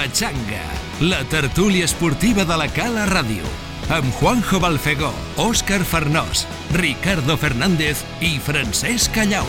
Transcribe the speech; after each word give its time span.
Pachanga, 0.00 0.64
la 1.00 1.24
tertúlia 1.24 1.84
esportiva 1.84 2.46
de 2.48 2.56
la 2.56 2.68
Cala 2.72 3.02
Ràdio. 3.04 3.44
Amb 3.92 4.08
Juanjo 4.16 4.56
Balfegó, 4.62 5.10
Òscar 5.36 5.82
Farnós, 5.84 6.46
Ricardo 6.72 7.36
Fernández 7.36 8.00
i 8.24 8.38
Francesc 8.40 9.12
Callau. 9.12 9.44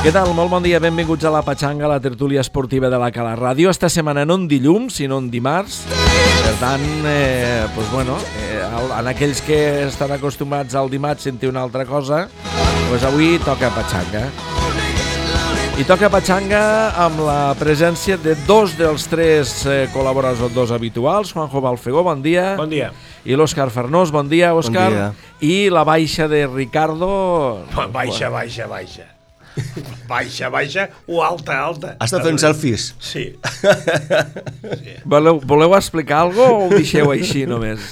Què 0.00 0.08
tal? 0.16 0.30
Molt 0.32 0.48
bon 0.48 0.64
dia, 0.64 0.78
benvinguts 0.80 1.26
a 1.28 1.30
la 1.34 1.42
Patxanga, 1.44 1.84
la 1.84 1.98
tertúlia 2.00 2.40
esportiva 2.40 2.88
de 2.88 2.96
la 2.96 3.10
Cala 3.12 3.34
Ràdio. 3.36 3.68
Esta 3.68 3.90
setmana 3.92 4.22
no 4.24 4.38
en 4.40 4.46
dilluns, 4.48 4.94
sinó 4.96 5.18
en 5.20 5.26
dimarts. 5.28 5.82
Per 5.92 6.54
tant, 6.56 6.86
eh, 7.04 7.66
pues 7.74 7.90
bueno, 7.92 8.16
eh, 8.40 8.62
en 8.96 9.10
aquells 9.12 9.42
que 9.44 9.58
estan 9.90 10.14
acostumats 10.16 10.74
al 10.74 10.88
dimarts 10.88 11.28
sentir 11.28 11.50
una 11.50 11.60
altra 11.60 11.84
cosa, 11.84 12.30
pues 12.88 13.04
avui 13.04 13.36
toca 13.44 13.68
Patxanga. 13.76 14.24
I 15.76 15.84
toca 15.84 16.08
Patxanga 16.08 16.64
amb 17.04 17.20
la 17.28 17.52
presència 17.60 18.16
de 18.16 18.38
dos 18.48 18.78
dels 18.80 19.04
tres 19.04 19.54
eh, 19.68 19.84
col·laboradors 19.92 20.72
habituals. 20.72 21.36
Juanjo 21.36 21.60
Balfegó, 21.60 22.08
bon 22.08 22.24
dia. 22.24 22.54
Bon 22.56 22.72
dia. 22.72 22.88
I 23.28 23.36
l'Òscar 23.36 23.68
Farnós, 23.68 24.16
bon 24.16 24.32
dia, 24.32 24.56
Òscar. 24.56 24.90
dia. 24.96 25.14
I 25.44 25.68
la 25.68 25.84
baixa 25.84 26.24
de 26.26 26.46
Ricardo... 26.48 27.66
Baixa, 27.92 28.32
baixa, 28.32 28.64
baixa. 28.66 29.19
Baixa, 30.08 30.48
baixa 30.50 30.88
o 31.06 31.22
alta, 31.22 31.56
alta. 31.58 31.96
Està 32.02 32.20
fent 32.24 32.38
selfies. 32.42 32.90
Sí. 33.02 33.24
Voleu, 35.04 35.40
voleu 35.42 35.74
explicar 35.76 36.20
alguna 36.26 36.46
cosa 36.48 36.54
o 36.54 36.66
ho 36.66 36.70
deixeu 36.74 37.10
així 37.12 37.46
només? 37.50 37.82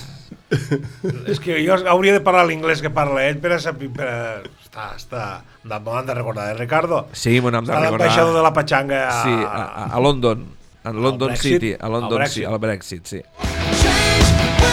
És 1.28 1.40
que 1.44 1.58
jo 1.60 1.76
hauria 1.92 2.14
de 2.16 2.22
parlar 2.24 2.46
l'inglès 2.48 2.80
que 2.84 2.88
parla 2.94 3.26
ell 3.28 3.36
per 3.42 3.52
a 3.56 3.60
saber... 3.60 3.90
Per 3.92 4.06
a... 4.08 4.18
Està, 4.64 4.86
està... 4.96 5.24
M'ho 5.68 5.96
han 5.98 6.06
de 6.08 6.14
recordar, 6.16 6.46
eh, 6.52 6.56
Ricardo? 6.56 7.02
Sí, 7.12 7.34
m'ho 7.40 7.50
hem 7.52 7.58
de 7.60 7.68
Està 7.68 7.82
recordar. 7.82 7.90
l'ambaixador 8.06 8.38
de 8.38 8.44
la 8.46 8.52
Patxanga 8.56 9.02
a... 9.10 9.18
Sí, 9.24 9.34
a, 9.44 9.66
a- 9.84 9.90
a 9.98 10.00
London. 10.00 10.46
A 10.88 10.92
London 10.94 11.28
Brexit? 11.34 11.58
City, 11.58 11.74
a 11.78 11.88
London 11.92 12.16
Brexit. 12.22 12.44
sí, 12.44 12.48
al 12.48 12.58
Brexit, 12.62 13.04
sí. 13.10 13.20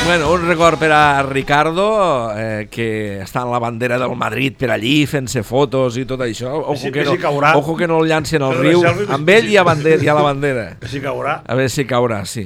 Bueno, 0.03 0.31
un 0.31 0.47
record 0.47 0.77
per 0.77 0.91
a 0.91 1.23
Ricardo, 1.23 2.31
eh, 2.37 2.67
que 2.69 3.21
està 3.23 3.41
en 3.41 3.49
la 3.51 3.57
bandera 3.59 3.97
del 3.97 4.13
Madrid 4.15 4.53
per 4.59 4.69
allí, 4.75 5.07
fent-se 5.09 5.41
fotos 5.43 5.97
i 5.97 6.05
tot 6.05 6.21
això. 6.21 6.51
Ojo 6.61 6.91
que, 6.93 7.03
no, 7.07 7.15
caurà. 7.17 7.55
ojo 7.57 7.75
que 7.75 7.87
no 7.87 8.03
el 8.03 8.11
llancen 8.11 8.43
al 8.45 8.53
riu. 8.59 8.83
Amb 8.85 9.29
ell 9.33 9.49
hi 9.49 9.57
ha, 9.57 9.63
bandera, 9.65 10.03
hi 10.03 10.07
ha 10.07 10.13
la 10.13 10.27
bandera. 10.27 10.65
Que 10.83 10.91
sí 10.91 11.01
que 11.01 11.09
haurà. 11.09 11.39
A 11.47 11.57
veure 11.57 11.69
si 11.73 11.87
caurà, 11.89 12.21
sí. 12.29 12.45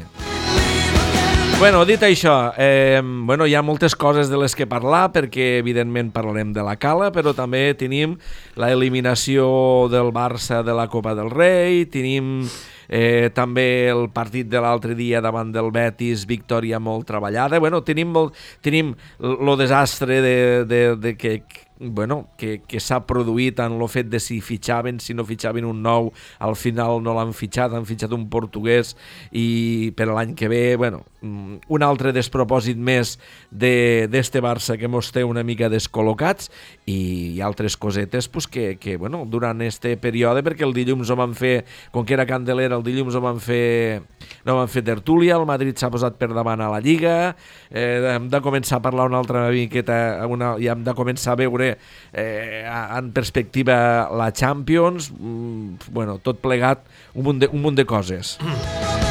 Bueno, 1.59 1.83
dit 1.83 1.99
això, 2.07 2.53
eh, 2.55 3.01
bueno, 3.03 3.43
hi 3.43 3.53
ha 3.59 3.61
moltes 3.61 3.91
coses 3.99 4.29
de 4.31 4.37
les 4.39 4.55
que 4.55 4.63
parlar 4.63 5.09
perquè 5.11 5.57
evidentment 5.59 6.13
parlarem 6.15 6.53
de 6.55 6.63
la 6.63 6.77
Cala, 6.79 7.09
però 7.11 7.33
també 7.35 7.73
tenim 7.75 8.15
la 8.55 8.71
eliminació 8.71 9.89
del 9.91 10.13
Barça 10.15 10.63
de 10.63 10.71
la 10.71 10.87
Copa 10.87 11.11
del 11.19 11.27
Rei, 11.33 11.83
tenim 11.91 12.45
eh, 12.89 13.29
també 13.33 13.87
el 13.93 14.09
partit 14.11 14.49
de 14.49 14.59
l'altre 14.61 14.97
dia 14.97 15.21
davant 15.21 15.53
del 15.53 15.71
Betis, 15.71 16.25
victòria 16.27 16.81
molt 16.81 17.07
treballada. 17.07 17.61
Bueno, 17.61 17.83
tenim, 17.85 18.11
molt, 18.11 18.37
tenim 18.65 18.95
el 19.21 19.55
desastre 19.61 20.21
de, 20.25 20.37
de, 20.65 20.83
de 20.97 21.15
que 21.17 21.39
bueno, 21.79 22.27
que, 22.37 22.59
que 22.67 22.81
s'ha 22.83 22.99
produït 23.07 23.59
en 23.63 23.77
el 23.79 23.87
fet 23.87 24.09
de 24.11 24.19
si 24.19 24.41
fitxaven, 24.43 24.99
si 24.99 25.15
no 25.15 25.23
fitxaven 25.23 25.65
un 25.65 25.79
nou, 25.81 26.11
al 26.43 26.57
final 26.59 26.99
no 27.03 27.15
l'han 27.15 27.31
fitxat, 27.33 27.73
han 27.73 27.87
fitxat 27.87 28.11
un 28.15 28.27
portuguès 28.29 28.97
i 29.31 29.93
per 29.95 30.09
l'any 30.11 30.35
que 30.35 30.51
ve, 30.51 30.75
bueno, 30.75 31.05
un 31.21 31.83
altre 31.83 32.13
despropòsit 32.15 32.77
més 32.77 33.17
de- 33.51 34.07
d'este 34.09 34.41
Barça 34.41 34.77
que 34.79 34.87
mos 34.87 35.11
té 35.11 35.23
una 35.23 35.43
mica 35.43 35.67
descol·locats 35.69 36.49
i, 36.85 37.35
i 37.35 37.41
altres 37.41 37.75
cosetes 37.77 38.27
pues, 38.31 38.47
que, 38.47 38.77
que 38.79 38.95
bueno, 38.97 39.25
durant 39.27 39.61
este 39.61 39.95
període, 39.97 40.43
perquè 40.45 40.63
el 40.67 40.73
dilluns 40.73 41.09
ho 41.11 41.17
van 41.19 41.35
fer, 41.35 41.65
com 41.91 42.05
que 42.05 42.15
era 42.15 42.25
Candelera, 42.29 42.77
el 42.79 42.83
dilluns 42.83 43.15
ho 43.15 43.21
van 43.21 43.39
fer, 43.43 44.01
no 44.45 44.55
van 44.61 44.71
fer 44.71 44.83
tertúlia, 44.87 45.35
el 45.35 45.45
Madrid 45.49 45.75
s'ha 45.77 45.91
posat 45.91 46.15
per 46.19 46.31
davant 46.33 46.61
a 46.61 46.69
la 46.71 46.79
Lliga, 46.79 47.35
eh, 47.69 48.15
hem 48.15 48.29
de 48.31 48.41
començar 48.45 48.79
a 48.79 48.85
parlar 48.85 49.09
una 49.11 49.19
altra 49.19 49.47
miqueta, 49.51 50.25
una, 50.29 50.55
i 50.59 50.69
hem 50.71 50.83
de 50.87 50.95
començar 50.95 51.33
a 51.35 51.41
veure 51.43 51.73
eh, 52.13 52.63
en 52.69 53.11
perspectiva 53.11 54.07
la 54.15 54.31
Champions, 54.31 55.11
mm, 55.11 55.91
bueno, 55.91 56.19
tot 56.23 56.39
plegat, 56.39 56.87
un 57.13 57.27
munt 57.27 57.43
de, 57.43 57.51
un 57.51 57.61
munt 57.61 57.75
de 57.75 57.85
coses. 57.85 58.37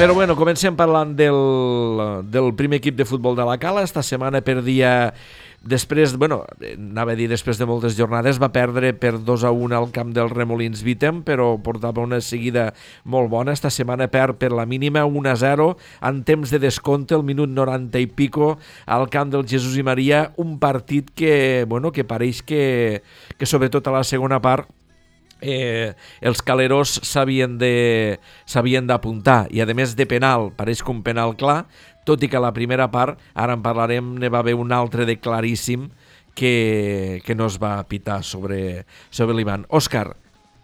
Però 0.00 0.14
bueno, 0.16 0.32
comencem 0.32 0.72
parlant 0.78 1.10
del, 1.12 1.36
del 2.32 2.54
primer 2.56 2.78
equip 2.80 2.96
de 2.96 3.04
futbol 3.04 3.34
de 3.36 3.44
la 3.44 3.58
Cala. 3.60 3.82
Esta 3.84 4.00
setmana 4.00 4.40
perdia 4.40 5.12
després, 5.60 6.14
bueno, 6.16 6.38
anava 6.70 7.12
a 7.12 7.18
dir 7.18 7.26
després 7.28 7.60
de 7.60 7.66
moltes 7.68 7.98
jornades, 7.98 8.40
va 8.40 8.48
perdre 8.48 8.94
per 8.96 9.18
2 9.20 9.44
a 9.44 9.50
1 9.52 9.76
al 9.76 9.90
camp 9.92 10.14
del 10.16 10.32
Remolins 10.32 10.80
Vitem, 10.86 11.20
però 11.20 11.50
portava 11.60 12.00
una 12.00 12.22
seguida 12.24 12.70
molt 13.04 13.28
bona. 13.28 13.52
Esta 13.52 13.68
setmana 13.68 14.08
perd 14.08 14.40
per 14.40 14.54
la 14.56 14.64
mínima 14.64 15.04
1 15.04 15.28
a 15.28 15.36
0 15.36 15.68
en 16.00 16.24
temps 16.24 16.48
de 16.48 16.64
descompte, 16.64 17.14
el 17.14 17.26
minut 17.28 17.52
90 17.52 18.00
i 18.00 18.08
pico, 18.08 18.54
al 18.86 19.08
camp 19.12 19.36
del 19.36 19.44
Jesús 19.44 19.76
i 19.76 19.84
Maria, 19.84 20.30
un 20.40 20.56
partit 20.58 21.12
que, 21.12 21.66
bueno, 21.68 21.92
que 21.92 22.08
pareix 22.08 22.40
que, 22.40 23.02
que 23.36 23.44
sobretot 23.44 23.84
a 23.84 23.98
la 24.00 24.04
segona 24.04 24.40
part 24.40 24.79
eh, 25.42 25.92
els 26.20 26.42
caleros 26.42 26.98
s'havien 27.02 27.56
d'apuntar 28.86 29.46
i 29.50 29.60
a 29.60 29.66
més 29.74 29.94
de 29.96 30.06
penal, 30.06 30.50
pareix 30.56 30.82
que 30.82 30.90
un 30.92 31.02
penal 31.02 31.36
clar 31.36 31.64
tot 32.06 32.22
i 32.24 32.28
que 32.28 32.36
a 32.38 32.40
la 32.42 32.52
primera 32.56 32.88
part 32.90 33.18
ara 33.34 33.54
en 33.54 33.62
parlarem, 33.62 34.14
ne 34.18 34.28
va 34.32 34.40
haver 34.40 34.54
un 34.56 34.72
altre 34.72 35.04
de 35.06 35.18
claríssim 35.20 35.88
que, 36.34 37.20
que 37.26 37.34
no 37.34 37.46
es 37.46 37.58
va 37.60 37.82
pitar 37.88 38.22
sobre, 38.24 38.86
sobre 39.10 39.34
l'Ivan 39.36 39.66
Òscar, 39.68 40.16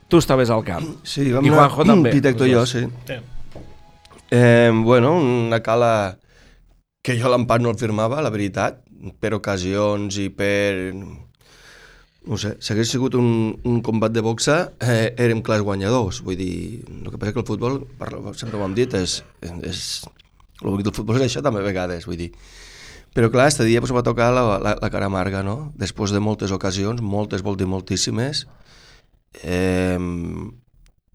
tu 0.09 0.19
estaves 0.23 0.51
al 0.51 0.65
camp 0.65 0.87
Sí, 1.05 1.31
vam 1.33 1.45
I 1.45 1.49
anar- 1.51 1.69
Juanjo 1.71 1.85
també. 1.93 2.13
Pitecto 2.15 2.47
i 2.47 2.53
jo, 2.55 2.65
sí. 2.67 2.87
Sí. 3.07 3.19
Eh, 4.31 4.71
bueno, 4.75 5.17
una 5.19 5.61
cala 5.63 6.19
que 7.03 7.15
jo 7.21 7.29
l'empat 7.31 7.61
no 7.63 7.71
el 7.71 7.79
firmava, 7.79 8.19
la 8.23 8.31
veritat, 8.35 8.81
per 9.21 9.35
ocasions 9.37 10.17
i 10.19 10.29
per... 10.35 10.95
No 12.27 12.37
sé, 12.43 12.57
si 12.59 12.73
hagués 12.73 12.91
sigut 12.91 13.15
un, 13.15 13.29
un 13.63 13.81
combat 13.87 14.11
de 14.11 14.23
boxa, 14.25 14.73
eh, 14.83 15.15
érem 15.23 15.43
clars 15.47 15.63
guanyadors. 15.63 16.23
Vull 16.27 16.39
dir, 16.41 16.83
el 16.91 17.11
que 17.13 17.19
passa 17.23 17.33
que 17.37 17.43
el 17.45 17.47
futbol, 17.47 17.85
parla- 18.01 18.35
sempre 18.35 18.59
ho 18.59 18.65
hem 18.67 18.75
dit, 18.75 18.95
és, 18.99 19.21
és, 19.63 19.83
el 20.63 20.73
bonic 20.73 20.89
del 20.89 20.97
futbol 20.97 21.21
és 21.21 21.29
això 21.29 21.43
també 21.45 21.63
a 21.63 21.67
vegades, 21.69 22.09
vull 22.11 22.19
dir. 22.19 22.33
Però 23.15 23.31
clar, 23.33 23.47
este 23.49 23.65
dia 23.65 23.81
pues, 23.81 23.95
va 23.95 24.03
tocar 24.05 24.33
la, 24.35 24.43
la, 24.59 24.75
la 24.83 24.91
cara 24.91 25.07
amarga, 25.07 25.45
no? 25.47 25.73
Després 25.79 26.11
de 26.13 26.21
moltes 26.21 26.51
ocasions, 26.53 27.01
moltes, 27.01 27.47
vol 27.47 27.57
dir 27.57 27.69
moltíssimes, 27.71 28.43
eh, 29.47 29.97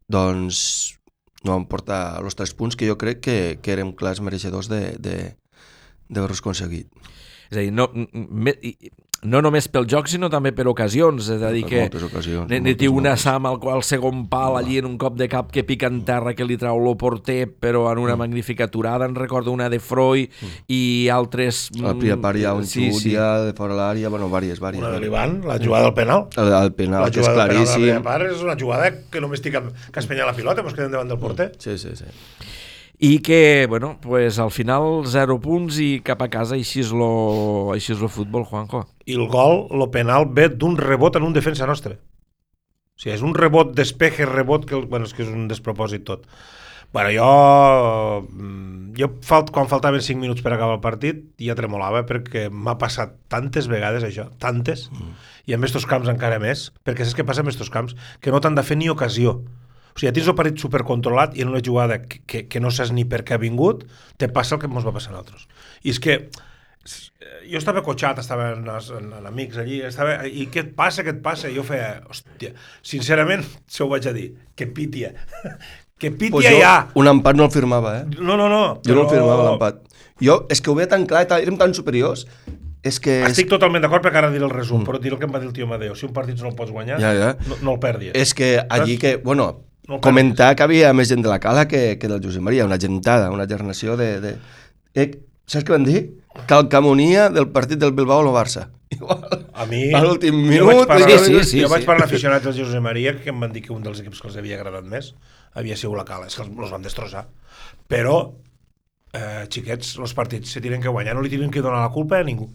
doncs 0.08 0.64
no 1.44 1.56
vam 1.58 1.68
portar 1.68 2.22
els 2.22 2.38
tres 2.38 2.54
punts 2.56 2.78
que 2.78 2.88
jo 2.88 2.96
crec 3.02 3.20
que, 3.26 3.38
que 3.62 3.76
érem 3.76 3.92
clars 3.98 4.22
mereixedors 4.24 4.70
d'haver-los 4.72 6.40
aconseguit. 6.42 6.88
és 7.52 7.58
a 7.58 7.62
dir, 7.66 7.72
no, 7.76 7.90
me, 8.14 8.56
no 9.24 9.38
només 9.46 9.68
pel 9.70 9.86
joc 9.86 10.08
sinó 10.10 10.30
també 10.34 10.50
per 10.52 10.66
ocasions 10.66 11.28
és 11.30 11.42
a 11.46 11.52
dir 11.54 11.62
que 11.70 11.84
ne, 11.84 11.90
moltes, 11.92 12.78
té 12.80 12.88
una. 12.90 13.14
Sam 13.22 13.46
al 13.46 13.60
qual 13.62 13.84
segon 13.86 14.24
pal 14.32 14.58
allí 14.58 14.80
en 14.80 14.88
un 14.90 14.96
cop 14.98 15.14
de 15.20 15.28
cap 15.30 15.52
que 15.54 15.64
pica 15.64 15.86
en 15.92 16.00
terra 16.08 16.34
que 16.34 16.44
li 16.48 16.58
trau 16.58 16.80
lo 16.82 16.96
porter 16.98 17.46
però 17.48 17.84
en 17.92 18.00
Mm. 18.00 18.04
una 18.04 18.16
magnífica 18.16 18.64
aturada 18.66 19.06
en 19.06 19.14
recordo 19.14 19.52
una 19.52 19.70
de 19.70 19.80
Freud 19.80 20.30
i 20.68 21.08
altres 21.14 21.70
Al 21.84 21.98
primer 22.00 22.18
part 22.20 22.38
hi 22.40 22.46
ha 22.46 22.54
un 22.58 22.66
sí, 22.66 22.90
xut 22.90 23.02
sí. 23.04 23.14
ja 23.14 23.44
de 23.46 23.54
fora 23.54 23.76
l'àrea, 23.78 24.10
bueno, 24.10 24.30
vàries, 24.30 24.60
vàries. 24.60 24.82
Una 24.82 24.90
de 24.90 25.00
l'Ivan, 25.00 25.42
la 25.46 25.60
jugada 25.60 25.84
del 25.86 25.94
penal. 25.94 26.26
El, 26.36 26.52
el 26.64 26.74
penal, 26.74 27.04
La 27.04 27.12
que 27.12 27.20
és 27.22 27.28
jugada 27.28 27.46
del 27.46 27.54
penal 27.54 27.66
de 27.66 27.70
la 27.70 27.76
claríssim. 27.76 27.82
primera 27.84 28.04
part 28.04 28.32
és 28.32 28.42
una 28.42 28.58
jugada 28.58 28.92
que 29.12 29.22
només 29.22 29.40
estic 29.40 29.54
que 29.92 30.00
espenya 30.00 30.26
la 30.26 30.34
pilota, 30.34 30.64
mos 30.64 30.74
quedem 30.74 30.92
davant 30.92 31.08
del 31.14 31.20
porter. 31.20 31.52
Sí, 31.60 31.78
sí, 31.78 31.94
sí. 31.96 32.06
i 33.04 33.18
que, 33.20 33.66
bueno, 33.68 33.98
pues 34.00 34.38
al 34.38 34.52
final 34.52 35.02
0 35.10 35.40
punts 35.42 35.80
i 35.82 36.02
cap 36.06 36.22
a 36.22 36.28
casa 36.30 36.54
així 36.54 36.82
és 36.84 36.92
lo, 36.94 37.72
així 37.74 37.94
és 37.96 38.00
lo 38.00 38.08
futbol, 38.14 38.44
Juanjo 38.46 38.84
I 39.12 39.18
el 39.20 39.28
gol, 39.32 39.66
el 39.76 39.86
penal, 39.92 40.30
ve 40.32 40.48
d'un 40.50 40.80
rebot 40.80 41.20
en 41.20 41.28
un 41.28 41.36
defensa 41.36 41.68
nostre. 41.70 42.00
O 42.96 43.04
sigui, 43.04 43.16
és 43.18 43.24
un 43.26 43.36
rebot, 43.36 43.76
despeje, 43.76 44.28
rebot, 44.30 44.66
que, 44.70 44.80
bueno, 44.88 45.10
és 45.10 45.16
que 45.18 45.26
és 45.26 45.32
un 45.32 45.48
despropòsit 45.52 46.06
tot. 46.08 46.28
Bueno, 46.92 47.10
jo, 47.16 48.28
mm, 48.28 48.92
jo 49.00 49.08
falt, 49.24 49.52
quan 49.56 49.70
faltaven 49.72 50.02
5 50.04 50.20
minuts 50.20 50.44
per 50.44 50.52
acabar 50.52 50.76
el 50.76 50.84
partit 50.84 51.24
ja 51.40 51.56
tremolava 51.56 52.04
perquè 52.06 52.50
m'ha 52.52 52.76
passat 52.82 53.16
tantes 53.32 53.70
vegades 53.72 54.04
això, 54.04 54.28
tantes, 54.44 54.90
mm. 54.92 55.14
i 55.48 55.56
amb 55.56 55.64
estos 55.64 55.88
camps 55.88 56.12
encara 56.12 56.40
més, 56.44 56.68
perquè 56.84 57.08
saps 57.08 57.16
què 57.16 57.26
passa 57.26 57.46
amb 57.46 57.54
estos 57.54 57.72
camps? 57.72 57.96
Que 58.20 58.32
no 58.32 58.44
t'han 58.44 58.60
de 58.60 58.66
fer 58.68 58.76
ni 58.76 58.92
ocasió. 58.92 59.40
O 59.96 60.00
sigui, 60.00 60.12
tens 60.12 60.28
el 60.28 60.36
partit 60.36 60.60
supercontrolat 60.60 61.38
i 61.40 61.46
en 61.46 61.52
una 61.56 61.64
jugada 61.64 62.02
que, 62.04 62.20
que, 62.28 62.46
que 62.52 62.60
no 62.60 62.72
saps 62.72 62.92
ni 62.92 63.08
per 63.08 63.24
què 63.24 63.36
ha 63.36 63.42
vingut, 63.42 63.88
te 64.20 64.28
passa 64.28 64.56
el 64.56 64.62
que 64.62 64.68
ens 64.68 64.88
va 64.88 64.96
passar 64.96 65.14
a 65.14 65.18
nosaltres. 65.18 65.48
I 65.88 65.96
és 65.96 66.00
que 66.04 66.20
jo 67.52 67.60
estava 67.60 67.84
cotxat, 67.86 68.22
estava 68.24 68.52
en, 68.56 68.66
en, 68.70 69.12
en 69.20 69.28
amics 69.30 69.60
allí, 69.62 69.82
estava, 69.86 70.22
i 70.26 70.48
què 70.52 70.66
et 70.66 70.72
passa, 70.78 71.06
què 71.06 71.14
et 71.14 71.22
passa? 71.24 71.50
I 71.52 71.58
jo 71.60 71.66
feia, 71.68 72.00
hòstia, 72.10 72.56
sincerament, 72.86 73.46
se 73.70 73.84
ho 73.86 73.90
vaig 73.92 74.08
a 74.10 74.16
dir, 74.16 74.32
que 74.58 74.66
pítia, 74.68 75.14
que 76.02 76.10
pítia 76.12 76.40
Pues 76.40 76.50
jo 76.50 76.66
ha. 76.66 76.88
un 76.98 77.12
empat 77.12 77.38
no 77.38 77.46
el 77.50 77.54
firmava, 77.54 78.00
eh? 78.02 78.08
No, 78.18 78.38
no, 78.38 78.50
no. 78.50 78.64
Jo 78.88 78.98
no 78.98 79.06
el 79.06 79.14
firmava 79.14 79.52
l'empat. 79.52 79.86
Jo, 80.22 80.44
és 80.54 80.62
que 80.62 80.74
ho 80.74 80.76
veia 80.78 80.90
tan 80.90 81.06
clar, 81.10 81.28
érem 81.42 81.60
tan 81.62 81.78
superiors, 81.78 82.26
És 82.82 82.98
que... 82.98 83.20
És, 83.22 83.36
Estic 83.36 83.50
totalment 83.52 83.84
d'acord 83.84 84.02
perquè 84.02 84.18
ara 84.24 84.32
diré 84.34 84.42
el 84.42 84.50
resum, 84.50 84.80
mm. 84.82 84.88
però 84.88 84.98
diré 84.98 85.14
el 85.14 85.20
que 85.22 85.28
em 85.28 85.34
va 85.36 85.42
dir 85.42 85.46
el 85.52 85.54
tio 85.54 85.68
Amadeu. 85.68 85.94
Si 85.98 86.08
un 86.08 86.16
partit 86.16 86.40
no 86.42 86.50
el 86.50 86.56
pots 86.58 86.74
guanyar, 86.74 86.98
Ja, 87.02 87.12
ja. 87.14 87.28
No, 87.46 87.60
no 87.62 87.76
el 87.76 87.84
perdis. 87.84 88.16
és 88.18 88.34
que 88.34 88.56
allí 88.58 88.98
que... 88.98 89.18
Bueno, 89.22 89.68
No 89.88 90.00
comentar 90.02 90.56
que 90.56 90.64
havia 90.64 90.92
més 90.94 91.10
gent 91.10 91.22
de 91.22 91.30
la 91.30 91.40
cala 91.42 91.68
que, 91.68 91.98
que 92.00 92.10
del 92.10 92.22
Josep 92.24 92.42
Maria, 92.42 92.66
una 92.66 92.80
gentada, 92.82 93.30
una 93.30 93.46
gernació 93.46 93.98
de... 93.98 94.10
de... 94.24 94.34
Eh, 94.96 95.08
saps 95.46 95.66
què 95.68 95.74
van 95.74 95.86
dir? 95.86 96.02
Calcamonia 96.48 97.30
del 97.30 97.50
partit 97.52 97.80
del 97.80 97.92
Bilbao 97.92 98.22
o 98.24 98.28
el 98.30 98.36
Barça. 98.36 98.70
Igual. 98.92 99.48
A 99.54 99.66
mi... 99.66 99.94
A 99.94 100.02
l'últim 100.04 100.36
jo 100.46 100.50
minut, 100.50 100.88
vaig 100.88 100.88
parlar, 100.88 101.20
sí, 101.20 101.34
sí, 101.34 101.44
sí, 101.50 101.62
jo 101.64 101.70
vaig 101.72 101.84
sí. 101.84 101.88
parlar 101.90 102.06
amb 102.08 102.12
aficionats 102.12 102.46
del 102.48 102.58
Josep 102.60 102.84
Maria 102.84 103.16
que 103.20 103.32
em 103.32 103.40
van 103.40 103.52
dir 103.56 103.64
que 103.66 103.74
un 103.76 103.84
dels 103.84 104.02
equips 104.04 104.22
que 104.22 104.30
els 104.32 104.40
havia 104.40 104.58
agradat 104.60 104.88
més 104.88 105.14
havia 105.54 105.78
sigut 105.80 106.00
la 106.00 106.06
Cala. 106.08 106.28
És 106.32 106.36
que 106.38 106.46
els, 106.46 106.52
els 106.56 106.72
van 106.74 106.84
destrossar. 106.86 107.26
Però, 107.92 108.16
eh, 109.14 109.44
xiquets, 109.52 109.98
els 110.00 110.16
partits 110.18 110.56
se 110.56 110.64
tenen 110.64 110.82
que 110.84 110.92
guanyar. 110.92 111.16
No 111.16 111.24
li 111.24 111.32
tenen 111.32 111.52
que 111.52 111.64
donar 111.64 111.84
la 111.84 111.94
culpa 111.94 112.20
a 112.20 112.28
ningú. 112.28 112.50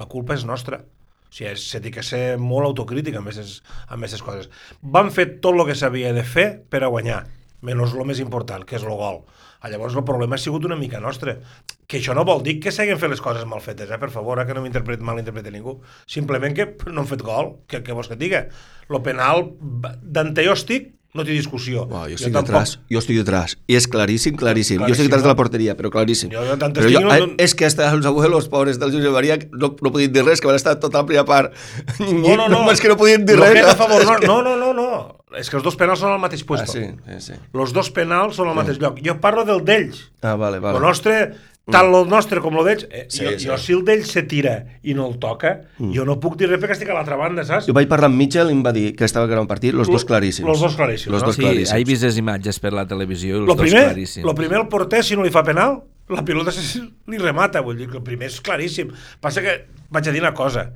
La 0.00 0.08
culpa 0.08 0.36
és 0.36 0.46
nostra. 0.48 0.80
O 0.80 1.32
sigui, 1.32 1.50
és- 1.52 1.68
se 1.68 1.80
té 1.80 1.90
que 1.92 2.02
ser 2.04 2.38
molt 2.38 2.68
autocrític 2.68 3.16
amb 3.16 3.28
aquestes, 3.28 3.62
amb 3.88 4.02
aquestes 4.02 4.24
coses. 4.24 4.50
Van 4.82 5.12
fer 5.12 5.40
tot 5.40 5.56
el 5.56 5.64
que 5.68 5.76
s'havia 5.76 6.12
de 6.12 6.24
fer 6.24 6.48
per 6.68 6.82
a 6.84 6.92
guanyar, 6.92 7.22
menys 7.62 7.94
el 7.94 8.04
més 8.08 8.20
important, 8.20 8.64
que 8.64 8.76
és 8.76 8.84
el 8.84 8.96
gol. 8.96 9.22
Ah, 9.62 9.70
Llavors 9.70 9.94
el 9.94 10.02
problema 10.02 10.34
ha 10.34 10.42
sigut 10.42 10.64
una 10.66 10.76
mica 10.76 11.00
nostre. 11.00 11.36
Que 11.86 12.00
això 12.00 12.16
no 12.18 12.24
vol 12.26 12.42
dir 12.42 12.56
que 12.60 12.72
s'hagin 12.74 12.98
fet 12.98 13.12
les 13.12 13.22
coses 13.22 13.46
mal 13.46 13.62
fetes, 13.62 13.90
eh? 13.90 13.98
per 14.02 14.10
favor, 14.10 14.40
eh? 14.42 14.46
que 14.48 14.56
no 14.56 14.64
m'interpret 14.64 15.04
mal 15.06 15.20
interpreti 15.22 15.52
ningú. 15.54 15.76
Simplement 16.10 16.56
que 16.56 16.66
no 16.90 17.04
han 17.04 17.10
fet 17.10 17.22
gol, 17.22 17.52
que, 17.70 17.82
que 17.86 17.94
vols 17.94 18.10
que 18.10 18.18
et 18.18 18.24
diga? 18.24 18.42
Lo 18.90 19.02
penal, 19.06 19.46
d'ante 20.02 20.42
jo 20.48 20.56
estic, 20.58 20.90
no 21.14 21.24
té 21.28 21.32
discussió. 21.36 21.82
Uau, 21.90 22.06
jo 22.08 22.16
estic 22.16 22.32
detrás, 22.32 22.78
jo 22.90 22.98
estic 23.02 23.18
detrás. 23.18 23.58
I 23.68 23.76
és 23.76 23.86
claríssim, 23.86 24.34
claríssim. 24.36 24.78
Jo 24.80 24.86
estic 24.86 24.96
Claríssim, 24.96 25.04
detrás 25.10 25.22
de 25.22 25.28
no? 25.28 25.32
la 25.34 25.36
porteria, 25.36 25.76
però 25.76 25.90
claríssim. 25.92 26.30
Jo- 26.32 26.44
jo 26.48 26.56
però 26.56 26.86
estic, 26.86 27.00
no- 27.04 27.14
eh, 27.14 27.34
és 27.44 27.54
que 27.54 27.66
hasta 27.66 27.90
els 27.92 28.06
abuelos 28.06 28.48
pobres 28.48 28.78
del 28.80 28.92
Josep 28.94 29.12
Maria 29.12 29.36
no, 29.52 29.74
no 29.80 29.92
podien 29.92 30.12
dir 30.12 30.24
res, 30.24 30.40
que 30.40 30.46
van 30.48 30.56
estar 30.56 30.78
tota 30.80 31.02
la 31.02 31.06
primera 31.06 31.24
part. 31.28 31.52
No, 32.00 32.36
no, 32.36 32.48
no. 32.48 32.62
Només 32.62 32.80
que 32.80 32.88
no 32.88 32.96
podien 32.96 33.26
dir 33.26 33.36
Lo 33.36 33.44
res. 33.44 33.66
a 33.66 33.74
favor, 33.76 34.04
no, 34.08 34.16
que- 34.20 34.26
no, 34.26 34.40
no, 34.42 34.56
no, 34.56 34.72
no. 34.72 35.18
És 35.36 35.48
que 35.48 35.56
els 35.56 35.64
dos 35.64 35.76
penals 35.80 36.00
són 36.00 36.12
al 36.12 36.18
mateix 36.20 36.42
Ah, 36.42 36.46
puesto. 36.48 36.72
sí, 36.72 36.80
sí, 37.08 37.20
sí. 37.20 37.32
Los 37.56 37.72
dos 37.72 37.88
penals 37.90 38.36
són 38.36 38.48
al 38.48 38.54
mateix 38.56 38.76
lloc. 38.78 38.98
Jo 39.04 39.14
parlo 39.20 39.44
del 39.48 39.62
d'ells. 39.64 40.10
Ah, 40.20 40.34
Vale. 40.36 40.58
vale. 40.60 40.76
El 40.76 40.82
nostre, 40.84 41.34
tant 41.70 41.86
el 41.94 42.08
nostre 42.10 42.40
com 42.42 42.56
el 42.58 42.64
d'ells, 42.66 42.86
eh, 42.90 43.04
Sí, 43.08 43.22
jo, 43.24 43.30
sí. 43.38 43.46
jo 43.46 43.56
si 43.58 43.72
el 43.72 43.84
d'ells 43.86 44.10
se 44.10 44.22
tira 44.26 44.54
i 44.82 44.94
no 44.98 45.06
el 45.06 45.18
toca, 45.22 45.60
jo 45.78 46.04
no 46.04 46.18
puc 46.18 46.34
dir 46.36 46.48
res 46.50 46.58
perquè 46.60 46.74
estic 46.74 46.90
a 46.90 46.96
l'altra 46.96 47.14
banda, 47.16 47.44
saps? 47.46 47.68
Jo 47.68 47.72
vaig 47.76 47.86
parlar 47.88 48.08
amb 48.10 48.18
Mitchell 48.18 48.50
i 48.50 48.56
em 48.56 48.64
va 48.66 48.72
dir 48.74 48.96
que 48.98 49.04
estava 49.06 49.26
gravant 49.30 49.46
partit, 49.48 49.72
los 49.74 49.86
dos 49.88 50.04
claríssims. 50.04 50.48
Los 50.48 50.60
dos 50.60 50.74
claríssims, 50.74 51.12
Los 51.12 51.22
no? 51.22 51.26
dos 51.28 51.36
Sí, 51.36 51.42
claríssims. 51.42 51.72
he 51.78 51.84
vist 51.84 52.02
les 52.02 52.18
imatges 52.18 52.58
per 52.58 52.72
la 52.72 52.86
televisió 52.86 53.36
i 53.36 53.38
els 53.38 53.46
Lo 53.46 53.54
dos 53.54 53.62
primer, 53.62 53.84
claríssims. 53.92 54.26
lo 54.26 54.34
primer 54.34 54.58
el 54.58 54.68
porter, 54.68 55.04
si 55.04 55.14
no 55.16 55.22
li 55.22 55.30
fa 55.30 55.44
penal, 55.44 55.82
la 56.08 56.24
pilota 56.24 56.50
se, 56.50 56.80
li 57.06 57.18
remata, 57.18 57.60
vull 57.62 57.76
dir 57.78 57.86
que 57.88 57.96
el 57.96 58.02
primer 58.02 58.26
és 58.26 58.40
claríssim. 58.40 58.90
Passa 59.20 59.40
que 59.40 59.66
vaig 59.90 60.08
a 60.08 60.12
dir 60.12 60.20
una 60.20 60.34
cosa, 60.34 60.72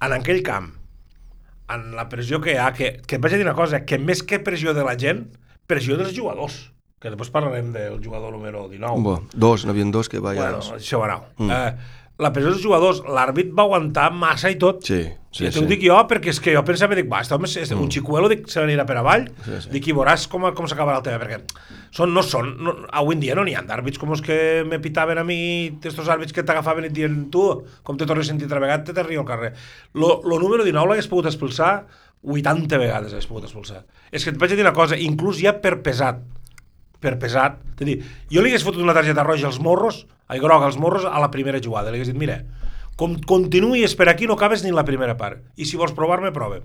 en 0.00 0.12
aquell 0.12 0.42
camp, 0.42 0.72
en 1.68 1.94
la 1.94 2.08
pressió 2.08 2.40
que 2.40 2.52
hi 2.52 2.56
ha, 2.56 2.72
que, 2.72 3.02
que 3.06 3.18
vaig 3.18 3.34
a 3.34 3.36
dir 3.36 3.44
una 3.44 3.54
cosa, 3.54 3.84
que 3.84 3.98
més 3.98 4.22
que 4.22 4.38
pressió 4.40 4.72
de 4.72 4.82
la 4.82 4.96
gent, 4.96 5.26
pressió 5.66 5.96
dels 5.98 6.14
jugadors, 6.16 6.72
que 6.96 7.12
després 7.12 7.28
parlarem 7.28 7.74
del 7.74 7.98
jugador 8.00 8.32
número 8.32 8.66
19. 8.70 9.02
Bo, 9.04 9.18
dos, 9.36 9.66
n'hi 9.66 9.74
havia 9.74 9.92
dos 9.92 10.08
que 10.08 10.20
vaja... 10.22 10.46
Bueno, 10.46 10.64
això 10.78 11.00
va 11.02 11.10
anar. 11.10 11.18
Mm. 11.36 11.50
Eh, 11.52 12.04
la 12.24 12.30
pressió 12.32 12.54
dels 12.54 12.62
jugadors, 12.64 13.02
l'àrbit 13.04 13.50
va 13.52 13.66
aguantar 13.66 14.06
massa 14.16 14.48
i 14.48 14.56
tot. 14.56 14.80
Sí, 14.88 15.02
sí, 15.28 15.44
I 15.44 15.50
sí. 15.52 15.60
ho 15.60 15.66
dic 15.68 15.82
jo 15.84 15.98
perquè 16.08 16.32
és 16.32 16.40
que 16.40 16.54
jo 16.54 16.62
pensava, 16.64 16.96
dic, 16.96 17.10
va, 17.12 17.20
este 17.20 17.36
home 17.36 17.50
és 17.50 17.74
un 17.76 17.90
xicuelo, 17.92 18.30
dic, 18.32 18.46
se 18.48 18.62
n'anirà 18.62 18.86
per 18.88 18.96
avall, 19.02 19.26
Sí, 19.44 19.58
sí. 19.66 19.72
dic, 19.74 19.90
i 19.92 19.96
veuràs 19.98 20.24
com, 20.32 20.46
com 20.56 20.70
s'acabarà 20.72 21.02
el 21.02 21.04
tema, 21.04 21.20
perquè 21.20 21.42
són, 21.92 22.14
no 22.16 22.24
són, 22.24 22.48
no, 22.64 22.74
avui 22.96 23.18
en 23.18 23.26
dia 23.26 23.36
no 23.36 23.44
n'hi 23.44 23.58
ha 23.58 23.64
d'àrbits 23.68 24.00
com 24.00 24.16
els 24.16 24.24
que 24.24 24.38
me 24.64 24.80
pitaven 24.80 25.20
a 25.20 25.26
mi, 25.28 25.38
estos 25.76 26.08
àrbits 26.08 26.32
que 26.32 26.46
t'agafaven 26.48 26.88
i 26.88 26.90
et 26.90 26.96
diuen, 26.96 27.26
tu, 27.32 27.44
com 27.84 28.00
te 28.00 28.08
tornes 28.08 28.24
a 28.24 28.32
sentir 28.32 28.48
altra 28.48 28.64
vegada, 28.64 28.88
te 28.88 28.96
t'arriba 28.96 29.20
al 29.20 29.28
carrer. 29.28 29.52
Lo, 30.00 30.22
lo 30.24 30.40
número 30.40 30.64
19 30.64 30.94
l'hagués 30.94 31.12
pogut 31.12 31.28
expulsar 31.28 31.74
80 32.24 32.80
vegades 32.80 33.12
hagués 33.12 33.28
pogut 33.28 33.44
expulsar. 33.44 33.84
És 34.08 34.24
que 34.24 34.32
et 34.32 34.40
vaig 34.40 34.56
dir 34.56 34.64
una 34.64 34.72
cosa, 34.74 34.96
inclús 34.96 35.44
ja 35.44 35.52
per 35.60 35.76
pesat, 35.84 36.24
per 37.02 37.16
pesat. 37.22 37.60
És 37.76 37.84
a 37.84 37.88
dir, 37.88 37.96
jo 38.32 38.42
li 38.42 38.52
hagués 38.52 38.64
fotut 38.66 38.82
una 38.84 38.94
targeta 38.96 39.24
roja 39.26 39.48
als 39.50 39.60
morros, 39.62 40.04
ai, 40.28 40.40
groga 40.42 40.68
als 40.70 40.78
morros, 40.80 41.06
a 41.06 41.20
la 41.22 41.30
primera 41.30 41.60
jugada. 41.62 41.92
Li 41.92 42.00
hagués 42.00 42.12
dit, 42.12 42.18
mira, 42.18 42.40
com 42.96 43.16
continuïs 43.28 43.96
per 43.96 44.08
aquí 44.12 44.28
no 44.28 44.36
acabes 44.38 44.64
ni 44.64 44.72
en 44.72 44.78
la 44.78 44.86
primera 44.88 45.16
part. 45.20 45.44
I 45.56 45.68
si 45.68 45.78
vols 45.80 45.94
provar-me, 45.96 46.32
prova. 46.32 46.62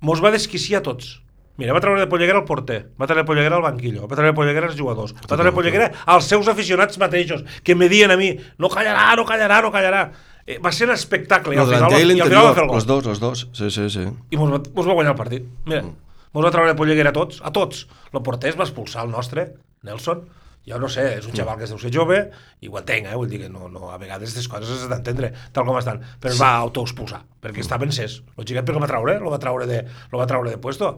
Mos 0.00 0.22
va 0.24 0.32
desquiciar 0.34 0.82
tots. 0.82 1.18
Mira, 1.60 1.74
va 1.76 1.82
treure 1.84 2.00
de 2.00 2.08
polleguera 2.08 2.40
el 2.40 2.46
porter, 2.48 2.78
va 2.96 3.04
treure 3.04 3.20
de 3.20 3.28
polleguera 3.28 3.58
el 3.58 3.64
banquillo, 3.64 4.06
va 4.08 4.16
treure 4.16 4.30
de 4.30 4.36
polleguera 4.38 4.70
els 4.70 4.78
jugadors, 4.78 5.12
va 5.18 5.34
treure 5.34 5.50
de 5.50 5.56
polleguera 5.58 5.90
als 6.08 6.30
seus 6.30 6.48
aficionats 6.48 6.96
mateixos, 7.02 7.42
que 7.62 7.76
me 7.76 7.90
dien 7.92 8.14
a 8.14 8.16
mi, 8.16 8.30
no 8.56 8.70
callarà, 8.72 9.10
no 9.18 9.26
callarà, 9.28 9.60
no 9.66 9.72
callarà. 9.74 10.06
Eh, 10.46 10.56
va 10.64 10.72
ser 10.72 10.88
un 10.88 10.94
espectacle, 10.94 11.52
i 11.52 11.60
El 11.60 11.66
al 11.66 11.74
final, 11.74 11.96
i 12.00 12.16
i 12.16 12.22
al 12.24 12.32
final 12.32 12.46
va 12.48 12.54
fer 12.56 12.64
el 12.64 12.70
gol 12.70 12.80
los 12.80 12.86
dos, 12.88 13.04
los 13.10 13.20
dos. 13.20 13.42
Sí, 13.52 13.68
sí, 13.70 13.90
sí. 13.92 14.06
i 14.08 14.40
mos 14.40 14.54
va, 14.54 14.62
mos 14.72 14.88
va 14.88 14.96
guanyar 14.96 15.12
el 15.12 15.18
partit. 15.20 15.50
Mira, 15.68 15.82
mm. 15.82 16.09
Mos 16.34 16.46
va 16.46 16.52
treure 16.54 16.76
polleguera 16.78 17.10
a 17.10 17.16
tots, 17.16 17.40
a 17.42 17.50
tots. 17.54 17.86
El 18.12 18.22
porter 18.26 18.52
es 18.52 18.58
va 18.58 18.66
expulsar 18.68 19.06
el 19.06 19.14
nostre, 19.14 19.48
Nelson. 19.86 20.26
Jo 20.68 20.76
no 20.78 20.90
sé, 20.92 21.06
és 21.16 21.24
un 21.26 21.32
xaval 21.32 21.56
que 21.56 21.64
es 21.64 21.70
deu 21.72 21.78
ser 21.80 21.90
jove, 21.94 22.18
i 22.60 22.68
ho 22.68 22.74
entenc, 22.76 23.06
eh? 23.08 23.16
vull 23.16 23.30
dir 23.30 23.38
que 23.40 23.48
no, 23.48 23.70
no, 23.72 23.86
a 23.90 23.96
vegades 23.98 24.28
aquestes 24.28 24.48
coses 24.52 24.82
has 24.84 24.90
d'entendre 24.90 25.30
tal 25.56 25.64
com 25.64 25.78
estan, 25.80 26.02
però 26.20 26.34
es 26.34 26.42
va 26.42 26.50
autoexpulsar, 26.66 27.22
perquè 27.40 27.64
estava 27.64 27.88
encès. 27.88 28.18
El 28.36 28.44
xiquet 28.44 28.68
per 28.68 28.76
el 28.76 28.84
va 28.84 28.90
treure? 28.90 29.16
Lo 29.24 29.32
va 29.32 29.40
treure 29.40 29.66
de, 29.70 29.80
lo 30.12 30.20
va 30.20 30.28
treure 30.28 30.52
de 30.52 30.60
puesto. 30.60 30.90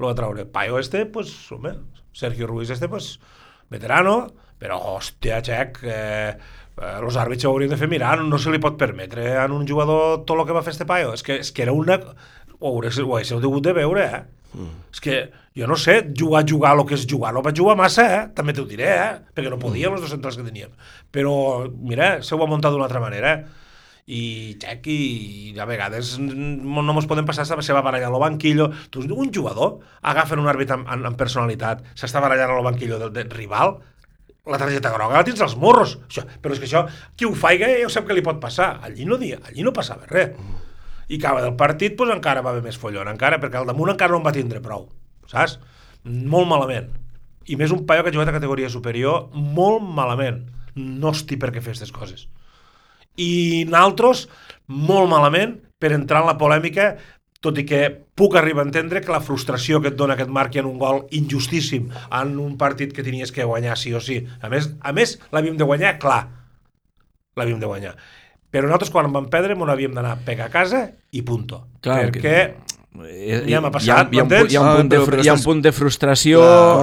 Lo 0.00 0.08
va 0.08 0.16
treure. 0.16 0.46
Payo 0.48 0.80
este, 0.80 1.04
pues, 1.04 1.34
home, 1.52 1.74
Sergio 2.16 2.48
Ruiz 2.48 2.72
este, 2.72 2.88
pues, 2.88 3.18
veterano, 3.68 4.32
però, 4.58 4.80
hòstia, 4.96 5.42
xec, 5.44 5.82
eh, 5.84 6.32
eh, 6.80 6.96
els 6.96 7.20
àrbits 7.20 7.44
ho 7.44 7.52
haurien 7.52 7.70
de 7.74 7.78
fer 7.80 7.88
mirar, 7.92 8.16
no 8.24 8.40
se 8.40 8.52
li 8.52 8.60
pot 8.62 8.80
permetre 8.80 9.34
a 9.36 9.44
un 9.52 9.68
jugador 9.68 10.24
tot 10.24 10.40
el 10.40 10.46
que 10.48 10.56
va 10.56 10.64
fer 10.64 10.72
este 10.72 10.88
paio. 10.88 11.12
És 11.12 11.22
que, 11.22 11.42
és 11.44 11.52
que 11.52 11.68
era 11.68 11.76
una... 11.76 12.00
Ho 12.60 12.78
haguéssiu 12.80 13.40
de 13.40 13.72
veure, 13.76 14.04
eh? 14.04 14.39
Mm. 14.54 14.74
És 14.90 15.02
que, 15.04 15.20
jo 15.56 15.70
no 15.70 15.78
sé, 15.78 16.00
jugar, 16.18 16.44
jugar 16.48 16.74
el 16.76 16.84
que 16.88 16.98
és 16.98 17.06
jugar, 17.08 17.32
no 17.36 17.44
vaig 17.46 17.58
jugar 17.58 17.76
massa, 17.78 18.06
eh? 18.16 18.20
També 18.36 18.54
t'ho 18.56 18.66
diré, 18.68 18.90
eh? 18.90 19.32
Perquè 19.34 19.52
no 19.52 19.60
podíem 19.62 19.94
els 19.96 20.04
dos 20.04 20.12
centrals 20.12 20.38
que 20.40 20.46
teníem. 20.46 20.72
Però, 21.14 21.34
mira, 21.70 22.18
se 22.26 22.34
ho 22.34 22.42
ha 22.42 22.50
muntat 22.50 22.74
d'una 22.74 22.88
altra 22.90 23.02
manera, 23.02 23.34
eh? 23.38 23.60
i 24.10 24.56
xec, 24.58 24.88
i, 24.90 25.54
a 25.60 25.66
vegades 25.68 26.16
no 26.18 26.82
mos 26.82 27.06
podem 27.06 27.26
passar 27.28 27.46
la 27.54 27.62
seva 27.62 27.82
baralla 27.86 28.08
al 28.08 28.18
banquillo. 28.18 28.70
Tu, 28.90 29.04
un 29.06 29.30
jugador 29.34 29.78
agafa 30.02 30.38
un 30.40 30.50
àrbit 30.50 30.72
amb, 30.74 30.88
amb, 30.90 31.06
amb 31.12 31.20
personalitat, 31.20 31.84
s'està 31.94 32.22
barallant 32.22 32.56
al 32.56 32.66
banquillo 32.66 32.98
del, 32.98 33.12
del 33.14 33.30
rival, 33.30 33.76
la 34.50 34.58
targeta 34.58 34.90
groga 34.90 35.20
la 35.20 35.26
tens 35.26 35.42
als 35.44 35.54
morros. 35.60 35.98
Això, 36.08 36.24
però 36.42 36.56
és 36.56 36.62
que 36.62 36.66
això, 36.66 36.86
qui 37.14 37.28
ho 37.28 37.34
faiga 37.36 37.68
ja 37.70 37.86
ho 37.86 37.92
sap 37.92 38.08
que 38.08 38.16
li 38.16 38.24
pot 38.26 38.40
passar. 38.42 38.72
Allí 38.86 39.06
no, 39.06 39.20
dia, 39.20 39.38
allí 39.46 39.66
no 39.66 39.74
passava 39.76 40.08
res. 40.10 40.34
I 41.10 41.18
acaba 41.18 41.42
del 41.42 41.56
partit, 41.58 41.96
doncs 41.98 42.14
encara 42.14 42.42
va 42.46 42.52
haver 42.54 42.62
més 42.62 42.78
follon, 42.78 43.10
encara, 43.10 43.40
perquè 43.42 43.58
al 43.58 43.68
damunt 43.68 43.90
encara 43.92 44.14
no 44.14 44.20
en 44.20 44.26
va 44.28 44.34
tindre 44.34 44.62
prou, 44.62 44.86
saps? 45.30 45.58
Molt 46.06 46.48
malament. 46.50 46.90
I 47.50 47.56
més 47.58 47.74
un 47.74 47.82
paio 47.86 48.04
que 48.04 48.12
ha 48.12 48.14
jugat 48.14 48.30
a 48.30 48.36
categoria 48.36 48.70
superior, 48.70 49.26
molt 49.34 49.82
malament. 49.82 50.44
No 50.76 51.10
hosti 51.10 51.36
per 51.40 51.50
què 51.50 51.58
fer 51.58 51.74
aquestes 51.74 51.90
coses. 51.90 52.28
I 53.18 53.66
naltros, 53.68 54.28
molt 54.70 55.10
malament, 55.10 55.58
per 55.82 55.90
entrar 55.96 56.22
en 56.22 56.30
la 56.30 56.38
polèmica, 56.38 56.92
tot 57.40 57.58
i 57.58 57.64
que 57.66 57.80
puc 58.20 58.36
arribar 58.36 58.62
a 58.62 58.68
entendre 58.68 59.00
que 59.00 59.12
la 59.12 59.22
frustració 59.24 59.80
que 59.80 59.90
et 59.90 59.96
dona 59.96 60.16
que 60.16 60.26
et 60.28 60.32
marqui 60.32 60.60
en 60.60 60.68
un 60.68 60.78
gol 60.78 61.06
injustíssim 61.16 61.88
en 62.12 62.34
un 62.38 62.58
partit 62.60 62.92
que 62.92 63.02
tenies 63.02 63.32
que 63.32 63.48
guanyar 63.48 63.78
sí 63.80 63.94
o 63.96 64.00
sí. 64.04 64.20
A 64.44 64.52
més, 64.52 64.68
a 64.80 64.92
més 64.92 65.16
l'havíem 65.32 65.56
de 65.56 65.66
guanyar, 65.66 65.94
clar, 66.02 66.20
l'havíem 67.40 67.62
de 67.62 67.70
guanyar. 67.70 67.94
Però 68.50 68.66
nosaltres 68.66 68.90
quan 68.90 69.12
vam 69.14 69.28
perdre 69.30 69.54
m'ho 69.54 69.68
havíem 69.70 69.92
d'anar 69.94 70.16
a 70.16 70.20
pegar 70.26 70.46
a 70.48 70.50
casa 70.50 70.88
i 71.12 71.22
punto. 71.22 71.66
Clar, 71.80 72.10
perquè 72.10 72.36
Eh, 73.06 73.44
Ja 73.46 73.60
m'ha 73.62 73.68
hi 73.68 73.70
ha- 73.70 73.70
passat, 73.70 74.08
hi 74.12 74.18
ha, 74.18 74.24
un 74.24 74.32
hi 74.50 74.56
ha 74.56 74.60
un 74.60 74.66
Ah, 74.66 74.76
punt 74.80 74.88
de, 74.90 74.98
però 74.98 75.22
hi 75.22 75.28
ha 75.30 75.34
un 75.34 75.42
punt 75.44 75.60
de 75.62 75.70
frustració 75.70 76.40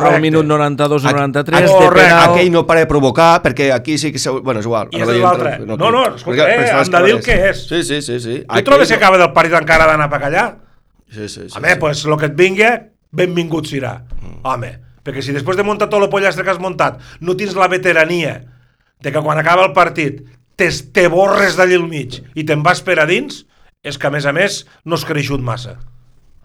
al 0.08 0.22
minut 0.24 0.46
92 0.48 1.04
o 1.04 1.12
93 1.12 1.68
de 1.68 1.90
penal. 1.92 2.30
Aquell 2.32 2.50
no 2.50 2.62
para 2.66 2.80
de 2.80 2.88
provocar, 2.88 3.42
perquè 3.44 3.74
aquí 3.76 3.98
sí 3.98 4.14
que... 4.14 4.18
Se... 4.18 4.30
Bueno, 4.32 4.62
és 4.62 4.66
igual. 4.66 4.88
I 4.96 5.02
és 5.02 5.08
l'altre. 5.20 5.58
entra- 5.58 5.76
No, 5.78 5.92
no, 5.92 6.16
escolta, 6.16 6.48
eh, 6.48 6.56
perquè 6.62 6.80
hem 6.80 6.92
de 6.96 7.02
dir 7.04 7.14
el 7.18 7.22
que 7.26 7.36
és. 7.50 7.66
Sí, 7.68 7.84
sí, 7.84 8.02
sí. 8.02 8.20
sí. 8.24 8.38
tu 8.48 8.64
trobes 8.64 8.88
que 8.88 8.96
acaba 8.96 9.18
del 9.20 9.34
partit 9.36 9.54
encara 9.60 9.86
d'anar 9.86 10.08
a 10.08 10.20
callar? 10.20 10.48
Sí, 11.12 11.28
sí, 11.28 11.50
sí. 11.50 11.58
Home, 11.58 11.74
sí. 11.74 11.80
pues 11.80 12.06
lo 12.06 12.16
que 12.18 12.26
et 12.32 12.36
vingui, 12.40 12.72
benvingut 13.12 13.68
serà. 13.68 13.98
Home, 14.44 14.72
perquè 15.04 15.22
si 15.22 15.36
després 15.36 15.58
de 15.60 15.64
muntar 15.68 15.90
tot 15.92 16.02
el 16.02 16.10
pollastre 16.10 16.44
que 16.48 16.52
has 16.56 16.60
muntat 16.64 17.02
no 17.20 17.36
tens 17.36 17.54
la 17.60 17.68
veterania 17.68 18.46
de 19.02 19.12
que 19.12 19.20
quan 19.22 19.38
acaba 19.44 19.66
el 19.68 19.74
partit 19.76 20.24
te, 20.58 20.70
te 20.94 21.08
borres 21.14 21.56
d'allí 21.58 21.78
al 21.78 21.88
mig 21.88 22.20
i 22.36 22.46
te'n 22.48 22.66
vas 22.66 22.82
per 22.84 22.98
a 23.00 23.08
dins, 23.10 23.46
és 23.86 23.98
que 23.98 24.10
a 24.10 24.14
més 24.14 24.26
a 24.26 24.34
més 24.36 24.64
no 24.86 24.98
has 24.98 25.06
creixut 25.08 25.44
massa. 25.44 25.78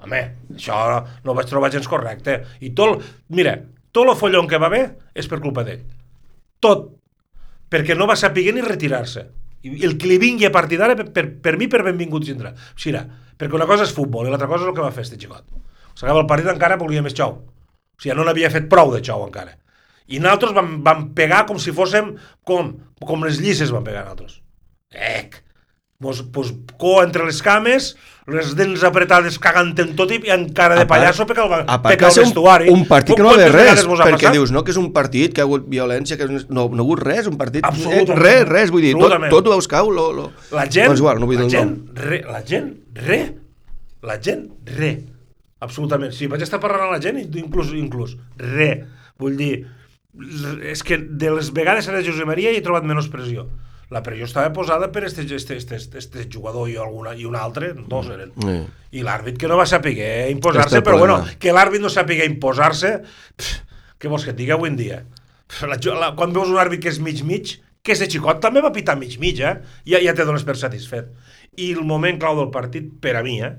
Home, 0.02 0.23
això 0.54 0.78
no 1.25 1.33
ho 1.33 1.37
vaig 1.38 1.49
trobar 1.50 1.71
gens 1.73 1.88
correcte. 1.90 2.40
I 2.61 2.73
tot, 2.76 3.02
mira, 3.35 3.57
tot 3.95 4.09
el 4.09 4.19
follon 4.19 4.49
que 4.50 4.61
va 4.61 4.69
haver 4.71 4.85
és 5.14 5.28
per 5.31 5.40
culpa 5.42 5.64
d'ell. 5.66 5.85
Tot. 6.62 6.90
Perquè 7.73 7.97
no 7.97 8.09
va 8.11 8.19
saber 8.19 8.52
ni 8.52 8.64
retirar-se. 8.64 9.25
I 9.62 9.85
el 9.87 9.95
que 9.97 10.09
li 10.11 10.19
vingui 10.19 10.49
a 10.49 10.52
partir 10.54 10.78
d'ara, 10.81 10.97
per, 10.99 11.07
per, 11.14 11.25
per 11.42 11.54
mi, 11.59 11.69
per 11.71 11.85
benvingut 11.87 12.26
tindrà. 12.26 12.50
Xira, 12.75 13.04
perquè 13.38 13.57
una 13.57 13.69
cosa 13.71 13.87
és 13.87 13.95
futbol 13.95 14.26
i 14.26 14.33
l'altra 14.33 14.50
cosa 14.50 14.66
és 14.66 14.73
el 14.73 14.76
que 14.76 14.85
va 14.85 14.92
fer 14.95 15.07
este 15.07 15.19
xicot. 15.21 15.47
S'acaba 15.95 16.25
el 16.25 16.28
partit 16.28 16.50
encara 16.50 16.81
volia 16.81 17.04
més 17.04 17.14
xou. 17.14 17.38
O 17.38 18.02
sigui, 18.02 18.16
no 18.19 18.26
n'havia 18.26 18.50
fet 18.50 18.66
prou 18.71 18.90
de 18.92 19.00
xou 19.07 19.23
encara. 19.26 19.54
I 20.09 20.21
nosaltres 20.23 20.56
vam, 20.56 20.75
vam 20.85 21.06
pegar 21.16 21.44
com 21.49 21.61
si 21.62 21.75
fóssim 21.75 22.14
com, 22.49 22.75
com 23.02 23.25
les 23.26 23.40
llisses 23.42 23.73
vam 23.75 23.85
pegar 23.87 24.06
nosaltres. 24.06 24.40
Ec! 24.92 25.42
Pues, 26.02 26.25
pues, 26.35 26.49
cua 26.82 27.04
entre 27.04 27.23
les 27.23 27.38
cames, 27.47 27.92
les 28.26 28.49
dents 28.59 28.82
apretades 28.82 29.37
cagant 29.38 29.68
en 29.78 29.92
tot 29.94 30.11
i 30.11 30.16
encara 30.35 30.75
de 30.75 30.87
pallasso 30.90 31.23
perquè 31.28 31.44
el, 31.44 31.52
va 31.52 32.11
ser 32.11 32.25
un, 32.25 32.32
vestuari. 32.32 32.73
un 32.75 32.82
partit 32.90 33.14
que 33.14 33.23
no 33.23 33.28
va 33.28 33.37
haver 33.37 33.52
Quantes 33.52 33.85
res, 33.87 34.00
perquè 34.00 34.32
dius, 34.35 34.50
no, 34.50 34.64
que 34.66 34.75
és 34.75 34.80
un 34.80 34.88
partit 34.97 35.30
que 35.30 35.44
ha 35.44 35.47
hagut 35.47 35.68
violència, 35.71 36.18
que 36.18 36.26
no, 36.26 36.40
no 36.50 36.64
ha 36.66 36.82
hagut 36.82 37.04
res, 37.06 37.28
un 37.30 37.38
partit... 37.38 37.62
Eh, 37.62 38.02
res, 38.18 38.42
res, 38.50 38.73
vull 38.75 38.82
dir, 38.82 38.97
tot, 38.99 39.14
tot 39.30 39.47
ho 39.47 39.54
veus 39.54 39.71
cau, 39.71 39.92
lo, 39.94 40.09
lo... 40.16 40.26
La 40.50 40.66
gent, 40.66 40.90
Doncs 40.90 41.04
igual, 41.04 41.23
no 41.23 41.30
la 41.30 41.49
gent, 41.54 41.76
re, 42.02 42.18
la 42.26 42.42
gent, 42.50 42.73
re. 42.99 43.21
La 44.02 44.18
gent, 44.18 44.49
re. 44.75 44.90
Absolutament. 45.62 46.11
Sí, 46.11 46.26
vaig 46.26 46.42
estar 46.42 46.59
parlant 46.59 46.88
amb 46.88 46.97
la 46.97 47.02
gent, 47.02 47.23
inclús, 47.38 47.71
inclús, 47.78 48.16
re. 48.42 48.73
Vull 49.23 49.38
dir, 49.38 49.52
és 50.12 50.83
que 50.85 50.99
de 50.99 51.31
les 51.33 51.50
vegades 51.57 51.88
a 51.88 51.95
la 51.95 52.02
Josep 52.04 52.28
Maria 52.28 52.52
hi 52.52 52.61
he 52.61 52.64
trobat 52.64 52.85
menys 52.88 53.09
pressió. 53.12 53.47
La 53.92 54.00
pressió 54.04 54.25
estava 54.28 54.52
posada 54.57 54.88
per 54.92 55.04
este, 55.04 55.25
este, 55.37 55.57
este, 55.57 55.99
este, 55.99 56.28
jugador 56.33 56.69
i, 56.71 56.76
alguna, 56.81 57.12
i 57.16 57.26
un 57.28 57.37
altre, 57.37 57.73
dos 57.88 58.09
eren. 58.12 58.33
Mm. 58.40 58.71
I 58.97 59.04
l'àrbit 59.04 59.40
que 59.40 59.49
no 59.49 59.59
va 59.61 59.66
saber 59.69 60.31
imposar-se, 60.33 60.81
però 60.85 61.00
bueno, 61.00 61.19
que 61.40 61.52
l'àrbit 61.52 61.83
no 61.85 61.92
sàpiga 61.92 62.28
imposar-se, 62.28 62.95
què 64.00 64.09
vols 64.09 64.25
que 64.25 64.33
et 64.33 64.38
digui 64.38 64.54
avui 64.57 64.73
en 64.73 64.78
dia? 64.81 65.02
Pff, 65.49 65.69
La, 65.69 65.76
la, 66.00 66.14
quan 66.16 66.33
veus 66.33 66.49
un 66.49 66.57
àrbit 66.61 66.81
que 66.81 66.88
és 66.88 67.00
mig-mig, 67.04 67.59
que 67.85 67.92
ese 67.92 68.09
xicot 68.09 68.40
també 68.40 68.62
va 68.64 68.73
pitar 68.73 68.97
mig-mig, 68.97 69.42
eh? 69.45 69.59
Ja, 69.85 70.00
ja 70.00 70.14
te 70.16 70.25
dones 70.25 70.47
per 70.49 70.57
satisfet. 70.57 71.11
I 71.61 71.73
el 71.75 71.85
moment 71.85 72.16
clau 72.23 72.38
del 72.38 72.49
partit, 72.54 72.88
per 73.02 73.19
a 73.19 73.23
mi, 73.26 73.40
eh? 73.45 73.52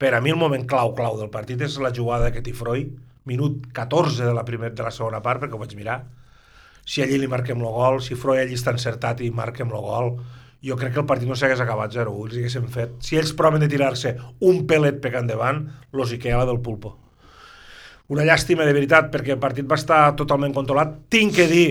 Per 0.00 0.14
a 0.14 0.22
mi 0.24 0.32
el 0.32 0.40
moment 0.40 0.64
clau, 0.70 0.94
clau 0.96 1.18
del 1.18 1.28
partit 1.34 1.60
és 1.66 1.76
la 1.82 1.92
jugada 1.92 2.30
que 2.32 2.40
Tifroi, 2.46 2.86
minut 3.28 3.68
14 3.76 4.24
de 4.24 4.34
la, 4.34 4.44
primer, 4.48 4.72
de 4.74 4.86
la 4.86 4.94
segona 4.94 5.20
part, 5.24 5.44
perquè 5.44 5.56
ho 5.56 5.60
vaig 5.60 5.76
mirar, 5.78 6.00
si 6.88 7.02
allí 7.04 7.18
li 7.20 7.28
marquem 7.28 7.60
el 7.60 7.72
gol, 7.74 8.00
si 8.00 8.16
Freud 8.16 8.40
allí 8.40 8.56
està 8.56 8.72
encertat 8.72 9.20
i 9.20 9.28
marquem 9.34 9.68
el 9.68 9.84
gol, 9.84 10.14
jo 10.64 10.76
crec 10.78 10.94
que 10.94 11.02
el 11.02 11.06
partit 11.06 11.28
no 11.28 11.36
s'hagués 11.38 11.60
acabat 11.62 11.92
0-1, 11.94 12.24
els 12.24 12.38
haguéssim 12.38 12.70
fet. 12.72 12.96
Si 13.04 13.18
ells 13.20 13.34
proven 13.36 13.62
de 13.62 13.68
tirar-se 13.70 14.14
un 14.48 14.64
pelet 14.70 14.98
pecant 15.04 15.26
endavant, 15.26 15.60
los 15.92 16.12
hi 16.12 16.18
queda 16.22 16.46
del 16.48 16.62
pulpo. 16.64 16.96
Una 18.08 18.24
llàstima 18.24 18.64
de 18.64 18.72
veritat, 18.72 19.12
perquè 19.12 19.36
el 19.36 19.42
partit 19.42 19.68
va 19.68 19.76
estar 19.76 20.00
totalment 20.16 20.56
controlat. 20.56 20.96
Tinc 21.12 21.36
que 21.36 21.46
dir 21.50 21.68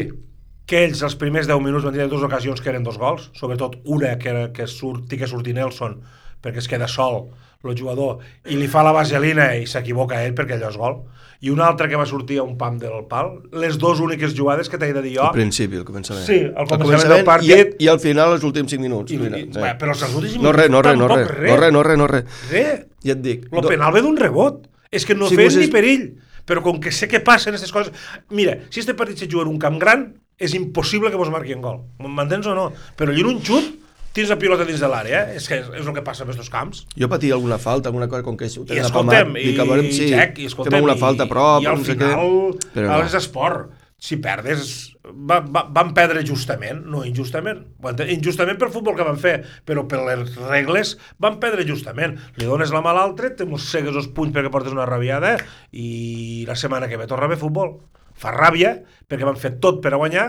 que 0.70 0.84
ells 0.86 1.02
els 1.08 1.18
primers 1.18 1.50
10 1.50 1.64
minuts 1.66 1.88
van 1.88 1.96
tenir 1.96 2.08
dues 2.12 2.24
ocasions 2.28 2.62
que 2.62 2.70
eren 2.70 2.86
dos 2.86 3.00
gols, 3.02 3.32
sobretot 3.34 3.80
una 3.86 4.14
que, 4.22 4.30
era, 4.30 4.48
que 4.54 4.68
surti, 4.70 5.18
que 5.18 5.28
surti 5.28 5.56
Nelson, 5.58 5.98
perquè 6.44 6.62
es 6.62 6.70
queda 6.70 6.88
sol 6.92 7.24
el 7.64 7.78
jugador, 7.78 8.20
i 8.46 8.58
li 8.58 8.68
fa 8.72 8.84
la 8.86 8.94
vaselina 8.96 9.54
i 9.58 9.66
s'equivoca 9.68 10.22
ell 10.24 10.36
perquè 10.38 10.56
allò 10.58 10.70
és 10.70 10.78
gol, 10.78 11.00
i 11.42 11.52
una 11.54 11.68
altra 11.68 11.88
que 11.90 11.98
va 12.00 12.06
sortir 12.10 12.40
a 12.42 12.44
un 12.46 12.56
pam 12.58 12.78
del 12.82 13.04
pal, 13.10 13.34
les 13.62 13.78
dues 13.78 14.00
úniques 14.02 14.34
jugades 14.38 14.70
que 14.70 14.80
t'he 14.82 14.90
de 14.94 15.04
dir 15.06 15.18
jo, 15.18 15.28
Al 15.28 15.36
principi, 15.36 15.78
al 15.78 15.86
començament. 15.86 16.26
Sí, 16.26 16.40
al 16.50 16.70
començament 16.70 17.12
del 17.14 17.26
partit. 17.28 17.76
I, 17.78 17.86
I 17.86 17.92
al 17.94 18.00
final, 18.02 18.38
els 18.38 18.46
últims 18.48 18.74
5 18.74 18.82
minuts. 18.82 19.14
I, 19.14 19.20
mira, 19.22 19.42
i, 19.42 19.50
sí. 19.52 19.62
bé, 19.62 19.74
però 19.78 19.94
els 19.94 20.06
últims 20.08 20.40
No 20.42 20.54
res, 20.56 20.72
no 20.74 20.82
res, 20.86 20.98
no 20.98 21.10
res, 21.12 21.28
no 21.28 21.58
res, 21.60 21.74
no 21.74 21.84
res, 21.86 22.00
no 22.02 22.08
res. 22.10 22.40
Res. 22.54 22.88
Ja 23.06 23.14
et 23.14 23.22
dic. 23.22 23.46
El 23.52 23.70
penal 23.70 23.94
ve 23.94 24.02
d'un 24.06 24.18
rebot. 24.18 24.66
És 24.90 25.06
que 25.06 25.18
no 25.18 25.30
sí, 25.30 25.38
fes 25.38 25.60
ni 25.60 25.68
perill. 25.70 26.08
Però 26.48 26.64
com 26.64 26.80
que 26.80 26.94
sé 26.96 27.10
que 27.12 27.20
passen 27.20 27.52
aquestes 27.52 27.74
coses... 27.76 27.92
Mira, 28.32 28.56
si 28.72 28.80
este 28.80 28.96
partit 28.96 29.20
se 29.20 29.28
juga 29.28 29.44
en 29.44 29.52
un 29.52 29.60
camp 29.60 29.78
gran, 29.82 30.08
és 30.40 30.54
impossible 30.56 31.12
que 31.12 31.20
vos 31.20 31.30
marquin 31.34 31.62
gol. 31.62 31.82
M'entens 32.00 32.48
o 32.48 32.56
no? 32.56 32.70
Però 32.98 33.12
allí 33.12 33.26
en 33.26 33.34
un 33.34 33.42
xut, 33.44 33.74
tens 34.18 34.34
la 34.34 34.40
pilota 34.42 34.66
dins 34.68 34.82
de 34.82 34.90
l'àrea, 34.92 35.24
eh? 35.24 35.40
És 35.40 35.48
que 35.50 35.62
és, 35.62 35.72
és 35.82 35.88
el 35.88 35.96
que 35.96 36.04
passa 36.06 36.26
en 36.26 36.34
aquests 36.34 36.52
camps. 36.54 36.84
Jo 36.98 37.10
patia 37.12 37.38
alguna 37.38 37.60
falta, 37.62 37.92
alguna 37.92 38.10
cosa, 38.12 38.26
com 38.26 38.38
que 38.40 38.50
ho 38.50 38.66
I 38.66 38.72
tenen 38.74 39.36
i, 39.38 39.52
dic, 39.52 39.60
a 39.62 39.68
veure 39.70 39.90
si 39.92 40.12
Jack, 40.12 40.42
i 40.42 40.50
escoltem, 40.50 40.74
fem 40.74 40.82
alguna 40.82 40.98
falta 41.00 41.28
a 41.28 41.32
prop, 41.32 41.62
i, 41.62 41.68
i 41.68 41.72
al 41.72 41.82
no 41.82 41.88
sé 41.88 41.96
final, 41.98 42.32
què. 42.58 42.72
Però 42.78 42.94
no. 42.94 43.04
és 43.06 43.18
esport. 43.22 43.76
Si 43.98 44.20
perdes, 44.22 44.72
va, 45.02 45.40
va, 45.42 45.64
van 45.74 45.88
perdre 45.98 46.22
justament, 46.26 46.84
no 46.86 47.02
injustament. 47.08 47.64
Ho? 47.82 47.94
Injustament 48.14 48.60
pel 48.62 48.70
futbol 48.74 48.94
que 48.98 49.06
van 49.08 49.18
fer, 49.22 49.40
però 49.66 49.88
per 49.90 50.04
les 50.06 50.36
regles 50.38 50.94
van 51.24 51.40
perdre 51.42 51.66
justament. 51.66 52.14
Li 52.38 52.46
dones 52.46 52.74
la 52.76 52.84
mà 52.86 52.94
a 52.94 53.00
l'altre, 53.00 53.32
te 53.34 53.48
mossegues 53.50 53.98
els 53.98 54.12
punys 54.14 54.36
perquè 54.36 54.54
portes 54.54 54.76
una 54.76 54.86
rabiada 54.86 55.34
i 55.74 56.46
la 56.46 56.58
setmana 56.60 56.90
que 56.92 57.00
ve 57.02 57.10
torna 57.10 57.26
a 57.26 57.32
haver 57.32 57.42
futbol. 57.42 57.74
Fa 58.18 58.36
ràbia, 58.38 58.76
perquè 59.10 59.26
van 59.26 59.42
fer 59.42 59.56
tot 59.64 59.82
per 59.82 59.96
a 59.96 60.02
guanyar, 60.02 60.28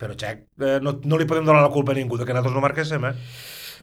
però, 0.00 0.16
Jack, 0.16 0.46
eh, 0.58 0.78
no, 0.80 0.96
no 1.04 1.18
li 1.20 1.28
podem 1.28 1.44
donar 1.44 1.60
la 1.62 1.72
culpa 1.72 1.92
a 1.92 1.98
ningú 1.98 2.16
de 2.16 2.24
que 2.24 2.32
nosaltres 2.32 2.56
no 2.56 2.64
marquéssim, 2.64 3.04
eh? 3.04 3.14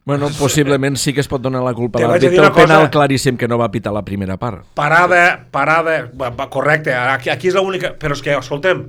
Bueno, 0.04 0.28
possiblement 0.38 0.96
sí 0.98 1.12
que 1.14 1.20
es 1.22 1.28
pot 1.30 1.42
donar 1.42 1.62
la 1.62 1.74
culpa 1.76 2.00
a 2.02 2.08
l'àrbitre 2.10 2.40
una 2.40 2.50
el 2.50 2.56
penal 2.56 2.84
cosa. 2.86 2.92
claríssim 2.96 3.36
que 3.38 3.48
no 3.50 3.58
va 3.60 3.70
pitar 3.70 3.92
la 3.94 4.04
primera 4.06 4.36
part. 4.38 4.64
parada, 4.74 5.46
parada, 5.54 5.98
va, 6.18 6.50
correcte, 6.50 6.94
aquí, 6.94 7.30
aquí 7.30 7.50
és 7.52 7.58
l'única, 7.58 7.94
però 7.98 8.16
és 8.18 8.22
que, 8.24 8.34
escoltem, 8.34 8.86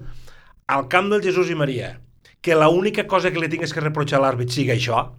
al 0.68 0.88
camp 0.90 1.10
del 1.14 1.22
Jesús 1.26 1.50
i 1.50 1.58
Maria, 1.58 2.00
que 2.42 2.56
l'única 2.56 3.06
cosa 3.08 3.32
que 3.32 3.42
li 3.42 3.50
tingues 3.52 3.74
que 3.74 3.82
reprochar 3.84 4.20
a 4.20 4.26
l'àrbit 4.28 4.54
sigui 4.54 4.72
això, 4.74 5.10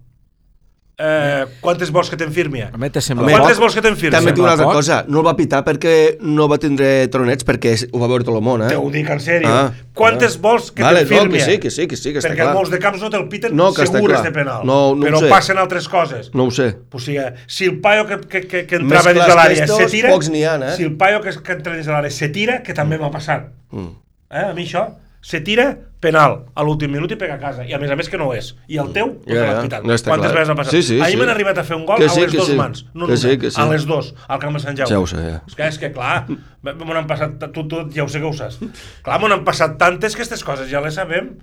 eh, 1.01 1.47
quantes 1.61 1.91
vols 1.91 2.11
que 2.13 2.19
t'enfirmi? 2.21 2.63
A 2.69 2.79
mi 2.79 2.91
te 2.93 3.01
sembla 3.05 3.29
Quantes 3.33 3.59
vols 3.61 3.77
que 3.77 3.83
t'enfirmi? 3.85 4.13
També 4.15 4.33
et 4.33 4.37
dic 4.37 4.45
una 4.45 4.53
altra 4.53 4.69
cosa, 4.69 5.01
no 5.09 5.23
el 5.23 5.27
va 5.27 5.35
pitar 5.39 5.63
perquè 5.67 5.95
no 6.21 6.47
va 6.51 6.59
tindre 6.61 7.09
tronets, 7.13 7.47
perquè 7.49 7.73
ho 7.89 8.03
va 8.03 8.11
veure 8.11 8.27
tot 8.27 8.37
el 8.37 8.45
món, 8.45 8.65
eh? 8.67 8.71
Te 8.73 8.79
ho 8.79 8.91
dic 8.93 9.11
en 9.11 9.23
sèrio. 9.25 9.49
Ah, 9.51 9.73
quantes 9.97 10.37
ah. 10.37 10.43
vols 10.45 10.71
que 10.77 10.85
Vale, 10.85 11.03
no, 11.03 11.09
t'enfirmi? 11.09 11.39
que 11.39 11.45
sí, 11.45 11.59
que 11.59 11.73
sí, 11.75 11.89
que 11.89 11.99
sí, 11.99 12.13
que 12.13 12.23
està 12.23 12.31
Perquè 12.31 12.45
clar. 12.45 12.55
molts 12.59 12.73
de 12.75 12.81
camps 12.83 13.03
no 13.03 13.11
te'l 13.13 13.27
piten 13.33 13.57
No, 13.57 13.71
que 13.75 13.87
està 13.87 13.99
segur 13.99 14.13
clar. 14.13 14.23
este 14.23 14.35
penal. 14.37 14.65
No, 14.69 14.81
no 14.95 15.07
ho 15.07 15.09
però 15.09 15.25
sé. 15.25 15.33
passen 15.33 15.61
altres 15.63 15.89
coses. 15.91 16.31
No 16.35 16.49
ho 16.51 16.55
sé. 16.55 16.71
O 16.93 17.03
sigui, 17.03 17.27
si 17.47 17.71
el 17.71 17.81
paio 17.81 18.07
que, 18.07 18.21
que, 18.27 18.45
que, 18.47 18.65
que 18.69 18.81
entrava 18.83 19.15
dins 19.17 19.27
de 19.27 19.39
l'àrea 19.41 19.69
se 19.71 19.91
tira... 19.93 20.15
pocs 20.15 20.31
n'hi 20.33 20.45
ha, 20.45 20.57
eh? 20.71 20.75
Si 20.77 20.87
el 20.87 20.97
paio 21.01 21.23
que, 21.25 21.35
que 21.41 21.59
entra 21.59 21.77
dins 21.77 21.89
de 21.89 21.97
l'àrea 21.97 22.15
se 22.15 22.31
tira, 22.35 22.61
que 22.67 22.77
també 22.77 23.01
m'ha 23.01 23.13
passat. 23.13 23.51
Mm. 23.73 23.95
Eh? 24.31 24.49
A 24.51 24.55
mi 24.55 24.69
això, 24.69 24.87
se 25.25 25.41
tira 25.45 25.73
penal 26.01 26.47
a 26.57 26.65
l'últim 26.65 26.91
minut 26.93 27.13
i 27.13 27.17
pega 27.21 27.37
a 27.37 27.41
casa. 27.41 27.67
I 27.69 27.75
a 27.77 27.79
més 27.81 27.91
a 27.93 27.97
més 27.99 28.09
que 28.09 28.19
no 28.19 28.31
ho 28.31 28.35
és. 28.35 28.55
I 28.73 28.79
el 28.81 28.89
teu, 28.97 29.13
no 29.21 29.35
Ja, 29.37 29.61
no 29.85 29.93
està 29.95 30.09
Quantes 30.11 30.31
clar. 30.31 30.33
vegades 30.33 30.53
ha 30.53 30.57
passat? 30.57 30.73
Sí, 30.73 30.83
sí, 30.83 30.97
Ahir 31.01 31.15
sí. 31.15 31.21
m'han 31.21 31.33
arribat 31.35 31.61
a 31.61 31.65
fer 31.69 31.77
un 31.77 31.85
gol 31.89 32.01
Que 32.01 32.09
a 32.09 32.15
sí, 32.15 32.23
les 32.25 32.33
que 32.33 32.39
dues 32.41 32.49
sí. 32.49 32.57
mans. 32.57 32.83
No 32.95 33.05
Que 33.07 33.13
només, 33.13 33.21
sí, 33.21 33.37
que 33.39 33.51
sí. 33.51 33.61
A 33.61 33.69
les 33.69 33.85
dos, 33.87 34.15
al 34.27 34.41
camp 34.41 34.57
de 34.57 34.65
Sant 34.65 34.81
Jaume. 34.81 35.07
Ja 35.13 35.23
ja. 35.29 35.37
És 35.47 35.55
que, 35.59 35.69
és 35.69 35.79
que 35.83 35.93
clar, 35.93 36.25
m'ho 36.65 36.97
han 36.97 37.07
passat, 37.11 37.37
tu, 37.53 37.67
tu 37.69 37.85
ja 37.95 38.05
ho 38.05 38.09
sé 38.09 38.23
que 38.23 38.27
ho 38.31 38.33
saps. 38.33 38.59
Clar, 39.05 39.21
m'ho 39.21 39.29
han 39.33 39.45
passat 39.45 39.77
tantes 39.79 40.17
que 40.17 40.25
aquestes 40.25 40.45
coses 40.45 40.71
ja 40.73 40.81
les 40.81 40.97
sabem. 40.97 41.35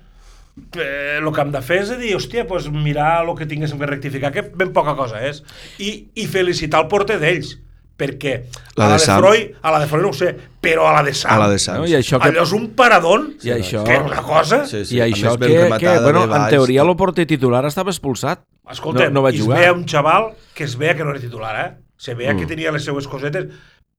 Eh, 0.74 1.20
el 1.22 1.30
que 1.32 1.42
hem 1.44 1.52
de 1.54 1.62
fer 1.62 1.84
és 1.84 1.92
dir, 2.02 2.16
hòstia, 2.18 2.48
pues 2.50 2.66
mirar 2.74 3.22
el 3.22 3.36
que 3.38 3.46
tinguéssim 3.46 3.78
que 3.78 3.86
rectificar, 3.86 4.32
que 4.34 4.42
ben 4.42 4.74
poca 4.74 4.96
cosa 4.98 5.22
és. 5.22 5.44
I, 5.78 6.10
i 6.18 6.26
felicitar 6.26 6.82
el 6.82 6.90
porter 6.90 7.20
d'ells, 7.22 7.60
perquè 7.98 8.44
La 8.76 8.86
a 8.86 8.90
la 8.90 8.94
de 8.94 9.00
de, 9.00 9.06
Sam. 9.06 9.20
Freud, 9.24 9.56
a 9.62 9.72
la 9.72 9.80
de 9.80 9.88
Freud 9.88 10.04
no 10.04 10.10
ho 10.10 10.14
sé, 10.14 10.36
però 10.62 10.86
a 10.88 10.94
la 10.94 11.04
de 11.04 11.14
Sam, 11.14 11.32
A 11.34 11.38
la 11.40 11.50
de 11.50 11.58
Sants. 11.60 11.80
No? 11.80 11.88
I 11.88 11.96
això 11.98 12.20
que, 12.22 12.30
allò 12.30 12.44
és 12.44 12.52
un 12.54 12.68
paradón, 12.78 13.34
I 13.44 13.50
això- 13.56 13.84
que 13.84 13.96
és 13.96 14.02
una 14.06 14.22
cosa... 14.22 14.66
Sí, 14.68 14.84
i 14.96 15.02
a 15.02 15.08
això 15.08 15.38
que, 15.40 15.48
que 15.80 16.00
bueno, 16.00 16.24
en 16.30 16.50
teoria 16.50 16.84
el 16.84 16.96
porter 16.96 17.26
titular 17.26 17.66
estava 17.66 17.90
expulsat. 17.92 18.44
Escolta, 18.70 19.06
no, 19.10 19.16
no 19.20 19.22
va 19.24 19.32
i 19.32 19.38
es 19.38 19.42
jugar. 19.44 19.60
veia 19.60 19.74
un 19.74 19.86
xaval 19.88 20.34
que 20.54 20.64
es 20.66 20.76
veia 20.78 20.96
que 20.96 21.04
no 21.04 21.12
era 21.12 21.20
titular, 21.20 21.56
eh? 21.66 21.74
Se 21.98 22.14
veia 22.14 22.34
Mm. 22.34 22.38
que 22.40 22.46
tenia 22.46 22.72
les 22.72 22.84
seues 22.84 23.08
cosetes. 23.08 23.48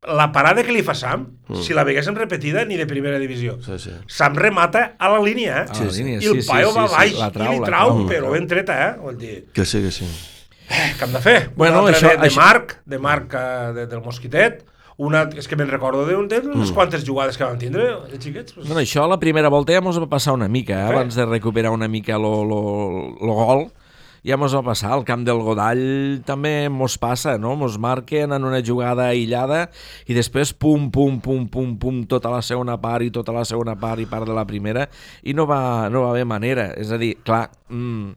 La 0.07 0.31
parada 0.31 0.63
que 0.63 0.71
li 0.71 0.83
fa 0.87 0.95
Sam, 0.95 1.25
Mm. 1.49 1.63
si 1.63 1.75
la 1.75 1.83
veguéssim 1.83 2.15
repetida, 2.15 2.65
ni 2.65 2.77
de 2.77 2.87
primera 2.87 3.19
divisió. 3.19 3.59
Sí, 3.65 3.79
sí. 3.79 3.91
Sam 4.07 4.37
remata 4.37 4.95
a 4.99 5.09
la 5.09 5.19
línia, 5.21 5.63
eh? 5.63 5.67
La 5.85 5.91
línia, 5.91 6.21
I 6.21 6.27
el 6.27 6.35
sí, 6.37 6.43
sí, 6.43 6.49
paio 6.49 6.71
sí, 6.71 6.77
va 6.79 6.87
sí, 6.87 6.95
baix 6.95 7.19
la 7.19 7.31
trau, 7.33 7.47
i 7.49 7.55
li 7.57 7.61
la 7.61 7.67
trau, 7.67 7.89
trau. 7.97 8.07
però 8.09 8.31
ben 8.31 8.47
treta, 8.47 8.77
eh? 8.91 8.97
Vull 9.01 9.17
dir, 9.19 9.47
Que 9.53 9.65
sí, 9.65 9.83
que 9.83 9.91
sí. 9.91 10.05
Eh, 10.69 10.95
què 10.99 11.05
hem 11.09 11.13
de 11.17 11.21
fer? 11.25 11.37
Bueno, 11.57 11.83
una 11.83 11.93
això- 11.93 12.11
de, 12.15 12.17
de 12.23 12.29
això- 12.29 12.43
Marc, 12.43 12.77
de 12.85 12.99
Marc 12.99 13.35
eh, 13.35 13.73
de, 13.75 13.87
del 13.87 14.03
Mosquitet, 14.05 14.65
una, 14.99 15.29
és 15.39 15.47
que 15.47 15.55
me'n 15.55 15.69
recordo 15.71 16.05
de, 16.09 16.17
de 16.27 16.41
unes 16.51 16.73
quantes 16.75 17.05
jugades 17.07 17.37
que 17.39 17.45
van 17.47 17.59
tindre, 17.59 17.85
de 18.11 18.19
xiquets. 18.19 18.53
Pues, 18.57 18.67
Bueno, 18.67 18.81
això 18.83 19.05
la 19.09 19.21
primera 19.23 19.49
volta 19.49 19.73
ja 19.73 19.81
mos 19.81 19.99
va 20.01 20.09
passar 20.11 20.35
una 20.35 20.49
mica, 20.49 20.75
eh? 20.75 20.89
Abans 20.91 21.15
de 21.15 21.25
recuperar 21.27 21.71
una 21.71 21.87
mica 21.87 22.19
lo, 22.19 22.43
lo, 22.45 22.59
lo 23.23 23.37
gol, 23.39 23.63
ja 24.27 24.37
mos 24.37 24.51
va 24.57 24.65
passar. 24.67 24.91
Al 24.97 25.05
camp 25.07 25.23
del 25.25 25.39
Godall 25.39 25.85
també 26.27 26.67
mos 26.69 26.99
passa, 26.99 27.37
no? 27.39 27.55
Mos 27.55 27.79
marquen 27.79 28.35
en 28.35 28.43
una 28.45 28.59
jugada 28.61 29.07
aïllada 29.13 29.69
i 30.11 30.19
després 30.19 30.51
pum, 30.53 30.91
pum, 30.91 31.21
pum, 31.23 31.47
pum, 31.47 31.77
pum, 31.79 32.03
tota 32.11 32.35
la 32.35 32.43
segona 32.43 32.75
part 32.83 33.07
i 33.07 33.13
tota 33.15 33.31
la 33.39 33.45
segona 33.47 33.77
part 33.79 34.03
i 34.03 34.07
part 34.11 34.27
de 34.27 34.35
la 34.35 34.45
primera 34.51 34.89
i 35.23 35.33
no 35.33 35.47
va, 35.47 35.87
no 35.95 36.03
va 36.09 36.11
haver 36.11 36.27
manera. 36.27 36.73
És 36.75 36.91
a 36.91 36.99
dir, 36.99 37.15
clar, 37.23 37.45
mm, 37.71 38.11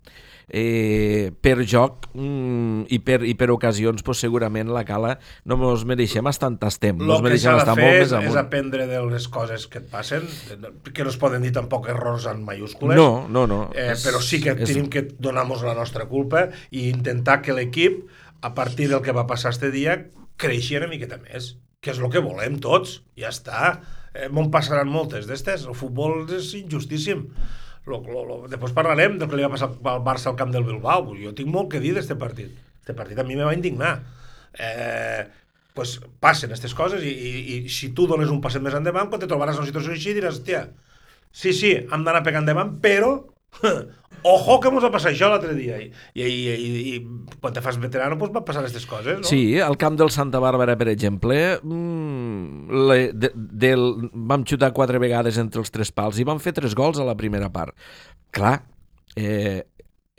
eh, 0.53 1.31
per 1.41 1.63
joc 1.63 2.10
mm, 2.13 2.84
i, 2.91 3.00
per, 3.00 3.22
i 3.24 3.34
per 3.39 3.50
ocasions 3.53 4.03
pues, 4.03 4.20
segurament 4.20 4.70
la 4.75 4.84
cala 4.88 5.15
no 5.48 5.58
mos 5.58 5.86
mereixem 5.88 6.27
estar 6.27 6.50
on 6.51 6.58
estem, 6.67 7.00
el 7.01 7.24
que 7.24 7.38
s'ha 7.39 7.55
de 7.63 7.75
fer 7.79 7.91
és, 8.01 8.12
és 8.12 8.36
aprendre 8.39 8.86
de 8.89 9.00
les 9.08 9.27
coses 9.31 9.65
que 9.72 9.79
et 9.79 9.88
passen, 9.91 10.27
que 10.93 11.05
no 11.08 11.10
es 11.13 11.17
poden 11.22 11.41
dir 11.46 11.53
tampoc 11.55 11.88
errors 11.89 12.27
en 12.29 12.43
mayúscules, 12.43 12.98
No, 13.00 13.27
no, 13.31 13.46
no. 13.48 13.62
Eh, 13.74 13.91
És- 13.93 14.03
però 14.05 14.20
sí 14.22 14.41
que 14.43 14.51
és- 14.51 14.67
tenim 14.67 14.89
que 14.91 15.03
donar-nos 15.17 15.63
la 15.63 15.74
nostra 15.74 16.05
culpa 16.12 16.50
i 16.70 16.89
intentar 16.89 17.41
que 17.41 17.53
l'equip, 17.55 18.03
a 18.41 18.53
partir 18.53 18.89
del 18.89 19.01
que 19.01 19.12
va 19.15 19.25
passar 19.27 19.51
este 19.55 19.72
dia, 19.72 20.10
creixi 20.38 20.75
una 20.77 20.88
miqueta 20.91 21.17
més, 21.17 21.55
que 21.79 21.91
és 21.91 22.00
el 22.00 22.10
que 22.12 22.20
volem 22.20 22.60
tots, 22.60 23.03
ja 23.17 23.29
està. 23.29 23.79
Eh, 24.13 24.27
M'on 24.29 24.51
passaran 24.51 24.89
moltes 24.91 25.25
d'estes, 25.29 25.63
el 25.65 25.74
futbol 25.77 26.25
és 26.36 26.51
injustíssim. 26.60 27.29
Lo, 27.89 27.97
lo, 28.05 28.23
lo, 28.27 28.35
després 28.50 28.73
parlarem 28.77 29.17
del 29.17 29.29
que 29.29 29.38
li 29.39 29.45
va 29.45 29.51
passar 29.53 29.71
al 29.73 30.03
Barça 30.05 30.29
al 30.29 30.38
camp 30.39 30.51
del 30.53 30.67
Bilbao. 30.67 31.15
Jo 31.17 31.33
tinc 31.38 31.50
molt 31.50 31.71
que 31.71 31.81
dir 31.81 31.95
d'este 31.97 32.17
partit. 32.19 32.53
Este 32.81 32.93
partit 32.97 33.19
a 33.19 33.25
mi 33.25 33.38
me 33.38 33.47
va 33.47 33.55
indignar. 33.57 33.95
Eh, 34.53 35.23
pues 35.73 35.95
passen 36.19 36.51
aquestes 36.51 36.73
coses 36.75 37.03
i, 37.07 37.11
i, 37.11 37.31
i 37.55 37.71
si 37.71 37.91
tu 37.95 38.05
dones 38.09 38.29
un 38.29 38.41
passet 38.43 38.63
més 38.63 38.75
endavant, 38.77 39.09
quan 39.09 39.21
te 39.21 39.29
trobaràs 39.29 39.57
en 39.57 39.63
una 39.63 39.69
situació 39.69 39.95
així 39.95 40.15
diràs, 40.17 40.41
hòstia, 40.41 40.65
sí, 41.31 41.53
sí, 41.55 41.71
hem 41.79 42.03
d'anar 42.05 42.23
pegant 42.25 42.43
endavant, 42.43 42.75
però 42.83 43.13
ojo 44.24 44.60
que 44.62 44.72
mos 44.74 44.84
va 44.86 44.92
passar 44.94 45.12
això 45.12 45.30
l'altre 45.32 45.56
dia. 45.58 45.80
I, 45.82 45.90
i, 46.13 46.28
i, 46.28 46.54
i, 46.54 46.96
i 46.96 47.38
quan 47.42 47.56
te 47.56 47.63
fas 47.63 47.80
veterano 47.82 48.18
pues, 48.20 48.34
van 48.36 48.46
passar 48.48 48.63
aquestes 48.63 48.86
coses, 48.90 49.20
no? 49.22 49.28
Sí, 49.28 49.60
al 49.60 49.78
camp 49.82 49.98
del 50.00 50.13
Santa 50.13 50.42
Bàrbara, 50.44 50.78
per 50.80 50.90
exemple, 50.94 51.40
mm, 51.63 52.82
le, 52.92 53.00
de, 53.13 53.34
del, 53.36 53.86
vam 54.13 54.46
xutar 54.48 54.72
quatre 54.78 55.01
vegades 55.01 55.40
entre 55.42 55.63
els 55.63 55.74
tres 55.74 55.94
pals 55.96 56.22
i 56.22 56.28
vam 56.28 56.42
fer 56.44 56.56
tres 56.58 56.78
gols 56.78 57.01
a 57.01 57.08
la 57.08 57.18
primera 57.20 57.51
part. 57.54 57.75
Clar, 58.36 58.60
eh, 59.20 59.62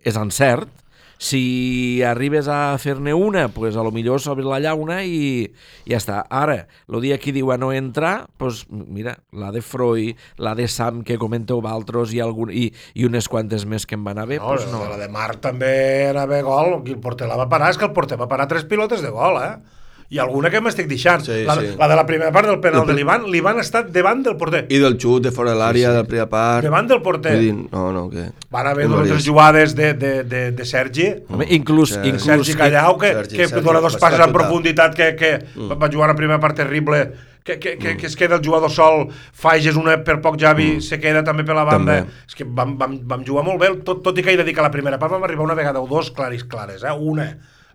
és 0.03 0.19
encert, 0.19 0.82
si 1.23 2.03
arribes 2.03 2.49
a 2.51 2.75
fer-ne 2.83 3.13
una, 3.15 3.47
pues 3.55 3.77
a 3.77 3.83
lo 3.87 3.93
millor 3.95 4.21
sobre 4.21 4.43
la 4.43 4.59
llauna 4.59 5.05
i 5.07 5.53
ja 5.87 6.01
està. 6.01 6.25
Ara, 6.27 6.67
el 6.91 6.99
dia 7.05 7.19
que 7.23 7.31
diu 7.35 7.53
a 7.55 7.59
no 7.63 7.71
entrar, 7.73 8.27
pues 8.43 8.65
mira, 8.69 9.15
la 9.31 9.53
de 9.55 9.63
Freud, 9.63 10.19
la 10.43 10.57
de 10.59 10.67
Sam 10.67 11.05
que 11.07 11.21
comenteu 11.23 11.63
valtros 11.63 12.11
i, 12.11 12.19
algun, 12.25 12.51
i, 12.51 12.73
i 12.99 13.07
unes 13.07 13.31
quantes 13.31 13.63
més 13.71 13.87
que 13.87 13.95
em 13.95 14.03
van 14.03 14.19
anar 14.19 14.27
bé, 14.33 14.41
No, 14.43 14.51
pues 14.51 14.67
no. 14.73 14.83
La 14.91 14.99
de 14.99 15.07
Marc 15.13 15.39
també 15.47 16.11
bé 16.11 16.43
gol, 16.43 16.81
qui 16.83 16.97
el 16.97 17.01
porter 17.05 17.31
la 17.31 17.39
va 17.39 17.47
parar, 17.49 17.71
és 17.71 17.79
que 17.79 17.87
el 17.87 17.95
porter 17.95 18.19
va 18.19 18.27
parar 18.27 18.49
tres 18.51 18.67
pilotes 18.67 19.05
de 19.05 19.15
gol, 19.15 19.39
eh? 19.45 19.82
I 20.13 20.19
alguna 20.21 20.51
que 20.53 20.61
m'estic 20.61 20.91
deixant. 20.91 21.23
Sí, 21.25 21.39
la, 21.49 21.55
sí. 21.57 21.71
la 21.79 21.87
de 21.89 21.97
la 21.97 22.03
primera 22.05 22.29
part 22.35 22.51
del 22.51 22.59
penal 22.61 22.83
El 22.83 22.91
de 22.91 22.97
l'Ivan, 22.99 23.23
l'Ivan 23.33 23.57
ha 23.57 23.65
estat 23.65 23.89
davant 23.95 24.21
del 24.27 24.37
porter. 24.37 24.67
I 24.69 24.81
del 24.83 24.99
xut 25.01 25.25
de 25.25 25.33
fora 25.33 25.55
de 25.55 25.57
l'àrea, 25.57 25.89
sí, 25.89 25.89
sí. 25.89 25.97
de 25.97 26.03
la 26.03 26.09
primera 26.11 26.29
part... 26.29 26.67
Davant 26.69 26.91
del 26.91 27.01
porter. 27.01 27.33
Dir, 27.41 27.55
no, 27.57 27.87
no, 27.97 28.03
que... 28.13 28.27
Van 28.53 28.69
haver 28.69 28.89
dues 28.91 28.99
o 28.99 29.03
tres 29.07 29.15
varies. 29.15 29.29
jugades 29.31 29.75
de, 29.79 29.95
de, 29.95 30.13
de, 30.29 30.43
de 30.53 30.65
Sergi, 30.69 31.09
Home, 31.29 31.47
inclús, 31.57 31.95
Sí. 31.97 32.01
inclús 32.05 32.29
Sergi 32.29 32.55
Callau, 32.61 32.99
que, 33.01 33.13
Sergi, 33.15 33.37
que 33.41 33.49
Sergi, 33.49 33.65
dona 33.65 33.81
dos 33.81 33.97
passes 33.97 34.19
en 34.21 34.27
total. 34.27 34.35
profunditat, 34.37 34.95
que, 34.95 35.15
que 35.17 35.33
mm. 35.55 35.81
va 35.81 35.89
jugar 35.89 36.11
una 36.11 36.17
primera 36.21 36.39
part 36.41 36.57
terrible, 36.61 37.07
que, 37.43 37.59
que, 37.59 37.79
que, 37.79 37.97
que 37.97 38.07
es 38.07 38.15
queda 38.15 38.37
el 38.37 38.45
jugador 38.45 38.71
sol, 38.71 39.09
Fages 39.33 39.75
una 39.81 39.97
per 40.05 40.21
poc 40.23 40.37
Javi, 40.39 40.77
se 40.85 41.01
queda 41.01 41.25
també 41.25 41.43
per 41.49 41.57
la 41.57 41.65
banda. 41.65 42.03
També. 42.05 42.21
És 42.29 42.37
que 42.39 42.45
vam, 42.45 42.77
vam, 42.79 43.01
vam 43.09 43.25
jugar 43.27 43.43
molt 43.49 43.59
bé, 43.65 43.73
tot, 43.83 44.05
tot 44.05 44.21
i 44.21 44.23
que 44.23 44.37
he 44.37 44.37
de 44.39 44.45
dir 44.45 44.55
que 44.55 44.61
a 44.61 44.69
la 44.69 44.71
primera 44.77 45.01
part 45.01 45.17
vam 45.17 45.25
arribar 45.25 45.49
una 45.49 45.57
vegada 45.59 45.81
o 45.81 45.89
dos 45.89 46.13
claris 46.13 46.45
clares, 46.45 46.85
eh? 46.85 46.93
una. 46.93 47.31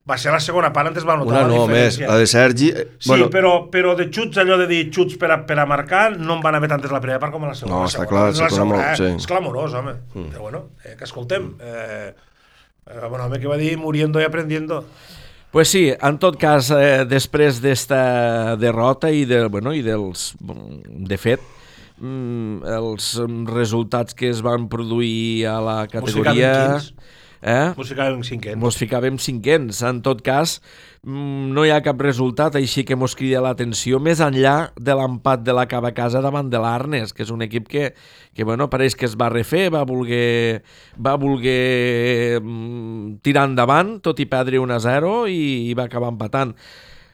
Va 0.08 0.16
ser 0.16 0.32
la 0.32 0.40
segona 0.40 0.70
part, 0.72 0.88
antes 0.88 1.04
va 1.04 1.18
notar 1.20 1.42
Una 1.42 1.42
la 1.42 1.48
no, 1.52 1.64
més, 1.68 1.98
diferència. 1.98 2.08
la 2.08 2.18
de 2.22 2.28
Sergi... 2.32 2.70
eh, 2.72 2.86
Sí, 2.98 3.10
bueno, 3.12 3.26
però, 3.34 3.50
però 3.72 3.92
de 4.00 4.06
xuts, 4.08 4.38
allò 4.40 4.56
de 4.62 4.68
dir 4.70 4.86
xuts 4.88 5.18
per 5.20 5.34
a, 5.34 5.42
per 5.50 5.58
a 5.60 5.66
marcar, 5.68 6.14
no 6.16 6.38
en 6.38 6.46
van 6.46 6.56
haver 6.56 6.70
tantes 6.72 6.94
la 6.96 7.02
primera 7.04 7.20
part 7.20 7.34
com 7.36 7.44
a 7.44 7.50
la 7.52 7.58
segona. 7.60 7.74
No, 7.76 7.82
La 7.84 7.92
està 7.92 8.06
segona, 8.06 8.30
clar, 8.32 8.50
segona, 8.54 8.70
molt, 8.72 8.86
eh? 8.86 8.96
sí. 9.02 9.10
És 9.20 9.28
clamorós, 9.28 9.76
home. 9.76 9.98
Mm. 10.14 10.30
Però 10.32 10.46
bueno, 10.48 10.64
eh, 10.86 10.96
que 10.96 11.04
escoltem. 11.10 11.50
Eh, 11.60 12.14
eh, 12.88 13.04
bon 13.12 13.20
home 13.26 13.42
que 13.44 13.52
va 13.52 13.60
dir 13.60 13.74
muriendo 13.82 14.24
i 14.24 14.28
aprendiendo. 14.30 14.86
Pues 15.52 15.70
sí, 15.76 15.84
en 15.92 16.18
tot 16.24 16.40
cas, 16.40 16.72
eh, 16.72 17.04
després 17.08 17.60
d'esta 17.64 18.56
derrota 18.60 19.12
i, 19.12 19.26
de, 19.28 19.46
bueno, 19.52 19.76
i 19.76 19.84
dels... 19.84 20.30
De 20.40 21.18
fet, 21.20 21.44
mm, 22.00 22.64
els 22.78 23.14
resultats 23.52 24.16
que 24.16 24.32
es 24.32 24.40
van 24.46 24.68
produir 24.72 25.48
a 25.52 25.60
la 25.64 25.78
categoria... 25.92 26.54
quins. 26.80 26.94
Eh? 27.42 27.74
Música 27.78 28.08
en 28.10 28.24
cinquè. 28.26 28.56
Mos 28.58 28.78
ficàvem 28.80 29.18
cinquens. 29.22 29.82
En 29.86 30.02
tot 30.06 30.24
cas, 30.26 30.58
mm, 31.04 31.54
no 31.54 31.66
hi 31.66 31.72
ha 31.72 31.82
cap 31.86 32.02
resultat 32.02 32.56
així 32.56 32.84
que 32.84 32.96
mos 32.96 33.16
crida 33.16 33.42
l'atenció 33.42 34.00
més 34.00 34.20
enllà 34.24 34.72
de 34.76 34.96
l'empat 34.98 35.44
de 35.44 35.54
la 35.54 35.68
Cava 35.68 35.94
Casa 35.94 36.22
davant 36.22 36.50
de 36.50 36.60
l'Arnes, 36.60 37.14
que 37.14 37.24
és 37.24 37.32
un 37.32 37.42
equip 37.46 37.68
que, 37.68 37.94
que 38.34 38.44
bueno, 38.44 38.70
pareix 38.70 38.96
que 38.96 39.06
es 39.06 39.16
va 39.16 39.30
refer, 39.30 39.70
va 39.74 39.84
voler, 39.86 40.64
va 40.98 41.16
voler 41.16 42.42
mm, 42.42 43.20
tirar 43.22 43.48
endavant, 43.52 44.00
tot 44.02 44.20
i 44.20 44.26
perdre 44.26 44.60
1 44.60 44.74
a 44.74 44.80
0 44.80 45.16
i, 45.28 45.70
i 45.70 45.74
va 45.78 45.86
acabar 45.86 46.14
empatant. 46.14 46.56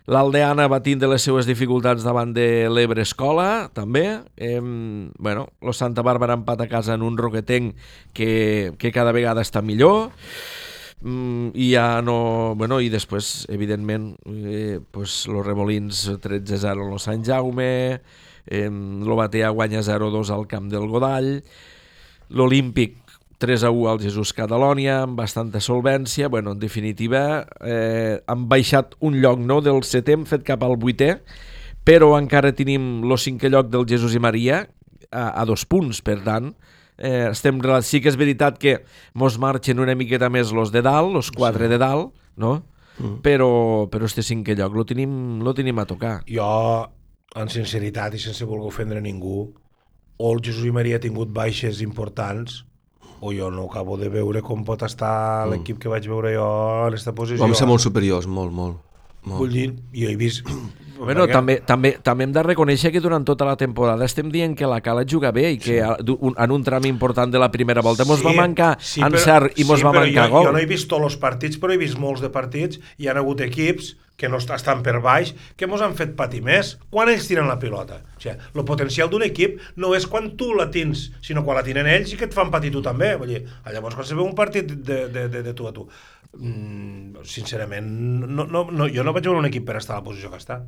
L'Aldeana 0.03 0.65
va 0.67 0.81
tindre 0.83 1.07
les 1.07 1.23
seues 1.23 1.47
dificultats 1.47 2.03
davant 2.03 2.33
de 2.35 2.67
l'Ebre 2.67 3.05
Escola, 3.05 3.69
també. 3.71 4.03
Eh, 4.35 4.59
bueno, 4.59 5.45
lo 5.63 5.71
Santa 5.71 6.03
Bàrbara 6.03 6.35
empat 6.35 6.65
a 6.65 6.67
casa 6.67 6.97
en 6.97 7.05
un 7.07 7.15
roquetenc 7.17 7.77
que, 8.11 8.73
que 8.77 8.91
cada 8.91 9.13
vegada 9.15 9.45
està 9.45 9.63
millor. 9.63 10.11
Mm, 11.03 11.53
i 11.55 11.69
ja 11.71 12.01
no... 12.03 12.53
Bueno, 12.59 12.81
i 12.83 12.91
després, 12.91 13.45
evidentment, 13.51 14.11
eh, 14.27 14.81
pues, 14.91 15.23
los 15.31 15.45
Remolins 15.45 16.03
13-0 16.19 16.83
en 16.83 16.91
lo 16.91 16.99
Sant 16.99 17.23
Jaume, 17.23 18.01
eh, 18.45 18.69
lo 18.69 19.15
Batea 19.15 19.55
guanya 19.55 19.83
0-2 19.83 20.35
al 20.35 20.47
camp 20.51 20.67
del 20.71 20.87
Godall, 20.91 21.37
l'Olímpic 22.27 23.02
3 23.37 23.63
a 23.63 23.71
1 23.71 23.89
al 23.89 24.01
Jesús 24.01 24.33
Catalònia, 24.35 25.01
amb 25.03 25.17
bastanta 25.19 25.61
solvència. 25.63 26.29
Bueno, 26.29 26.53
en 26.53 26.59
definitiva, 26.59 27.45
eh, 27.61 28.21
han 28.27 28.47
baixat 28.49 28.95
un 28.99 29.19
lloc 29.21 29.39
no, 29.39 29.61
del 29.61 29.83
setè, 29.83 30.17
hem 30.17 30.27
fet 30.29 30.45
cap 30.47 30.63
al 30.63 30.77
vuitè, 30.79 31.17
però 31.83 32.13
encara 32.19 32.53
tenim 32.55 33.03
el 33.03 33.17
cinquè 33.19 33.51
lloc 33.51 33.71
del 33.73 33.87
Jesús 33.89 34.15
i 34.15 34.21
Maria 34.23 34.63
a, 35.11 35.29
a 35.41 35.45
dos 35.45 35.65
punts, 35.65 36.01
per 36.01 36.21
tant, 36.23 36.53
eh, 36.97 37.29
estem, 37.31 37.59
sí 37.83 38.01
que 38.01 38.11
és 38.11 38.19
veritat 38.19 38.59
que 38.59 38.79
mos 39.13 39.37
marxen 39.41 39.81
una 39.83 39.95
miqueta 39.95 40.29
més 40.29 40.53
los 40.55 40.71
de 40.71 40.81
dalt, 40.81 41.13
los 41.13 41.31
quatre 41.31 41.67
sí. 41.67 41.73
de 41.73 41.81
dalt, 41.81 42.13
no? 42.37 42.63
Mm. 42.99 43.21
Però, 43.25 43.49
però 43.89 44.05
este 44.05 44.21
cinquè 44.21 44.55
lloc 44.57 44.75
lo 44.77 44.85
tenim, 44.85 45.41
lo 45.43 45.53
tenim 45.57 45.79
a 45.81 45.87
tocar. 45.89 46.19
Jo, 46.29 46.45
en 47.35 47.49
sinceritat 47.49 48.13
i 48.13 48.21
sense 48.21 48.45
voler 48.45 48.69
ofendre 48.69 49.01
ningú, 49.01 49.47
o 50.17 50.31
el 50.31 50.43
Jesús 50.45 50.67
i 50.69 50.73
Maria 50.75 50.99
ha 50.99 51.03
tingut 51.03 51.33
baixes 51.33 51.81
importants, 51.81 52.61
o 53.23 53.31
jo 53.31 53.49
no 53.51 53.69
acabo 53.69 53.95
de 53.97 54.09
veure 54.11 54.41
com 54.43 54.65
pot 54.67 54.83
estar 54.83 55.47
l'equip 55.47 55.79
que 55.79 55.91
vaig 55.91 56.07
veure 56.11 56.33
jo 56.35 56.47
en 56.83 56.91
aquesta 56.91 57.15
posició. 57.15 57.41
Vam 57.43 57.55
ser 57.55 57.69
molt 57.69 57.83
superiors, 57.83 58.27
molt, 58.27 58.51
molt. 58.51 58.81
molt. 59.23 59.39
Vull 59.39 59.55
dir, 59.55 59.69
jo 59.95 60.11
he 60.11 60.17
vist... 60.19 60.43
Bueno, 60.97 61.25
perquè- 61.25 61.31
també, 61.33 61.55
també, 61.65 61.91
també 62.03 62.23
hem 62.23 62.33
de 62.33 62.43
reconèixer 62.43 62.91
que 62.91 62.99
durant 63.01 63.25
tota 63.25 63.45
la 63.45 63.55
temporada 63.57 64.05
estem 64.05 64.29
dient 64.31 64.55
que 64.57 64.67
la 64.67 64.81
Cala 64.81 65.03
juga 65.09 65.31
bé 65.31 65.51
i 65.51 65.57
que 65.57 65.81
un- 66.19 66.35
en 66.37 66.51
un 66.51 66.63
tram 66.63 66.85
important 66.85 67.31
de 67.33 67.39
la 67.39 67.49
primera 67.51 67.81
volta 67.81 68.05
mos 68.05 68.23
va 68.23 68.33
mancar 68.33 68.77
sí, 68.79 69.01
encert 69.01 69.57
i 69.59 69.63
mos 69.65 69.79
sí, 69.79 69.85
va 69.85 69.91
mancar 69.93 70.27
jo, 70.29 70.31
gol. 70.37 70.45
Jo 70.47 70.51
no 70.53 70.59
he 70.59 70.65
vist 70.65 70.87
tots 70.87 71.03
els 71.03 71.17
partits, 71.17 71.57
però 71.59 71.73
he 71.73 71.77
vist 71.77 71.97
molts 71.97 72.21
de 72.21 72.29
partits 72.29 72.77
i 72.97 73.03
hi 73.03 73.07
ha 73.07 73.13
hagut 73.17 73.41
equips 73.41 73.95
que 74.15 74.29
no 74.29 74.37
est- 74.37 74.51
estan 74.53 74.83
per 74.83 74.99
baix, 75.01 75.33
que 75.57 75.65
mos 75.67 75.81
han 75.81 75.95
fet 75.97 76.15
patir 76.15 76.43
més 76.45 76.77
quan 76.91 77.09
ells 77.09 77.27
tiren 77.27 77.47
la 77.49 77.57
pilota. 77.59 77.95
O 78.15 78.21
sigui, 78.21 78.35
el 78.55 78.63
potencial 78.63 79.09
d'un 79.09 79.23
equip 79.23 79.59
no 79.75 79.95
és 79.95 80.05
quan 80.07 80.37
tu 80.37 80.53
la 80.53 80.69
tens, 80.69 81.11
sinó 81.21 81.43
quan 81.43 81.57
la 81.57 81.63
tenen 81.63 81.87
ells 81.87 82.13
i 82.13 82.17
que 82.17 82.25
et 82.25 82.33
fan 82.33 82.51
patir 82.51 82.71
tu 82.71 82.81
també. 82.81 83.15
Vull 83.17 83.27
dir, 83.33 83.43
llavors 83.73 83.95
quan 83.95 84.05
se 84.05 84.13
veu 84.13 84.23
un 84.25 84.35
partit 84.35 84.67
de, 84.69 85.07
de, 85.09 85.27
de, 85.27 85.41
de 85.43 85.53
tu 85.53 85.67
a 85.67 85.73
tu, 85.73 85.87
mm, 86.39 87.23
sincerament, 87.23 87.87
no, 88.27 88.45
no, 88.45 88.65
no, 88.71 88.89
jo 88.91 89.05
no 89.05 89.13
vaig 89.15 89.29
veure 89.29 89.39
un 89.39 89.49
equip 89.49 89.65
per 89.67 89.77
estar 89.79 89.97
a 89.97 90.01
la 90.01 90.07
posició 90.07 90.31
que 90.33 90.41
està. 90.41 90.61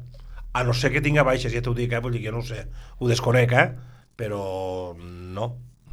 A 0.55 0.63
no 0.63 0.73
ser 0.73 0.93
que 0.93 1.03
tinga 1.03 1.25
baixes, 1.27 1.51
ja 1.51 1.61
t'ho 1.61 1.75
dic, 1.75 1.91
eh? 1.91 2.01
vull 2.03 2.15
dir 2.15 2.23
que 2.23 2.31
no 2.31 2.39
ho 2.39 2.47
sé, 2.47 2.65
ho 2.99 3.11
desconec, 3.11 3.53
eh? 3.53 3.67
però 4.15 4.95
no, 4.95 5.47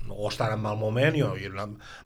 o 0.08 0.28
estan 0.28 0.54
en 0.54 0.62
mal 0.62 0.78
moment, 0.78 1.16
jo, 1.18 1.32
jo 1.34 1.50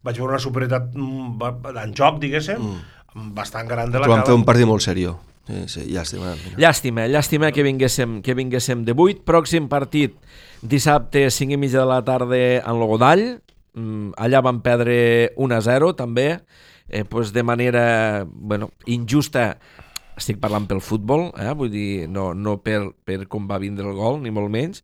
vaig 0.02 0.18
veure 0.18 0.32
una 0.32 0.42
superioritat 0.42 0.94
mm, 0.94 1.72
en 1.82 1.94
joc, 1.96 2.20
diguéssim, 2.22 2.62
mm. 2.62 3.32
bastant 3.36 3.68
gran 3.68 3.92
de 3.92 4.00
la 4.00 4.08
vam 4.10 4.24
fer 4.24 4.36
un 4.36 4.46
partit 4.48 4.68
molt 4.68 4.84
seriós. 4.84 5.18
Sí, 5.46 5.60
sí, 5.70 5.82
llàstima. 5.94 6.32
mira. 6.34 6.56
Llàstima, 6.58 7.04
llàstima 7.06 7.52
que 7.54 7.62
vinguéssim, 7.62 8.18
que 8.22 8.34
vinguéssim 8.34 8.82
de 8.82 8.96
8. 8.96 9.22
Pròxim 9.22 9.68
partit, 9.70 10.16
dissabte, 10.60 11.28
5 11.30 11.54
i 11.54 11.58
mitja 11.60 11.84
de 11.84 11.86
la 11.86 12.00
tarda 12.02 12.40
en 12.58 12.80
Logodall. 12.80 13.22
Mm, 13.78 14.16
allà 14.18 14.40
van 14.42 14.58
perdre 14.64 14.96
1 15.36 15.54
a 15.54 15.60
0, 15.62 15.92
també, 15.94 16.40
eh, 16.88 17.04
pues 17.04 17.32
de 17.32 17.42
manera 17.42 18.26
bueno, 18.26 18.70
injusta. 18.86 19.58
Estic 20.16 20.38
parlant 20.40 20.64
pel 20.64 20.80
futbol, 20.80 21.26
eh? 21.36 21.50
vull 21.52 21.68
dir, 21.68 22.06
no, 22.08 22.30
no 22.32 22.54
per, 22.64 22.94
per 23.04 23.26
com 23.28 23.44
va 23.44 23.58
vindre 23.60 23.84
el 23.84 23.98
gol, 23.98 24.22
ni 24.24 24.30
molt 24.32 24.48
menys, 24.48 24.80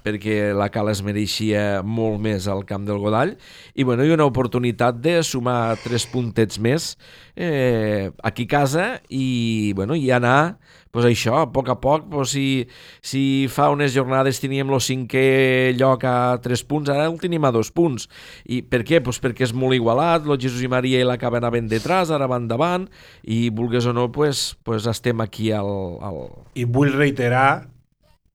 perquè 0.00 0.54
la 0.56 0.70
Cala 0.72 0.94
es 0.94 1.02
mereixia 1.04 1.82
molt 1.84 2.20
més 2.24 2.48
al 2.48 2.64
camp 2.68 2.86
del 2.88 3.00
Godall 3.02 3.34
i, 3.74 3.84
bueno, 3.84 4.04
i 4.04 4.14
una 4.14 4.24
oportunitat 4.28 5.00
de 5.04 5.18
sumar 5.26 5.76
tres 5.84 6.06
puntets 6.08 6.56
més 6.62 6.94
eh, 7.36 8.10
aquí 8.24 8.48
a 8.48 8.52
casa 8.56 8.86
i, 9.08 9.72
bueno, 9.76 9.96
i 9.96 10.08
anar 10.16 10.56
pues 10.90 11.06
això, 11.06 11.36
a 11.38 11.48
poc 11.54 11.70
a 11.70 11.76
poc, 11.80 12.08
pues 12.10 12.32
si, 12.34 12.66
si 13.00 13.22
fa 13.52 13.68
unes 13.70 13.94
jornades 13.94 14.40
teníem 14.42 14.72
el 14.74 14.82
cinquè 14.82 15.72
lloc 15.78 16.04
a 16.08 16.38
3 16.42 16.64
punts, 16.66 16.90
ara 16.90 17.06
el 17.06 17.18
tenim 17.22 17.46
a 17.46 17.52
2 17.54 17.70
punts. 17.76 18.08
I 18.50 18.62
per 18.66 18.82
què? 18.86 19.02
Pues 19.04 19.22
perquè 19.22 19.46
és 19.46 19.54
molt 19.54 19.78
igualat, 19.78 20.26
el 20.26 20.40
Jesús 20.42 20.64
i 20.66 20.70
Maria 20.72 21.02
i 21.02 21.06
l'acaba 21.06 21.38
anaven 21.38 21.70
detrás, 21.70 22.10
ara 22.10 22.26
van 22.30 22.48
davant, 22.50 22.88
i 23.22 23.48
vulgues 23.54 23.86
o 23.86 23.94
no, 23.94 24.10
pues, 24.10 24.56
pues 24.66 24.88
estem 24.90 25.22
aquí 25.22 25.52
al... 25.54 25.70
al... 26.02 26.22
I 26.58 26.66
vull 26.66 26.90
reiterar 26.96 27.68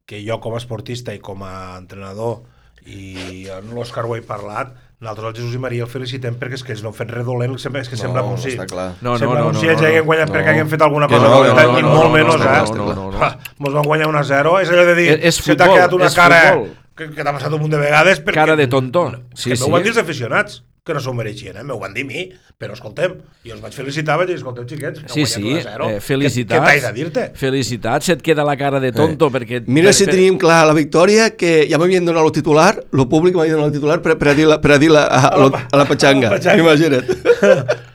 que 0.06 0.22
jo 0.24 0.40
com 0.40 0.56
a 0.56 0.62
esportista 0.62 1.16
i 1.16 1.20
com 1.20 1.44
a 1.44 1.76
entrenador 1.76 2.46
i 2.86 3.48
en 3.50 3.72
l'Òscar 3.74 4.06
ho 4.06 4.16
he 4.16 4.24
parlat, 4.24 4.76
nosaltres 5.06 5.30
el 5.30 5.36
Jesús 5.38 5.56
i 5.56 5.62
Maria 5.62 5.86
el 5.86 5.90
felicitem 5.92 6.36
perquè 6.42 6.58
és 6.58 6.64
que 6.66 6.74
ells 6.76 6.82
no 6.84 6.90
han 6.92 6.98
fet 6.98 7.12
res 7.14 7.26
dolent, 7.28 7.54
sembla, 7.62 7.84
és 7.86 7.90
que 7.94 8.00
sembla 8.00 8.24
com 8.26 8.36
si... 8.42 8.56
clar. 8.58 8.88
No, 9.02 9.14
no, 9.14 9.18
sembla 9.22 9.40
no, 9.40 9.46
com 9.48 9.54
no, 9.56 9.60
si 9.62 9.70
no, 9.70 9.72
ells 9.76 9.82
no, 9.86 9.88
haguem 9.92 10.06
guanyat 10.10 10.30
no. 10.32 10.36
perquè 10.36 10.54
haguem 10.56 10.72
fet 10.74 10.82
alguna 10.88 11.08
cosa 11.12 11.24
no, 11.30 11.36
dolenta, 11.38 11.64
no, 11.70 11.76
ni 11.78 11.82
no, 11.86 11.94
molt 11.94 12.10
no, 12.10 12.14
menys, 12.18 12.36
no, 12.36 12.52
eh? 12.52 12.78
no, 12.80 12.88
no, 12.94 13.08
no. 13.16 13.30
Mos 13.64 13.74
van 13.80 13.88
guanyar 13.92 14.10
1 14.12 14.20
a 14.20 14.24
0, 14.34 14.56
és 14.66 14.74
allò 14.76 14.86
de 14.90 14.96
dir, 15.00 15.10
És- 15.16 15.24
és 15.32 15.36
se 15.44 15.56
t'ha 15.56 15.66
futbol, 15.70 15.76
quedat 15.80 15.94
una 16.02 16.10
cara 16.20 16.42
futbol. 16.52 16.70
que, 16.98 17.10
que 17.16 17.24
t'ha 17.24 17.34
passat 17.40 17.54
un 17.54 17.62
munt 17.64 17.72
de 17.78 17.82
vegades 17.86 18.20
perquè... 18.26 18.40
Cara 18.42 18.56
de 18.60 18.68
tonto. 18.68 19.06
Sí, 19.34 19.44
Sí, 19.46 19.50
que 19.52 19.56
sí. 19.58 19.62
no 19.64 19.68
ho 19.70 19.76
van 19.78 19.84
dir 19.86 19.94
els 19.96 20.02
aficionats. 20.02 20.64
Que 20.86 20.94
no 20.94 21.00
s'ho 21.02 21.16
mereixien, 21.18 21.56
eh? 21.58 21.64
M'ho 21.66 21.80
van 21.82 21.96
dir 21.96 22.04
a 22.06 22.08
mi, 22.12 22.24
però 22.62 22.76
escoltem, 22.78 23.16
jo 23.42 23.56
els 23.56 23.62
vaig 23.64 23.74
felicitar, 23.74 24.20
vaig 24.22 24.30
dir, 24.30 24.36
escolteu, 24.38 24.68
xiquets, 24.70 25.00
que 25.02 25.10
Sí, 25.10 25.24
sí, 25.26 25.42
guanyat 25.42 25.66
1 25.66 25.72
a 25.72 25.72
0. 25.80 25.88
eh, 25.96 26.02
felicitats. 26.06 26.54
Què, 26.54 26.60
què 26.62 26.68
t'haig 26.70 26.84
de 26.86 26.92
dir-te? 27.00 27.24
Felicitats, 27.42 28.06
se't 28.12 28.22
queda 28.22 28.46
la 28.46 28.54
cara 28.60 28.80
de 28.84 28.92
tonto, 28.94 29.32
perquè... 29.34 29.64
Eh, 29.64 29.66
Mira 29.66 29.90
per, 29.90 29.96
si 29.98 30.06
teníem 30.06 30.38
clar 30.38 30.60
la 30.70 30.76
victòria, 30.78 31.32
que 31.34 31.56
ja 31.72 31.80
m'havien 31.82 32.06
donat 32.06 32.22
el 32.30 32.32
titular, 32.38 32.76
el 32.94 33.08
públic 33.10 33.34
m'havia 33.34 33.58
donat 33.58 33.74
el 33.74 33.80
titular 33.80 33.98
per, 34.06 34.14
per 34.22 34.30
a 34.30 34.38
dir-la 34.38 34.60
per 34.62 34.76
a, 34.76 34.78
dir 34.78 34.92
a, 34.94 35.08
a, 35.10 35.34
la, 35.42 35.64
a 35.74 35.82
la 35.82 35.88
petxanga. 35.90 36.30
A 36.30 36.36
la 36.36 36.38
petxanga. 36.38 36.62
Imagina't. 36.62 37.10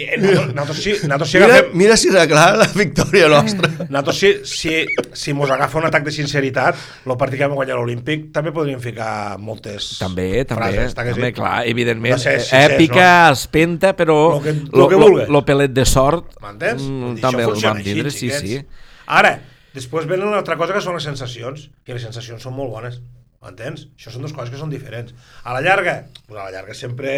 I, 0.00 0.04
eh, 0.06 0.16
nosaltres, 0.18 0.54
nosaltres, 0.54 0.78
sí, 0.82 0.92
nosaltres 1.06 1.30
sí 1.30 1.38
Mira, 1.38 1.46
agafem... 1.54 1.72
mira 1.76 1.96
si 1.98 2.08
era 2.08 2.22
clar 2.30 2.56
la 2.56 2.66
victòria 2.72 3.28
nostra. 3.28 3.68
Nosaltres, 3.90 4.18
si, 4.18 4.30
si, 4.48 4.74
si 5.12 5.34
mos 5.36 5.50
agafa 5.50 5.78
un 5.78 5.86
atac 5.90 6.04
de 6.06 6.12
sinceritat, 6.14 6.78
el 7.06 7.16
partit 7.20 7.40
que 7.42 7.46
vam 7.50 7.56
guanyar 7.58 7.76
l'Olímpic, 7.78 8.30
també 8.34 8.52
podríem 8.54 8.80
ficar 8.80 9.36
moltes 9.42 9.98
També, 10.00 10.44
també, 10.48 10.70
frases. 10.72 10.94
també, 10.96 11.32
clar, 11.36 11.66
evidentment. 11.68 12.14
No 12.16 12.22
sé, 12.22 12.38
èpica, 12.52 13.30
espenta, 13.32 13.94
però 13.96 14.34
Lo 14.34 14.42
que- 14.42 14.54
lo 14.72 14.88
que 14.88 14.94
vulgues. 14.96 15.28
lo 15.28 15.44
pelet 15.44 15.70
de 15.72 15.84
sort 15.84 16.40
M'entens? 16.40 16.82
mm, 16.82 17.20
també 17.20 17.42
el 17.44 17.54
vam 17.60 17.76
així, 17.76 17.84
tindre, 17.84 18.10
sí, 18.10 18.28
xiquets. 18.30 18.40
sí. 18.40 18.66
Ara, 19.06 19.40
després 19.74 20.06
venen 20.06 20.28
una 20.28 20.38
altra 20.38 20.56
cosa 20.56 20.72
que 20.74 20.80
són 20.80 20.94
les 20.94 21.02
sensacions, 21.04 21.70
i 21.86 21.92
les 21.92 22.02
sensacions 22.02 22.42
són 22.42 22.54
molt 22.54 22.70
bones. 22.70 23.00
M'entens? 23.44 23.86
Això 23.96 24.10
són 24.12 24.20
dues 24.20 24.34
coses 24.36 24.50
que 24.52 24.58
són 24.60 24.68
diferents. 24.68 25.14
A 25.48 25.54
la 25.56 25.62
llarga, 25.64 25.94
pues 26.28 26.36
a 26.36 26.42
la 26.44 26.50
llarga 26.52 26.74
sempre, 26.76 27.12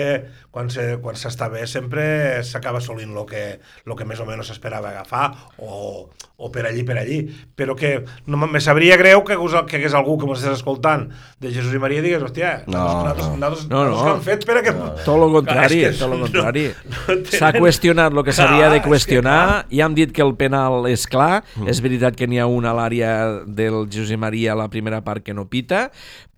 quan 0.55 0.69
se- 0.71 1.01
quan 1.03 1.17
s'està 1.19 1.49
bé, 1.51 1.67
sempre 1.67 2.45
s'acaba 2.47 2.79
assolint 2.79 3.11
el 3.11 3.27
que, 3.27 3.59
lo 3.87 3.97
que 3.97 4.05
més 4.07 4.21
o 4.21 4.25
menys 4.25 4.47
s'esperava 4.47 4.91
agafar, 4.93 5.33
o, 5.59 6.11
o 6.37 6.51
per 6.53 6.65
allí, 6.69 6.85
per 6.87 6.97
allí. 7.01 7.27
Però 7.59 7.75
que 7.75 8.05
no 8.27 8.37
me 8.37 8.61
sabria 8.61 8.97
greu 8.97 9.25
que, 9.25 9.35
hagués- 9.35 9.67
que 9.67 9.81
hagués 9.81 9.95
algú 9.99 10.15
que 10.17 10.27
m'ho 10.27 10.35
estigués 10.39 10.61
escoltant 10.61 11.09
de 11.41 11.51
Jesús 11.51 11.75
i 11.75 11.81
Maria 11.83 11.99
i 11.99 12.03
digués, 12.07 12.23
hòstia, 12.23 12.53
No, 12.69 12.79
nosaltres, 12.79 13.27
no. 13.27 13.37
nosaltres, 13.43 13.67
No, 13.69 13.85
no. 13.91 14.05
que 14.05 14.11
hem 14.15 14.23
fet 14.23 14.47
per 14.47 14.57
a 14.59 14.63
que... 14.63 14.73
Tot 15.03 15.27
el 15.27 15.35
contrari, 15.41 15.81
Clar, 15.83 15.91
és 15.91 15.99
que 15.99 16.05
tot 16.05 16.13
el 16.13 16.21
no- 16.21 16.31
contrari. 16.31 16.65
no 16.87 17.19
S'ha 17.35 17.51
tenen- 17.51 17.63
qüestionat 17.67 18.13
el 18.15 18.23
que 18.23 18.33
s'havia 18.39 18.71
de 18.71 18.79
que 18.81 18.89
qüestionar, 18.89 19.67
i 19.75 19.81
han 19.83 19.99
dit 19.99 20.13
que 20.15 20.23
el 20.23 20.37
penal 20.39 20.87
és 20.87 21.05
clar, 21.11 21.43
és 21.67 21.83
veritat 21.83 22.15
que 22.15 22.31
n'hi 22.31 22.39
ha 22.39 22.47
un 22.47 22.65
a 22.65 22.73
l'àrea 22.79 23.43
del 23.45 23.89
Josep 23.91 24.23
Maria 24.23 24.53
a 24.53 24.61
la 24.63 24.69
primera 24.71 25.03
part 25.03 25.25
que 25.27 25.35
no 25.35 25.49
pita, 25.51 25.91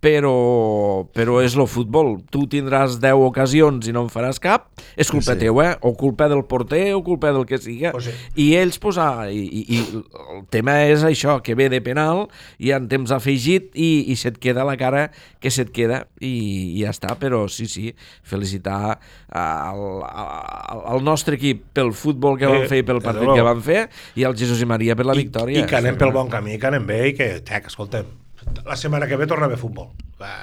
però, 0.04 1.06
però 1.16 1.38
és 1.40 1.54
el 1.56 1.64
futbol. 1.70 2.18
Tu 2.32 2.42
tindràs 2.52 2.98
10 3.00 3.16
ocasions 3.24 3.88
i 3.88 3.94
no 3.96 4.02
en 4.04 4.10
faràs 4.12 4.36
cap, 4.42 4.66
és 5.00 5.08
culpa 5.10 5.32
Sí. 5.32 5.40
teva, 5.46 5.64
eh? 5.70 5.76
o 5.80 5.94
culpa 5.96 6.28
del 6.28 6.44
porter, 6.44 6.92
o 6.94 7.02
culpa 7.02 7.32
del 7.32 7.46
que 7.48 7.56
siga. 7.58 7.92
Pues 7.92 8.04
sí. 8.10 8.12
I 8.36 8.48
ells, 8.60 8.78
pues, 8.78 8.98
ah, 9.00 9.30
i, 9.32 9.40
i, 9.40 9.64
i 9.78 9.78
el 10.36 10.44
tema 10.52 10.76
és 10.84 11.02
això, 11.08 11.38
que 11.42 11.54
ve 11.56 11.70
de 11.72 11.80
penal, 11.80 12.26
i 12.58 12.72
en 12.76 12.88
temps 12.88 13.10
afegit, 13.16 13.70
i, 13.74 14.04
i 14.12 14.16
se't 14.20 14.36
queda 14.42 14.64
la 14.68 14.76
cara 14.76 15.06
que 15.40 15.50
se't 15.50 15.72
queda, 15.72 16.02
i, 16.20 16.34
i 16.76 16.82
ja 16.84 16.92
està. 16.92 17.16
Però 17.20 17.46
sí, 17.48 17.66
sí, 17.70 17.94
felicitar 18.22 18.98
al, 19.30 19.80
al, 20.04 20.82
al 20.94 21.04
nostre 21.04 21.38
equip 21.40 21.64
pel 21.74 21.92
futbol 21.96 22.36
que 22.38 22.46
van 22.50 22.64
Eh, 22.64 22.68
fer 22.70 22.82
i 22.82 22.86
pel 22.86 23.00
partit 23.04 23.28
que 23.34 23.42
van 23.44 23.62
fer, 23.64 23.88
i 24.16 24.24
al 24.24 24.36
Jesús 24.36 24.60
i 24.62 24.66
Maria 24.68 24.94
per 24.96 25.06
la 25.08 25.14
I, 25.16 25.24
victòria. 25.24 25.64
I 25.64 25.66
que 25.68 25.76
anem 25.80 25.96
pel 26.00 26.12
bon 26.14 26.28
camí, 26.32 26.58
que 26.60 26.68
anem 26.70 26.84
bé 26.86 27.00
i 27.08 27.16
que, 27.16 27.30
tec, 27.44 27.66
escolta'm, 27.72 28.06
la 28.64 28.76
setmana 28.76 29.06
que 29.06 29.16
ve 29.16 29.26
torna 29.26 29.46
a 29.46 29.52
haver 29.52 29.58
futbol. 29.58 29.92
Va. 30.20 30.34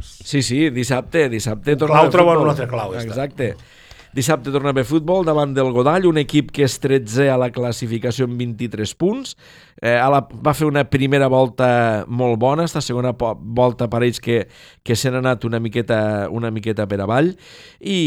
Sí, 0.00 0.42
sí, 0.42 0.70
dissabte, 0.70 1.28
dissabte 1.28 1.76
torna 1.76 1.94
clau 1.94 2.04
a 2.04 2.08
haver 2.08 2.20
futbol. 2.20 2.42
un 2.42 2.54
altre 2.54 2.68
clau. 2.68 2.94
Exacte. 3.00 3.54
Dissabte 4.12 4.50
torna 4.50 4.70
a 4.70 4.74
haver 4.74 4.82
futbol 4.84 5.22
davant 5.22 5.52
del 5.54 5.70
Godall, 5.70 6.08
un 6.08 6.18
equip 6.18 6.48
que 6.50 6.64
és 6.66 6.74
13 6.82 7.28
a 7.30 7.36
la 7.38 7.52
classificació 7.54 8.26
amb 8.26 8.40
23 8.40 8.94
punts. 8.98 9.36
Eh, 9.78 9.94
a 9.94 10.08
la, 10.10 10.24
va 10.26 10.54
fer 10.56 10.66
una 10.66 10.82
primera 10.90 11.28
volta 11.30 11.68
molt 12.10 12.34
bona, 12.42 12.66
esta 12.66 12.82
segona 12.82 13.12
volta 13.14 13.86
pareix 13.92 14.18
que, 14.20 14.40
que 14.82 14.96
s'han 14.98 15.20
anat 15.20 15.46
una 15.46 15.60
miqueta, 15.62 16.26
una 16.26 16.50
miqueta 16.50 16.88
per 16.90 16.98
avall 17.04 17.30
i, 17.78 18.00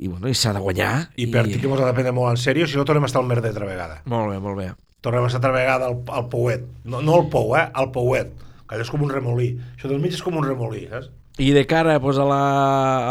i, 0.00 0.08
bueno, 0.08 0.26
i 0.26 0.34
s'ha 0.34 0.50
de 0.56 0.64
guanyar. 0.64 0.90
I 1.14 1.28
per 1.30 1.46
ti 1.46 1.60
que 1.62 1.70
mos 1.70 1.78
ha 1.78 1.92
de 1.92 1.94
prendre 1.94 2.16
molt 2.16 2.34
en 2.34 2.42
sèrio, 2.42 2.66
si 2.66 2.80
no 2.80 2.84
tornem 2.88 3.06
a 3.06 3.12
estar 3.12 3.22
al 3.22 3.30
merder 3.30 3.54
altra 3.54 3.70
vegada. 3.70 4.00
Molt 4.10 4.34
bé, 4.34 4.40
molt 4.42 4.58
bé. 4.58 4.72
Tornem 5.06 5.22
a 5.22 5.30
estar 5.30 5.38
altra 5.38 5.54
vegada 5.54 5.92
al, 5.92 6.02
al 6.10 6.26
pouet. 6.32 6.66
No, 6.90 7.04
no 7.06 7.20
al 7.20 7.30
pou, 7.30 7.54
eh? 7.54 7.68
Al 7.70 7.92
pouet. 7.94 8.34
Que 8.66 8.76
allò 8.76 8.86
és 8.86 8.90
com 8.90 9.04
un 9.06 9.12
remolí. 9.12 9.52
Això 9.76 9.90
del 9.90 10.02
mig 10.02 10.16
és 10.16 10.24
com 10.24 10.36
un 10.36 10.46
remolí, 10.46 10.86
saps? 10.90 11.12
I 11.38 11.50
de 11.52 11.66
cara 11.68 11.98
pues, 12.00 12.16
a, 12.16 12.24
la, 12.24 12.42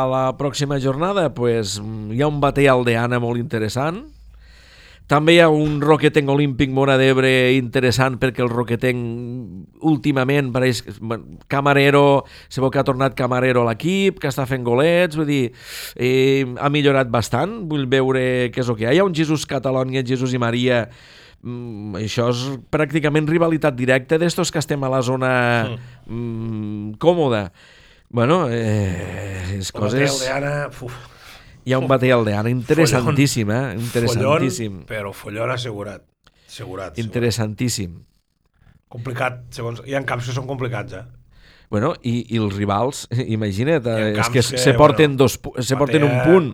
a 0.02 0.06
la 0.10 0.26
pròxima 0.38 0.80
jornada 0.82 1.30
pues, 1.38 1.78
hi 2.10 2.22
ha 2.22 2.30
un 2.32 2.42
batall 2.42 2.72
aldeana 2.80 3.22
molt 3.22 3.42
interessant. 3.42 4.02
També 5.06 5.36
hi 5.36 5.42
ha 5.44 5.52
un 5.54 5.78
roquetenc 5.86 6.32
olímpic 6.34 6.72
Mora 6.74 6.96
d'Ebre 6.98 7.30
interessant 7.54 8.16
perquè 8.18 8.42
el 8.42 8.50
roquetenc 8.50 9.84
últimament 9.86 10.50
pareix 10.56 10.82
Camarero, 11.46 12.24
se 12.50 12.64
veu 12.64 12.72
que 12.74 12.82
ha 12.82 12.88
tornat 12.88 13.14
Camarero 13.14 13.62
a 13.62 13.68
l'equip, 13.70 14.18
que 14.18 14.32
està 14.32 14.48
fent 14.50 14.66
golets, 14.66 15.20
vull 15.20 15.30
dir, 15.30 15.44
eh, 15.94 16.42
ha 16.58 16.72
millorat 16.74 17.14
bastant, 17.14 17.60
vull 17.70 17.86
veure 17.86 18.50
què 18.50 18.66
és 18.66 18.74
el 18.74 18.80
que 18.80 18.88
hi 18.88 18.90
ha. 18.90 18.96
Hi 18.98 19.04
ha 19.04 19.06
un 19.06 19.14
Jesús 19.14 19.46
Catalònia, 19.46 20.02
Jesús 20.02 20.34
i 20.34 20.42
Maria, 20.42 20.88
mm, 21.46 22.02
això 22.02 22.28
és 22.34 22.44
pràcticament 22.74 23.30
rivalitat 23.30 23.78
directa 23.78 24.20
d'estos 24.22 24.52
que 24.52 24.60
estem 24.60 24.84
a 24.84 24.92
la 24.92 25.02
zona 25.06 25.32
mm, 26.06 26.98
còmoda. 27.02 27.48
Bueno, 28.10 28.46
eh, 28.50 29.60
és 29.60 29.72
El 29.74 29.80
coses... 29.80 30.24
d'Anna, 30.26 30.56
uf, 30.70 30.96
Hi 31.66 31.74
ha 31.74 31.80
un 31.82 31.88
batall 31.90 32.20
aldeana 32.20 32.52
interessantíssim, 32.54 33.50
eh? 33.50 33.64
Interessantíssim. 33.80 34.82
Follon, 34.84 34.90
però 34.90 35.12
follon 35.18 35.54
assegurat. 35.56 36.04
Assegurat. 36.46 37.00
Interessantíssim. 37.02 37.96
Complicat, 38.92 39.40
segons... 39.56 39.82
Hi 39.90 39.98
ha 39.98 40.04
camps 40.06 40.30
que 40.30 40.36
són 40.36 40.46
complicats, 40.46 40.94
eh? 40.94 41.02
Bueno, 41.74 41.96
i, 42.06 42.20
i 42.36 42.38
els 42.38 42.54
rivals, 42.54 43.08
imagina't, 43.38 43.90
eh, 43.90 44.12
és 44.14 44.30
que, 44.30 44.44
que, 44.46 44.62
se 44.62 44.76
porten, 44.78 45.18
bueno, 45.18 45.26
dos, 45.26 45.66
se 45.66 45.80
porten 45.80 46.06
un 46.06 46.20
punt. 46.22 46.52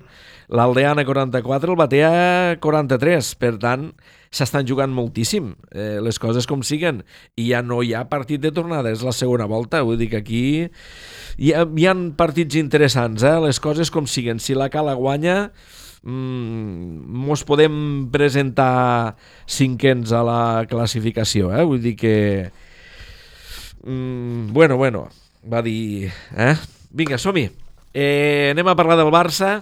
L'Aldeana 0.51 1.05
44, 1.07 1.71
el 1.71 1.79
Batea 1.79 2.57
43. 2.59 3.27
Per 3.39 3.53
tant, 3.61 3.85
s'estan 4.35 4.67
jugant 4.67 4.91
moltíssim 4.91 5.53
eh, 5.71 5.99
les 6.03 6.19
coses 6.19 6.47
com 6.47 6.59
siguen. 6.67 7.05
I 7.39 7.47
ja 7.53 7.61
no 7.63 7.79
hi 7.79 7.93
ha 7.95 8.03
partit 8.11 8.41
de 8.43 8.51
tornada, 8.51 8.91
és 8.91 9.03
la 9.07 9.15
segona 9.15 9.47
volta. 9.47 9.79
Vull 9.87 9.99
dir 10.01 10.09
que 10.11 10.19
aquí 10.19 10.41
hi 11.39 11.53
ha, 11.55 11.63
hi 11.63 11.87
ha 11.87 11.95
partits 12.19 12.59
interessants, 12.59 13.23
eh? 13.23 13.37
les 13.45 13.61
coses 13.63 13.91
com 13.91 14.09
siguen. 14.11 14.43
Si 14.43 14.57
la 14.57 14.67
Cala 14.73 14.97
guanya, 14.99 15.53
mm, 16.03 17.07
mos 17.27 17.45
podem 17.47 18.09
presentar 18.11 19.15
cinquens 19.47 20.11
a 20.11 20.25
la 20.27 20.41
classificació. 20.67 21.53
Eh? 21.55 21.63
Vull 21.63 21.79
dir 21.83 21.95
que... 21.95 22.17
Mm, 23.87 24.51
bueno, 24.51 24.75
bueno, 24.75 25.07
va 25.47 25.63
dir... 25.63 26.11
Eh? 26.35 26.55
Vinga, 26.91 27.15
som-hi. 27.15 27.47
Eh, 27.95 28.51
anem 28.51 28.67
a 28.67 28.75
parlar 28.75 28.99
del 28.99 29.15
Barça 29.15 29.61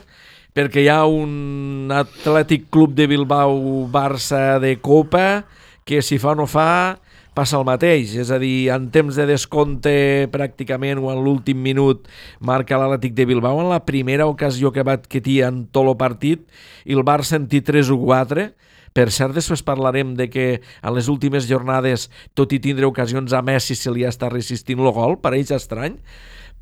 perquè 0.53 0.83
hi 0.83 0.89
ha 0.89 1.03
un 1.05 1.91
Atlètic 1.93 2.69
Club 2.73 2.95
de 2.97 3.07
Bilbao 3.09 3.85
Barça 3.91 4.59
de 4.59 4.75
Copa 4.81 5.45
que 5.85 6.01
si 6.05 6.19
fa 6.21 6.33
o 6.33 6.39
no 6.41 6.47
fa 6.49 6.99
passa 7.38 7.59
el 7.59 7.63
mateix, 7.63 8.15
és 8.19 8.31
a 8.33 8.39
dir, 8.41 8.69
en 8.73 8.89
temps 8.91 9.15
de 9.15 9.25
descompte 9.29 9.91
pràcticament 10.33 10.99
o 10.99 11.12
en 11.13 11.21
l'últim 11.23 11.62
minut 11.62 12.09
marca 12.43 12.79
l'Atlètic 12.81 13.13
de 13.15 13.27
Bilbao 13.29 13.62
en 13.62 13.69
la 13.71 13.83
primera 13.88 14.27
ocasió 14.27 14.73
que 14.75 14.83
va 14.83 14.97
adquirir 14.97 15.43
en 15.47 15.62
tot 15.71 15.88
el 15.88 15.95
partit 15.99 16.43
i 16.83 16.97
el 16.97 17.05
Barça 17.07 17.38
en 17.39 17.47
té 17.47 17.62
3 17.63 17.93
o 17.95 17.99
4 18.01 18.49
per 18.93 19.07
cert, 19.13 19.35
després 19.38 19.62
parlarem 19.63 20.15
de 20.17 20.27
que 20.33 20.47
en 20.57 20.95
les 20.95 21.07
últimes 21.13 21.45
jornades, 21.47 22.09
tot 22.33 22.51
i 22.51 22.59
tindre 22.59 22.89
ocasions 22.89 23.33
a 23.38 23.43
Messi, 23.45 23.77
se 23.77 23.93
li 23.93 24.03
està 24.07 24.31
resistint 24.33 24.81
el 24.81 24.91
gol, 24.95 25.19
pareix 25.21 25.53
estrany, 25.53 25.99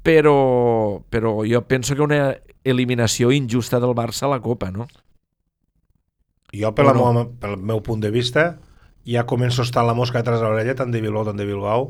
però, 0.04 1.00
però 1.10 1.40
jo 1.48 1.64
penso 1.68 1.96
que 1.96 2.04
una 2.04 2.36
eliminació 2.70 3.32
injusta 3.32 3.80
del 3.80 3.96
Barça 3.98 4.28
a 4.28 4.34
la 4.36 4.40
Copa, 4.44 4.72
no? 4.72 4.88
Jo, 6.54 6.72
per 6.76 6.86
la 6.88 6.94
no? 6.96 7.04
meua, 7.14 7.26
pel 7.42 7.58
meu 7.60 7.82
punt 7.84 8.02
de 8.04 8.12
vista, 8.14 8.58
ja 9.08 9.26
començo 9.28 9.62
a 9.64 9.68
estar 9.68 9.84
la 9.86 9.94
mosca 9.98 10.20
atrás 10.20 10.40
de 10.40 10.48
l'orella, 10.48 10.76
tant 10.80 10.92
de 10.94 11.02
Bilbao, 11.04 11.26
tant 11.28 11.38
de 11.40 11.46
Bilbao, 11.48 11.90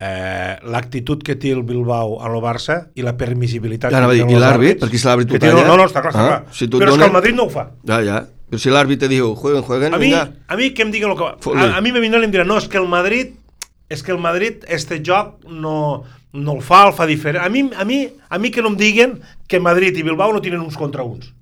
eh, 0.00 0.56
l'actitud 0.64 1.22
que 1.22 1.36
té 1.36 1.52
el 1.52 1.62
Bilbao 1.68 2.18
a 2.24 2.30
lo 2.32 2.40
Barça 2.44 2.88
i 2.96 3.04
la 3.04 3.14
permissibilitat 3.20 3.92
Ja 3.92 4.00
dir, 4.08 4.24
i 4.24 4.38
l'àrbit? 4.40 4.80
Perquè 4.82 4.98
si 4.98 5.06
l'àrbit 5.08 5.34
ho 5.36 5.42
talla... 5.42 5.66
No, 5.68 5.76
no, 5.76 5.88
està 5.90 6.00
clar, 6.04 6.14
està 6.14 6.22
Ah, 6.24 6.30
clar. 6.40 6.56
si 6.56 6.68
Però 6.72 6.88
és 6.88 6.98
que 6.98 7.10
el 7.10 7.12
Madrid 7.18 7.36
no 7.36 7.46
ho 7.46 7.52
fa. 7.52 7.68
Ja, 7.86 8.00
ja. 8.02 8.22
Però 8.52 8.60
si 8.60 8.72
l'àrbit 8.72 9.00
te 9.04 9.08
diu, 9.08 9.34
jueguen, 9.36 9.62
jueguen, 9.64 9.94
A 9.94 9.98
mi, 10.00 10.08
vinga. 10.10 10.24
a 10.48 10.56
mi 10.56 10.72
que 10.74 10.82
em 10.82 10.90
diguen 10.92 11.12
el 11.12 11.16
que... 11.20 11.28
Fot-li. 11.44 11.60
A, 11.68 11.76
a 11.78 11.80
mi 11.84 11.92
me 11.92 12.00
vindran 12.00 12.24
i 12.24 12.28
em 12.28 12.32
diran, 12.34 12.48
no, 12.48 12.58
és 12.60 12.66
que 12.68 12.80
el 12.80 12.88
Madrid 12.88 13.36
és 13.92 14.02
que 14.02 14.12
el 14.14 14.18
Madrid, 14.22 14.64
este 14.68 15.00
joc 15.04 15.44
no, 15.48 16.04
no 16.32 16.56
el 16.56 16.62
fa, 16.64 16.86
el 16.88 16.94
fa 16.96 17.06
diferent. 17.06 17.44
A 17.44 17.50
mi, 17.52 17.66
a, 17.76 17.84
mi, 17.88 18.00
a 18.28 18.38
mi 18.40 18.50
que 18.50 18.64
no 18.64 18.72
em 18.72 18.78
diguen 18.80 19.18
que 19.48 19.60
Madrid 19.60 19.96
i 20.00 20.04
Bilbao 20.06 20.32
no 20.32 20.40
tenen 20.44 20.62
uns 20.64 20.78
contra 20.80 21.04
uns. 21.04 21.32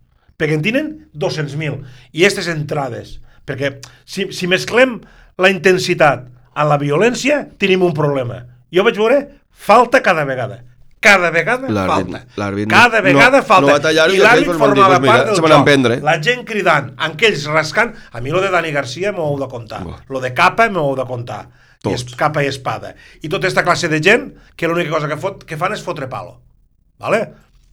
Perquè 0.40 0.56
en 0.56 0.64
tenen 0.64 0.88
200.000. 1.14 1.82
I 2.16 2.24
aquestes 2.24 2.48
entrades. 2.50 3.18
Perquè 3.46 3.76
si, 4.08 4.30
si 4.32 4.48
mesclem 4.50 4.98
la 5.40 5.50
intensitat 5.52 6.26
a 6.54 6.66
la 6.66 6.80
violència, 6.80 7.44
tenim 7.60 7.84
un 7.86 7.94
problema. 7.96 8.42
Jo 8.74 8.84
vaig 8.86 8.98
veure 8.98 9.20
falta 9.50 10.02
cada 10.02 10.24
vegada. 10.24 10.62
Cada 11.00 11.30
vegada 11.32 11.68
falta. 11.88 12.26
Cada 12.68 13.00
vegada 13.00 13.38
no- 13.40 13.44
falta. 13.44 13.78
no 13.78 13.92
I 14.12 14.18
l'àrbit 14.20 14.50
dir, 14.50 14.58
formava 14.58 14.98
part 15.00 15.30
del 15.30 15.36
joc. 15.40 15.50
emprendre. 15.56 16.00
La 16.04 16.18
gent 16.20 16.44
cridant, 16.44 16.90
aquells 16.98 17.46
rascant... 17.48 17.94
A 18.12 18.20
mi 18.20 18.30
lo 18.30 18.42
de 18.42 18.50
Dani 18.52 18.70
Garcia 18.70 19.12
m'ho 19.12 19.24
heu 19.30 19.38
de 19.40 19.48
contar. 19.48 19.80
Buah. 19.84 20.02
Lo 20.12 20.20
de 20.20 20.34
capa 20.36 20.68
m'ho 20.68 20.90
heu 20.90 20.96
de 20.96 21.06
contar. 21.08 21.46
I 21.80 21.88
Tots. 21.88 22.02
es, 22.02 22.16
capa 22.20 22.42
i 22.44 22.48
espada. 22.50 22.92
I 23.24 23.28
tota 23.28 23.46
aquesta 23.46 23.64
classe 23.64 23.88
de 23.88 24.02
gent 24.04 24.26
que 24.56 24.68
l'única 24.68 24.92
cosa 24.92 25.08
que, 25.08 25.16
fot, 25.16 25.46
que 25.48 25.56
fan 25.56 25.72
és 25.72 25.84
fotre 25.84 26.10
palo. 26.12 26.36
Vale? 27.00 27.22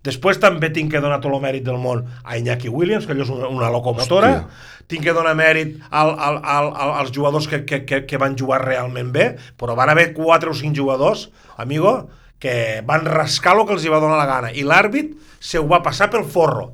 Després 0.08 0.40
també 0.40 0.70
tinc 0.72 0.94
que 0.94 1.02
donar 1.04 1.18
tot 1.20 1.34
el 1.36 1.42
mèrit 1.44 1.66
del 1.66 1.80
món 1.82 2.06
a 2.24 2.38
Iñaki 2.40 2.72
Williams, 2.72 3.04
que 3.04 3.12
allò 3.12 3.26
és 3.26 3.34
una, 3.34 3.50
una 3.52 3.72
locomotora. 3.74 4.30
Hòstia. 4.38 4.86
Tinc 4.88 5.04
que 5.04 5.16
donar 5.18 5.34
mèrit 5.36 5.76
al, 5.90 6.14
al, 6.14 6.40
al, 6.40 6.70
al, 6.72 6.94
als 7.02 7.12
jugadors 7.12 7.50
que, 7.52 7.66
que, 7.68 7.82
que, 7.84 8.06
que 8.08 8.22
van 8.22 8.38
jugar 8.40 8.62
realment 8.64 9.12
bé, 9.12 9.34
però 9.60 9.76
van 9.76 9.92
haver 9.92 10.14
4 10.16 10.54
o 10.54 10.56
5 10.56 10.72
jugadors, 10.78 11.28
amigo, 11.60 11.98
que 12.40 12.82
van 12.88 13.04
rascar 13.04 13.58
el 13.58 13.66
que 13.68 13.76
els 13.76 13.84
hi 13.84 13.92
va 13.92 14.00
donar 14.00 14.22
la 14.22 14.30
gana. 14.30 14.54
I 14.56 14.64
l'àrbit 14.64 15.18
se 15.44 15.60
ho 15.60 15.68
va 15.68 15.84
passar 15.84 16.08
pel 16.14 16.24
forro. 16.24 16.70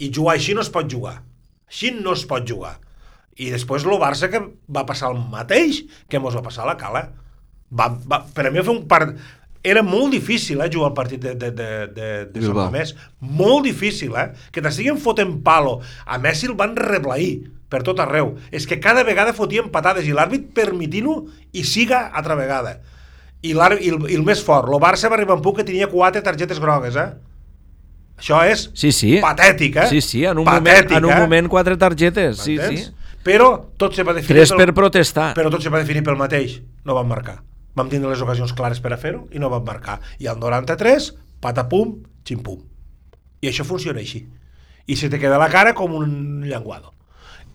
I 0.00 0.08
jugar 0.14 0.38
així 0.38 0.56
no 0.56 0.64
es 0.64 0.72
pot 0.72 0.88
jugar. 0.88 1.18
Així 1.68 1.92
no 1.92 2.16
es 2.16 2.24
pot 2.24 2.48
jugar. 2.48 2.78
I 3.38 3.50
després 3.54 3.84
el 3.86 3.98
Barça 4.02 4.28
que 4.32 4.40
va 4.74 4.82
passar 4.86 5.12
el 5.14 5.18
mateix 5.30 5.84
que 6.10 6.18
mos 6.18 6.34
va 6.36 6.42
passar 6.42 6.64
a 6.64 6.72
la 6.72 6.76
Cala. 6.80 7.04
Va, 7.70 7.86
va, 8.10 8.22
per 8.34 8.48
a 8.48 8.50
mi 8.54 8.62
fer 8.64 8.72
un 8.74 8.86
part... 8.90 9.14
Era 9.68 9.82
molt 9.82 10.12
difícil, 10.14 10.60
eh, 10.62 10.68
jugar 10.72 10.92
el 10.92 10.94
partit 10.94 11.20
de, 11.20 11.32
de, 11.34 11.48
de, 11.50 11.68
de, 11.92 12.08
de 12.30 12.42
Sant. 12.44 12.54
Mamés. 12.56 12.92
Molt 13.20 13.64
difícil, 13.66 14.14
eh? 14.16 14.28
Que 14.54 14.62
t'estiguen 14.64 15.00
fotent 15.02 15.32
palo. 15.44 15.80
A 16.06 16.16
Messi 16.22 16.46
el 16.46 16.54
van 16.56 16.76
reblair 16.78 17.50
per 17.68 17.82
tot 17.84 17.98
arreu. 18.00 18.36
És 18.54 18.68
que 18.70 18.78
cada 18.80 19.02
vegada 19.04 19.34
fotien 19.36 19.66
patades 19.74 20.06
i 20.08 20.14
l'àrbit 20.14 20.46
permitint-ho 20.56 21.16
i 21.58 21.64
siga 21.66 22.04
altra 22.16 22.36
vegada. 22.38 22.76
I, 23.42 23.52
l'àrbit- 23.58 23.82
i, 23.84 23.90
el, 23.92 24.06
I 24.14 24.16
el 24.20 24.24
més 24.26 24.40
fort, 24.46 24.70
el 24.70 24.78
Barça 24.82 25.10
va 25.10 25.18
arribar 25.18 25.36
un 25.36 25.42
punt 25.44 25.58
que 25.58 25.66
tenia 25.66 25.90
quatre 25.90 26.22
targetes 26.24 26.62
grogues, 26.62 26.96
eh? 26.96 27.10
Això 28.18 28.40
és 28.50 28.64
Sí, 28.74 28.90
sí. 28.94 29.18
patètic, 29.22 29.76
eh? 29.82 29.88
Sí, 29.90 30.00
sí, 30.02 30.24
en 30.26 30.38
un, 30.38 30.46
Patètic, 30.48 30.90
moment, 30.90 30.96
en 31.02 31.04
un 31.10 31.12
eh? 31.14 31.20
moment 31.26 31.50
quatre 31.52 31.76
targetes. 31.78 32.40
Sí, 32.46 32.56
sí. 32.58 32.86
Però 33.24 33.48
tot 33.76 33.94
se 33.94 34.04
va 34.06 34.14
definir 34.16 34.38
Tres 34.40 34.52
per 34.56 34.72
protestar. 34.74 35.34
però 35.34 35.50
tot 35.50 35.62
se 35.62 35.70
va 35.70 35.78
definir 35.82 36.02
pel 36.06 36.16
mateix. 36.16 36.60
No 36.84 36.94
van 36.94 37.08
marcar. 37.08 37.42
Vam 37.74 37.88
tindre 37.88 38.10
les 38.10 38.22
ocasions 38.22 38.52
clares 38.52 38.80
per 38.80 38.92
a 38.92 38.96
fer-ho 38.98 39.26
i 39.32 39.38
no 39.38 39.50
van 39.50 39.64
marcar. 39.64 40.00
I 40.18 40.26
al 40.26 40.38
93, 40.40 41.12
patapum, 41.40 42.02
ximpum. 42.24 42.62
I 43.42 43.48
això 43.50 43.64
funciona 43.64 44.00
així. 44.00 44.26
I 44.86 44.96
se 44.96 45.10
te 45.10 45.18
queda 45.20 45.38
la 45.38 45.50
cara 45.52 45.74
com 45.74 45.92
un 45.94 46.42
llenguado. 46.48 46.94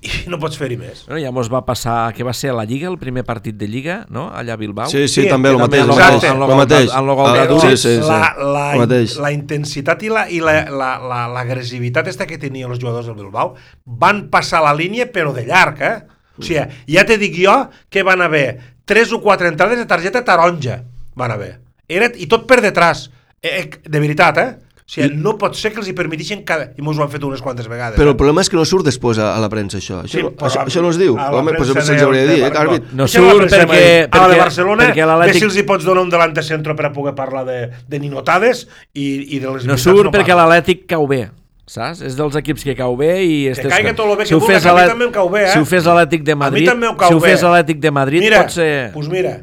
I 0.04 0.10
no 0.32 0.38
pots 0.40 0.58
fer-hi 0.60 0.76
més. 0.78 1.06
Bueno, 1.08 1.22
ja 1.24 1.32
mos 1.32 1.48
va 1.52 1.62
passar, 1.66 2.12
que 2.14 2.26
va 2.28 2.34
ser 2.36 2.50
a 2.52 2.56
la 2.58 2.66
Lliga, 2.68 2.90
el 2.92 2.98
primer 3.00 3.24
partit 3.24 3.56
de 3.56 3.68
Lliga, 3.72 4.02
no? 4.12 4.26
Allà 4.36 4.54
a 4.54 4.60
Bilbau. 4.60 4.90
Sí, 4.92 5.06
sí, 5.08 5.22
Sí, 5.24 5.28
també, 5.32 5.50
el 5.54 5.58
mateix. 5.62 5.86
lo- 5.88 5.94
el 5.94 6.00
mateix, 6.00 6.16
exacte, 6.16 6.34
el 6.34 6.40
lo- 6.40 6.56
mateix. 6.58 6.90
en 6.94 7.06
lo 7.08 7.16
Però 7.16 7.60
sí, 7.62 7.78
sí, 7.78 7.94
sí. 7.96 8.08
la, 8.08 8.36
la, 8.38 8.66
el 8.74 8.80
mateix. 8.84 9.16
la 9.24 9.32
intensitat 9.32 10.04
i 10.04 10.10
la 10.10 10.26
i 10.30 10.40
la, 10.44 10.56
la, 10.70 10.90
la, 11.00 11.22
l'agressivitat 11.32 12.08
esta 12.12 12.28
que 12.28 12.38
tenien 12.38 12.70
els 12.72 12.80
jugadors 12.84 13.06
del 13.08 13.16
Bilbao 13.16 13.56
van 13.86 14.28
passar 14.30 14.62
la 14.64 14.74
línia 14.74 15.08
però 15.12 15.32
de 15.34 15.46
llarg, 15.48 15.82
eh? 15.82 15.96
O 16.38 16.42
sigui, 16.42 16.66
ja 16.90 17.06
te 17.06 17.18
dic 17.22 17.36
jo 17.38 17.54
que 17.94 18.02
van 18.04 18.22
haver 18.26 18.60
tres 18.86 19.12
o 19.14 19.22
quatre 19.22 19.48
entrades 19.48 19.78
de 19.78 19.86
targeta 19.86 20.24
taronja. 20.26 20.82
Van 21.16 21.32
haver. 21.32 21.60
Era, 21.88 22.10
I 22.18 22.26
tot 22.28 22.48
per 22.50 22.60
detrás. 22.62 23.10
Eh, 23.42 23.60
eh, 23.60 23.70
de 23.86 24.00
veritat, 24.00 24.38
eh? 24.42 24.58
O 24.84 24.92
sigui, 24.94 25.16
no 25.16 25.38
pot 25.40 25.56
ser 25.56 25.72
que 25.72 25.80
els 25.80 25.88
hi 25.88 25.94
permetixin 25.96 26.42
cada... 26.44 26.66
I 26.78 26.82
mos 26.84 26.98
ho 27.00 27.04
han 27.06 27.10
fet 27.10 27.24
unes 27.24 27.42
quantes 27.42 27.70
vegades. 27.72 27.96
Però 27.96 28.10
eh? 28.10 28.12
el 28.12 28.18
problema 28.20 28.42
és 28.44 28.50
que 28.52 28.58
no 28.60 28.66
surt 28.68 28.84
després 28.86 29.18
a, 29.18 29.30
a 29.38 29.40
la 29.40 29.48
premsa, 29.50 29.78
això. 29.80 30.02
Això, 30.04 30.12
Sí, 30.18 30.24
no- 30.26 30.32
però 30.36 30.50
això, 30.52 30.60
a- 30.60 30.66
això 30.68 30.82
no 30.84 30.90
es 30.92 30.98
diu. 31.00 31.16
a 31.18 31.30
la 31.32 31.40
Home, 31.40 31.54
doncs 31.54 31.72
premsa 31.72 31.86
se'ls 31.88 32.00
de- 32.02 32.06
hauria 32.06 32.22
de 32.28 32.34
dir, 32.34 32.42
de- 32.44 32.50
eh, 32.50 32.60
àrbit. 32.66 32.90
No 32.92 33.04
la 33.04 33.08
surt 33.08 33.46
perquè- 33.48 33.48
de- 33.50 34.10
a 34.12 34.18
la 34.20 34.28
de 34.28 34.34
perquè- 34.34 34.40
Barcelona, 34.44 34.84
perquè 34.90 35.06
l'Atlètic- 35.08 35.34
ve 35.34 35.40
si 35.40 35.46
els 35.48 35.58
hi 35.58 35.64
pots 35.64 35.86
donar 35.88 36.04
un 36.04 36.10
delante 36.12 36.44
centro 36.44 36.76
per 36.76 36.86
a 36.88 36.92
poder 36.92 37.16
parlar 37.16 37.46
de, 37.48 37.70
de 37.88 38.00
ninotades 38.00 38.68
i, 38.94 39.08
i 39.38 39.40
de 39.40 39.54
les 39.56 39.66
No 39.66 39.78
surt 39.78 40.12
perquè 40.12 40.36
parla. 40.36 40.50
l'Atlètic 40.52 40.84
cau 40.92 41.08
bé, 41.08 41.30
saps? 41.66 42.02
És 42.04 42.18
dels 42.20 42.36
equips 42.36 42.64
que 42.68 42.76
cau 42.76 42.98
bé 43.00 43.24
i... 43.24 43.48
estes 43.48 43.72
caiga 43.72 43.94
coses. 43.94 43.96
tot 44.04 44.08
lo 44.12 44.18
bé 44.20 44.26
que 44.28 44.36
fes 44.36 44.62
que 44.64 44.68
a 44.68 44.74
mi 44.74 44.80
l'Atlètic- 44.82 44.90
també 44.92 45.06
em 45.06 45.12
cau 45.16 45.30
bé, 45.32 45.44
eh? 45.46 45.54
Si 45.56 45.60
ho 45.60 45.66
fes 45.66 45.86
l'Atlètic 45.88 46.24
de 46.28 46.32
A 46.34 46.36
mi 46.36 46.40
Madrid, 46.44 46.68
també 46.68 46.88
em 46.92 46.98
cau 46.98 47.08
si 47.08 47.14
ho 47.16 47.20
bé. 47.24 47.30
fes 47.32 47.42
l'Atlètic 47.48 47.80
de 47.80 47.92
Madrid, 47.92 48.20
mira, 48.28 48.42
pot 48.44 48.52
ser... 48.52 48.92
Pues 48.94 49.08
mira, 49.08 49.38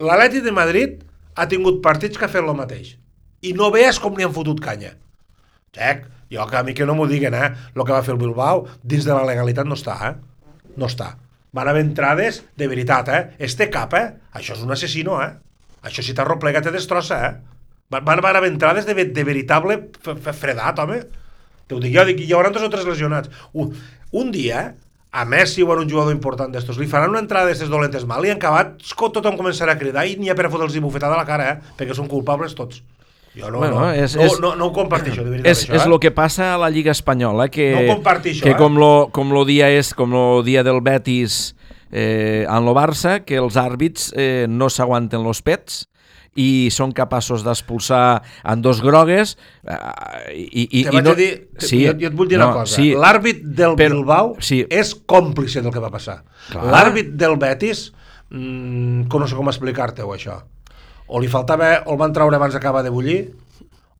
l'Atlètic 0.00 0.42
de 0.48 0.52
Madrid 0.52 1.04
ha 1.36 1.46
tingut 1.46 1.82
partits 1.82 2.16
que 2.18 2.24
ha 2.24 2.28
fet 2.32 2.40
el 2.42 2.54
mateix. 2.56 2.96
I 3.42 3.54
no 3.54 3.70
veus 3.74 4.00
com 4.02 4.16
li 4.16 4.26
han 4.26 4.34
fotut 4.34 4.60
canya. 4.62 4.94
Xec, 5.76 6.06
jo 6.32 6.46
que 6.48 6.56
a 6.58 6.64
mi 6.66 6.74
que 6.74 6.86
no 6.86 6.96
m'ho 6.98 7.06
diguen, 7.10 7.34
eh? 7.34 7.52
El 7.74 7.84
que 7.84 7.92
va 7.94 8.02
fer 8.02 8.14
el 8.16 8.20
Bilbao, 8.20 8.66
dins 8.82 9.06
de 9.06 9.14
la 9.14 9.26
legalitat 9.28 9.68
no 9.68 9.78
està, 9.78 9.98
eh? 10.10 10.64
No 10.76 10.88
està. 10.90 11.12
Van 11.54 11.68
haver 11.70 11.84
entrades 11.86 12.42
de 12.58 12.68
veritat, 12.68 13.08
eh? 13.08 13.22
Este 13.38 13.70
cap, 13.70 13.94
eh? 13.94 14.08
Això 14.36 14.56
és 14.56 14.64
un 14.64 14.74
assassino, 14.74 15.20
eh? 15.22 15.30
Això 15.86 16.02
si 16.04 16.16
t'arroplega 16.16 16.62
te 16.64 16.74
destrossa, 16.74 17.20
eh? 17.28 17.62
Van, 17.88 18.04
van 18.04 18.36
haver 18.36 18.50
entrades 18.50 18.84
de, 18.84 18.94
de 19.06 19.24
veritable 19.24 19.78
fredat, 20.02 20.82
home. 20.82 21.00
Te 21.68 21.76
ho 21.76 21.80
dic 21.80 21.94
jo, 21.94 22.04
dic, 22.08 22.20
hi 22.24 22.34
haurà 22.36 22.52
dos 22.52 22.66
o 22.66 22.70
tres 22.72 22.84
lesionats. 22.88 23.32
Un, 23.54 23.72
un 24.12 24.34
dia, 24.34 24.66
a 25.10 25.24
Messi 25.24 25.64
o 25.64 25.72
a 25.72 25.78
un 25.80 25.88
jugador 25.88 26.12
important 26.12 26.52
d'estos, 26.52 26.76
li 26.76 26.90
faran 26.90 27.14
una 27.14 27.22
entrada 27.24 27.48
d'estes 27.48 27.72
dolentes 27.72 28.04
mal 28.04 28.26
i 28.26 28.34
en 28.34 28.36
acabat 28.36 28.76
tothom 28.98 29.38
començarà 29.40 29.72
a 29.72 29.80
cridar 29.80 30.04
i 30.04 30.18
n'hi 30.20 30.28
ha 30.28 30.36
per 30.36 30.50
fotre'ls 30.52 30.76
bufetada 30.84 31.16
a 31.16 31.22
la 31.22 31.28
cara, 31.28 31.52
eh? 31.52 31.74
Perquè 31.78 31.96
són 31.96 32.10
culpables 32.12 32.52
tots. 32.58 32.82
Jo 33.36 33.50
no, 33.50 33.58
Bueno, 33.58 33.80
no, 33.80 33.92
és- 33.92 34.16
no, 34.16 34.22
és- 34.22 34.40
no, 34.40 34.54
no 34.56 34.66
ho 34.66 34.72
comparteixo, 34.72 35.22
de 35.24 35.30
veritat, 35.30 35.50
És, 35.52 35.64
això, 35.68 35.74
és 35.76 35.84
eh? 35.86 35.88
lo 35.88 35.98
que 36.00 36.10
passa 36.10 36.54
a 36.54 36.58
la 36.58 36.70
Lliga 36.70 36.90
Espanyola, 36.92 37.48
que, 37.48 37.70
No 37.86 37.94
compartixo, 37.96 38.42
que 38.42 38.50
eh? 38.50 38.56
com, 38.56 38.76
lo, 38.78 39.10
com 39.12 39.30
lo 39.32 39.44
dia 39.44 39.68
és 39.70 39.92
com 39.94 40.10
lo 40.10 40.42
dia 40.42 40.64
del 40.64 40.80
Betis 40.80 41.54
eh, 41.92 42.46
en 42.48 42.64
lo 42.64 42.74
Barça, 42.74 43.20
que 43.24 43.36
els 43.36 43.56
àrbits 43.56 44.12
eh, 44.16 44.46
no 44.48 44.68
s'aguanten 44.70 45.22
los 45.24 45.42
pets 45.42 45.86
i 46.38 46.68
són 46.70 46.92
capaços 46.94 47.42
d'expulsar 47.42 48.22
en 48.44 48.60
dos 48.62 48.80
grogues 48.84 49.36
eh, 49.66 50.34
i, 50.36 50.68
i, 50.80 50.82
Te 50.84 50.96
i 50.96 51.02
no... 51.02 51.14
dir, 51.18 51.48
sí, 51.58 51.80
jo, 51.86 51.94
jo 51.98 52.06
et 52.10 52.14
vull 52.14 52.28
dir 52.30 52.36
una 52.38 52.52
cosa. 52.52 52.76
sí, 52.76 52.92
L'àrbit 52.94 53.40
del 53.42 53.74
però- 53.74 53.96
Bilbao 53.96 54.34
sí. 54.40 54.60
és 54.70 54.92
còmplice 54.94 55.62
del 55.64 55.72
que 55.72 55.80
va 55.82 55.90
passar. 55.90 56.20
L'àrbit 56.54 57.14
del 57.18 57.36
Betis, 57.40 57.88
mmm, 58.30 59.08
no 59.08 59.26
sé 59.26 59.34
com 59.38 59.48
explicar-te-ho, 59.50 60.12
això. 60.14 60.42
O 61.08 61.20
li 61.20 61.28
faltava, 61.32 61.82
o 61.86 61.92
el 61.94 61.98
van 62.00 62.12
treure 62.12 62.36
abans 62.36 62.52
d'acabar 62.54 62.82
de 62.84 62.90
bullir, 62.92 63.20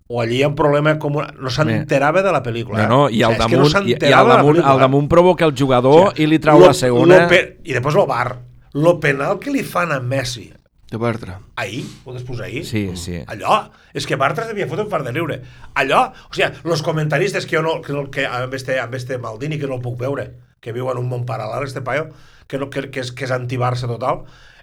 o 0.08 0.20
allí 0.22 0.38
hi 0.38 0.42
ha 0.44 0.48
un 0.48 0.54
problema 0.56 0.94
com 1.00 1.16
una... 1.20 1.30
no 1.36 1.50
s'enterava 1.52 2.22
de 2.24 2.30
la 2.32 2.42
pel·lícula. 2.44 2.84
No, 2.84 2.88
no, 2.88 3.08
eh? 3.08 3.16
i 3.18 3.22
al 3.24 3.32
O 3.32 3.36
sigui, 3.36 3.56
damunt, 3.56 3.64
i, 3.64 3.68
i 3.68 3.72
s'enterava 3.96 4.32
al 4.34 4.36
damunt, 4.42 4.60
al 4.64 4.78
damunt 4.84 5.08
provoca 5.08 5.44
el 5.48 5.52
jugador 5.56 6.08
O 6.08 6.10
sigui, 6.12 6.24
i 6.24 6.30
li 6.34 6.38
trau 6.40 6.60
lo- 6.60 6.68
la 6.70 6.76
segona. 6.76 7.22
lo 7.24 7.28
pe... 7.32 7.40
I 7.64 7.76
després 7.76 7.96
el 8.00 8.06
bar. 8.08 8.38
Lo 8.76 8.98
penal 9.00 9.38
que 9.40 9.50
li 9.52 9.64
fan 9.64 9.92
a 9.92 9.98
Messi 10.00 10.50
De 10.90 10.96
Bartra. 10.96 11.38
ahir, 11.56 11.82
ho 12.04 12.14
desposa 12.14 12.44
ahir, 12.44 12.64
Sí, 12.64 12.96
sí. 12.96 13.18
allò, 13.26 13.58
és 13.92 14.06
que 14.08 14.16
Bartra 14.16 14.46
devia 14.48 14.66
fotre 14.68 14.84
un 14.86 14.90
fart 14.90 15.04
de 15.04 15.12
riure. 15.12 15.40
Allò, 15.76 16.06
o 16.30 16.32
sigui, 16.32 16.48
els 16.64 16.80
comentaristes 16.82 17.44
que 17.44 17.56
jo 17.58 17.62
no, 17.62 17.82
que, 17.84 17.92
no, 17.92 18.06
que 18.10 18.24
amb, 18.24 18.54
este, 18.56 18.78
amb 18.80 18.94
este 18.96 19.18
Maldini, 19.18 19.58
que 19.60 19.66
no 19.68 19.76
el 19.76 19.82
puc 19.84 19.98
veure, 20.00 20.30
que 20.64 20.72
viu 20.72 20.88
en 20.92 20.96
un 20.96 21.08
món 21.10 21.26
paral·lel, 21.28 21.66
este 21.68 21.82
paio, 21.84 22.06
que, 22.48 22.56
no, 22.56 22.70
que, 22.72 22.86
que, 22.88 23.00
és, 23.04 23.12
que 23.12 23.26
és 23.28 23.34
anti-Barça 23.36 23.84
total, 23.90 24.22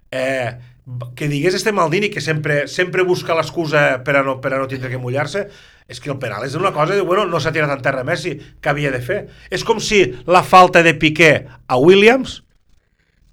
eh, 0.09 0.57
que 1.15 1.27
digués 1.27 1.55
este 1.57 1.73
Maldini 1.73 2.11
que 2.13 2.21
sempre, 2.21 2.67
sempre 2.69 3.03
busca 3.03 3.33
l'excusa 3.33 4.03
per, 4.05 4.19
a 4.19 4.23
no, 4.25 4.37
per 4.41 4.53
a 4.53 4.59
no 4.61 4.67
tindre 4.69 4.91
que 4.91 5.01
mullar-se, 5.01 5.47
és 5.89 6.01
que 6.01 6.11
el 6.13 6.19
penal 6.21 6.45
és 6.45 6.53
una 6.57 6.71
cosa, 6.73 6.93
de, 6.93 7.01
bueno, 7.05 7.25
no 7.25 7.41
s'ha 7.41 7.53
tirat 7.53 7.73
en 7.73 7.81
terra 7.85 8.05
Messi, 8.05 8.35
que 8.61 8.69
havia 8.69 8.93
de 8.93 9.01
fer. 9.01 9.19
És 9.49 9.65
com 9.65 9.81
si 9.81 10.03
la 10.29 10.43
falta 10.45 10.83
de 10.85 10.93
Piqué 10.97 11.31
a 11.65 11.79
Williams, 11.81 12.39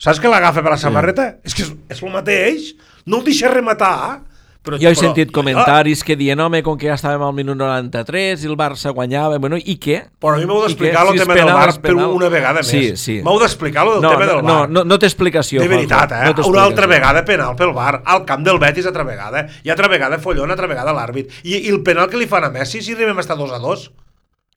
saps 0.00 0.20
que 0.20 0.32
l'agafa 0.32 0.64
per 0.64 0.72
la 0.72 0.80
samarreta? 0.80 1.28
És 1.44 1.56
que 1.56 1.66
és, 1.66 1.74
és 1.92 2.02
el 2.02 2.14
mateix, 2.14 2.72
no 3.04 3.20
el 3.20 3.28
deixa 3.28 3.52
rematar, 3.52 4.22
però, 4.62 4.78
Jo 4.78 4.88
he 4.88 4.92
però- 4.94 5.00
sentit 5.00 5.28
ah, 5.28 5.32
comentaris 5.32 6.04
que 6.04 6.14
diuen, 6.16 6.38
home, 6.40 6.62
com 6.62 6.76
que 6.78 6.86
ja 6.86 6.94
estàvem 6.94 7.22
al 7.26 7.32
minut 7.34 7.56
93 7.58 8.44
i 8.44 8.46
el 8.46 8.56
Barça 8.56 8.92
guanyava, 8.94 9.38
bueno, 9.38 9.56
i 9.58 9.76
què? 9.82 9.98
Però 10.22 10.34
a 10.34 10.38
mi 10.38 10.46
m'heu 10.46 10.62
d'explicar 10.62 11.02
el 11.06 11.12
Si 11.12 11.18
tema 11.18 11.34
del 11.34 11.42
penal, 11.44 11.58
bar 11.58 11.68
és 11.72 11.78
per 11.78 11.94
una 11.96 12.28
vegada 12.28 12.60
més. 12.62 12.68
Sí, 12.70 12.96
sí. 12.96 13.16
M'heu 13.22 13.40
d'explicar 13.42 13.84
el 13.86 13.92
del 13.94 14.02
no, 14.02 14.10
tema 14.10 14.26
del 14.26 14.36
no, 14.42 14.54
bar. 14.60 14.68
no, 14.70 14.84
no 14.84 14.98
té 14.98 15.06
explicació. 15.06 15.60
de 15.60 15.68
veritat, 15.68 16.12
eh? 16.12 16.32
No 16.36 16.46
una 16.48 16.62
altra 16.64 16.86
vegada 16.86 17.24
penal 17.24 17.56
pel 17.56 17.72
bar, 17.72 18.02
al 18.04 18.24
camp 18.24 18.44
del 18.46 18.58
Betis 18.58 18.86
altra 18.86 19.02
vegada, 19.04 19.48
i 19.64 19.70
altra 19.70 19.88
vegada 19.88 20.18
follon, 20.18 20.50
altra 20.50 20.66
vegada 20.66 20.92
l'àrbit. 20.92 21.30
I, 21.42 21.56
I 21.66 21.68
el 21.68 21.82
penal 21.82 22.08
que 22.08 22.16
li 22.16 22.26
fan 22.26 22.44
a 22.44 22.50
Messi 22.50 22.82
si 22.82 22.92
arribem 22.94 23.18
a 23.18 23.20
estar 23.20 23.36
2 23.36 23.50
a 23.52 23.58
2 23.58 23.90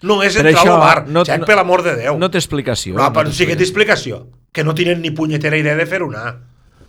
no 0.04 0.22
és 0.22 0.36
entrar 0.36 0.54
això, 0.54 0.74
al 0.74 0.80
bar, 0.80 1.08
no- 1.08 1.24
Jack, 1.24 1.40
no- 1.40 1.46
per 1.48 1.56
l'amor 1.56 1.82
de 1.82 1.96
Déu. 1.96 2.18
No 2.20 2.30
té 2.30 2.38
explicació. 2.38 2.96
No, 2.96 3.12
però 3.14 3.30
té 3.30 3.34
sí 3.34 3.46
que 3.48 3.56
té 3.56 3.64
explicació. 3.64 4.28
Que 4.52 4.64
no 4.64 4.76
tenen 4.76 5.02
ni 5.02 5.10
punyetera 5.12 5.58
idea 5.58 5.74
de 5.76 5.86
fer 5.86 6.04
una. 6.04 6.42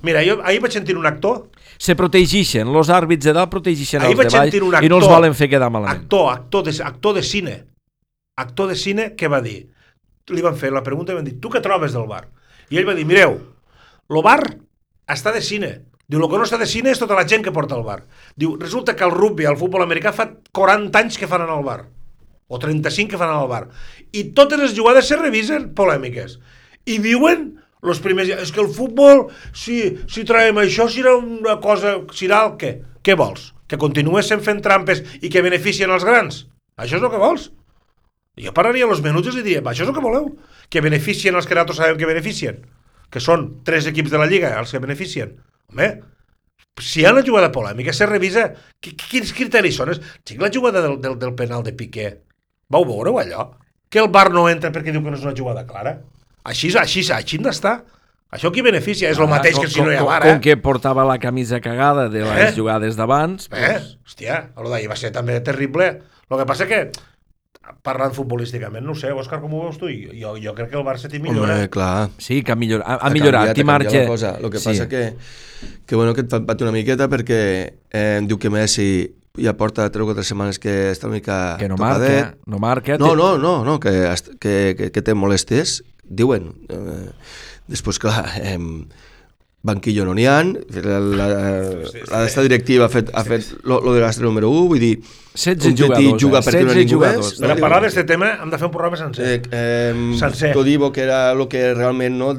Mira, 0.03 0.21
jo 0.27 0.41
ahir 0.45 0.61
vaig 0.61 0.73
sentir 0.73 0.97
un 0.99 1.07
actor, 1.07 1.49
Se 1.79 1.97
protegixen, 1.99 2.69
els 2.69 2.91
àrbits 2.93 3.29
de 3.29 3.35
dalt 3.37 3.53
protegixen 3.53 4.03
ahir 4.03 4.17
els 4.17 4.21
de 4.21 4.25
baix 4.25 4.55
actor, 4.57 4.85
i 4.85 4.91
no 4.93 5.01
els 5.01 5.09
volen 5.11 5.35
fer 5.37 5.49
quedar 5.53 5.71
malament. 5.71 6.05
actor, 6.05 6.31
actor 6.33 6.65
de, 6.69 6.77
actor 6.83 7.17
de 7.19 7.23
cine, 7.23 7.57
actor 8.37 8.71
de 8.73 8.77
cine 8.77 9.11
que 9.17 9.29
va 9.29 9.43
dir, 9.45 9.59
li 10.33 10.43
van 10.43 10.57
fer 10.57 10.73
la 10.73 10.83
pregunta 10.87 11.13
i 11.13 11.19
van 11.19 11.27
dir, 11.27 11.37
tu 11.41 11.53
què 11.53 11.63
trobes 11.63 11.93
del 11.97 12.09
bar? 12.09 12.25
I 12.71 12.81
ell 12.81 12.89
va 12.89 12.97
dir, 12.97 13.05
mireu, 13.07 13.37
el 14.11 14.23
bar 14.25 14.41
està 15.07 15.33
de 15.35 15.43
cine. 15.43 15.75
Diu, 16.07 16.21
el 16.23 16.31
que 16.31 16.39
no 16.39 16.47
està 16.47 16.59
de 16.59 16.69
cine 16.71 16.93
és 16.93 17.01
tota 17.03 17.17
la 17.19 17.27
gent 17.27 17.43
que 17.43 17.53
porta 17.55 17.75
al 17.75 17.85
bar. 17.87 18.01
Diu, 18.39 18.55
resulta 18.61 18.95
que 18.95 19.05
el 19.07 19.15
rugby, 19.15 19.47
el 19.47 19.59
futbol 19.59 19.83
americà, 19.83 20.13
fa 20.15 20.29
40 20.55 21.03
anys 21.03 21.19
que 21.19 21.27
fan 21.31 21.43
anar 21.43 21.59
al 21.59 21.67
bar. 21.67 21.81
O 22.47 22.61
35 22.63 23.11
que 23.11 23.19
fan 23.19 23.33
anar 23.33 23.43
al 23.43 23.51
bar. 23.51 23.65
I 24.15 24.29
totes 24.39 24.61
les 24.61 24.75
jugades 24.77 25.09
se 25.11 25.19
revisen 25.19 25.73
polèmiques. 25.75 26.39
I 26.87 27.01
diuen 27.03 27.49
los 27.83 28.01
primers... 28.01 28.29
És 28.33 28.53
que 28.53 28.61
el 28.63 28.71
futbol, 28.73 29.27
si, 29.53 29.81
si 30.09 30.25
traiem 30.29 30.59
això, 30.63 30.89
serà 30.91 31.17
una 31.19 31.59
cosa... 31.63 31.97
Serà 32.17 32.45
el 32.49 32.57
què? 32.61 32.73
Què 33.05 33.15
vols? 33.19 33.53
Que 33.69 33.79
continuessin 33.79 34.41
fent 34.43 34.61
trampes 34.63 35.03
i 35.23 35.29
que 35.31 35.43
beneficien 35.43 35.91
els 35.91 36.05
grans? 36.07 36.45
Això 36.79 36.99
és 36.99 37.03
el 37.07 37.11
que 37.13 37.21
vols? 37.23 37.51
Jo 38.37 38.53
pararia 38.53 38.85
els 38.85 39.01
minuts 39.01 39.31
i 39.33 39.41
diria, 39.41 39.63
"Va, 39.65 39.73
això 39.73 39.87
és 39.87 39.89
el 39.89 39.95
que 39.97 40.03
voleu? 40.05 40.27
Que 40.69 40.83
beneficien 40.85 41.35
els 41.39 41.47
que 41.49 41.55
nosaltres 41.55 41.79
sabem 41.81 41.97
que 41.97 42.07
beneficien. 42.11 42.59
Que 43.11 43.21
són 43.23 43.63
tres 43.65 43.87
equips 43.87 44.11
de 44.13 44.19
la 44.21 44.27
Lliga 44.29 44.51
els 44.59 44.71
que 44.75 44.79
beneficien. 44.83 45.37
Home, 45.73 45.89
si 46.83 47.01
hi 47.01 47.07
ha 47.07 47.13
una 47.15 47.23
jugada 47.25 47.49
polèmica, 47.55 47.93
se 47.97 48.05
revisa 48.07 48.51
qui- 48.83 48.93
quins 48.97 49.33
criteris 49.33 49.77
són. 49.79 49.95
Sí, 50.25 50.37
la 50.37 50.51
jugada 50.53 50.83
del, 50.85 51.01
del, 51.01 51.17
del 51.19 51.35
penal 51.35 51.63
de 51.65 51.73
Piqué, 51.73 52.11
vau 52.69 52.85
veure-ho 52.85 53.19
allò? 53.23 53.47
Que 53.89 54.03
el 54.03 54.09
bar 54.13 54.29
no 54.35 54.49
entra 54.51 54.71
perquè 54.75 54.93
diu 54.93 55.01
que 55.03 55.11
no 55.11 55.17
és 55.17 55.25
una 55.25 55.35
jugada 55.39 55.65
clara? 55.67 56.01
Així, 56.47 56.71
així, 56.79 57.03
així 57.13 57.39
n'està. 57.43 57.81
Això 58.37 58.51
qui 58.53 58.63
beneficia? 58.63 59.11
És 59.11 59.19
el 59.23 59.29
mateix 59.31 59.55
com, 59.57 59.65
que 59.65 59.71
si 59.71 59.81
no 59.83 59.91
hi 59.93 59.97
ha 59.97 60.03
com, 60.03 60.09
bar, 60.11 60.21
com 60.25 60.37
eh? 60.37 60.41
que 60.43 60.57
portava 60.59 61.05
la 61.07 61.19
camisa 61.23 61.61
cagada 61.63 62.09
de 62.13 62.25
les 62.27 62.49
Eh? 62.51 62.55
jugades 62.57 62.97
d'abans, 62.99 63.49
Eh? 63.55 63.77
Hòstia, 64.07 64.41
el 64.59 64.71
d'ahir 64.73 64.89
va 64.91 64.97
ser 64.99 65.13
també 65.15 65.39
terrible. 65.47 65.93
El 66.31 66.39
que 66.43 66.47
passa 66.49 66.67
que, 66.67 66.81
parlant 67.87 68.13
futbolísticament, 68.15 68.85
no 68.87 68.93
ho 68.95 68.99
sé, 68.99 69.11
Òscar, 69.15 69.41
com 69.43 69.55
ho 69.55 69.65
veus 69.65 69.79
tu? 69.79 69.89
Jo, 69.91 70.35
jo 70.43 70.55
crec 70.59 70.71
que 70.71 70.79
el 70.79 70.85
Barça 70.87 71.09
t'hi 71.11 71.19
millora. 71.23 71.55
Home, 71.57 71.69
clar. 71.71 72.09
sí 72.19 72.43
que 72.43 72.53
ha 72.53 72.59
millorat. 72.59 72.87
Ha, 72.87 72.99
ha 73.07 73.11
millorat, 73.15 73.51
ha 73.51 73.55
canviat 73.55 73.67
marge... 73.67 74.01
la 74.03 74.07
cosa. 74.11 74.35
El 74.41 74.51
que 74.51 74.59
Sí. 74.59 74.69
passa 74.71 74.89
que, 74.89 75.15
que, 75.87 75.97
bueno, 75.97 76.15
que 76.15 76.23
et 76.27 76.31
fa 76.31 76.41
patir 76.47 76.67
una 76.67 76.75
miqueta 76.77 77.09
perquè 77.11 77.41
eh, 77.91 78.19
em 78.21 78.27
diu 78.31 78.39
que 78.39 78.51
Messi 78.51 78.89
ja 79.39 79.53
porta 79.59 79.89
3 79.93 80.03
o 80.03 80.07
4 80.13 80.23
setmanes 80.25 80.59
que 80.63 80.93
està 80.93 81.07
una 81.11 81.19
mica 81.19 81.57
que 81.59 81.69
no 81.69 81.77
tocadet. 81.77 82.23
marca, 82.23 82.39
no 82.47 82.59
marca. 82.59 82.99
No, 82.99 83.11
té- 83.11 83.17
no, 83.23 83.33
no, 83.39 83.55
no 83.65 83.79
que, 83.81 83.95
que, 84.41 84.55
que, 84.79 84.91
que 84.95 85.03
té 85.03 85.15
molèsties, 85.15 85.83
diuen. 86.09 86.53
Eh, 86.71 87.11
després, 87.71 87.99
clar, 88.03 88.25
eh, 88.41 88.59
banquillo 89.67 90.05
no 90.07 90.15
n'hi 90.15 90.27
ha, 90.31 90.39
la, 90.45 90.99
la, 91.03 91.27
la 91.27 92.21
d'esta 92.23 92.45
directiva 92.45 92.87
ha 92.87 92.93
fet, 92.93 93.11
ha 93.11 93.25
fet 93.27 93.49
lo, 93.67 93.81
lo 93.83 93.95
de 93.97 94.03
l'astre 94.05 94.27
número 94.27 94.51
1, 94.53 94.67
vull 94.71 94.83
dir, 94.83 94.93
16 95.37 95.67
un 95.67 95.77
tití 95.77 95.89
jugadors, 95.89 96.23
juga 96.23 96.41
eh? 96.41 96.47
perquè 96.47 96.63
no 96.63 96.71
16 96.71 96.77
hi 96.77 96.79
ha 96.79 96.85
ningú 96.85 96.95
jugadors. 96.95 97.31
més. 97.33 97.41
Per 97.43 97.51
a 97.51 97.59
parlar 97.61 97.81
d'aquest 97.85 98.09
tema 98.09 98.31
hem 98.45 98.53
de 98.53 98.61
fer 98.61 98.69
un 98.69 98.75
programa 98.77 99.01
sencer. 99.01 99.27
Eh, 99.27 99.41
eh, 99.51 100.17
Sencer. 100.21 100.53
Todibo, 100.57 100.93
que 100.95 101.05
era 101.05 101.21
el 101.35 101.45
que 101.53 101.63
realment 101.75 102.19
no 102.21 102.33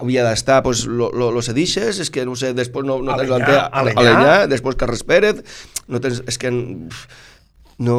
havia 0.00 0.26
d'estar, 0.26 0.62
pues, 0.66 0.84
lo, 0.90 1.12
lo, 1.14 1.30
lo 1.34 1.44
cedixes, 1.46 2.02
és 2.02 2.10
que 2.12 2.26
no 2.26 2.34
sé, 2.40 2.52
després 2.58 2.86
no, 2.86 2.98
no 3.06 3.18
tens 3.20 3.32
l'antena, 3.32 3.68
Alenyà. 3.70 4.38
Després 4.50 4.80
Carles 4.80 5.06
Pérez, 5.06 5.44
no 5.88 6.02
tens, 6.04 6.24
és 6.26 6.40
que 6.40 6.52
no... 6.54 7.98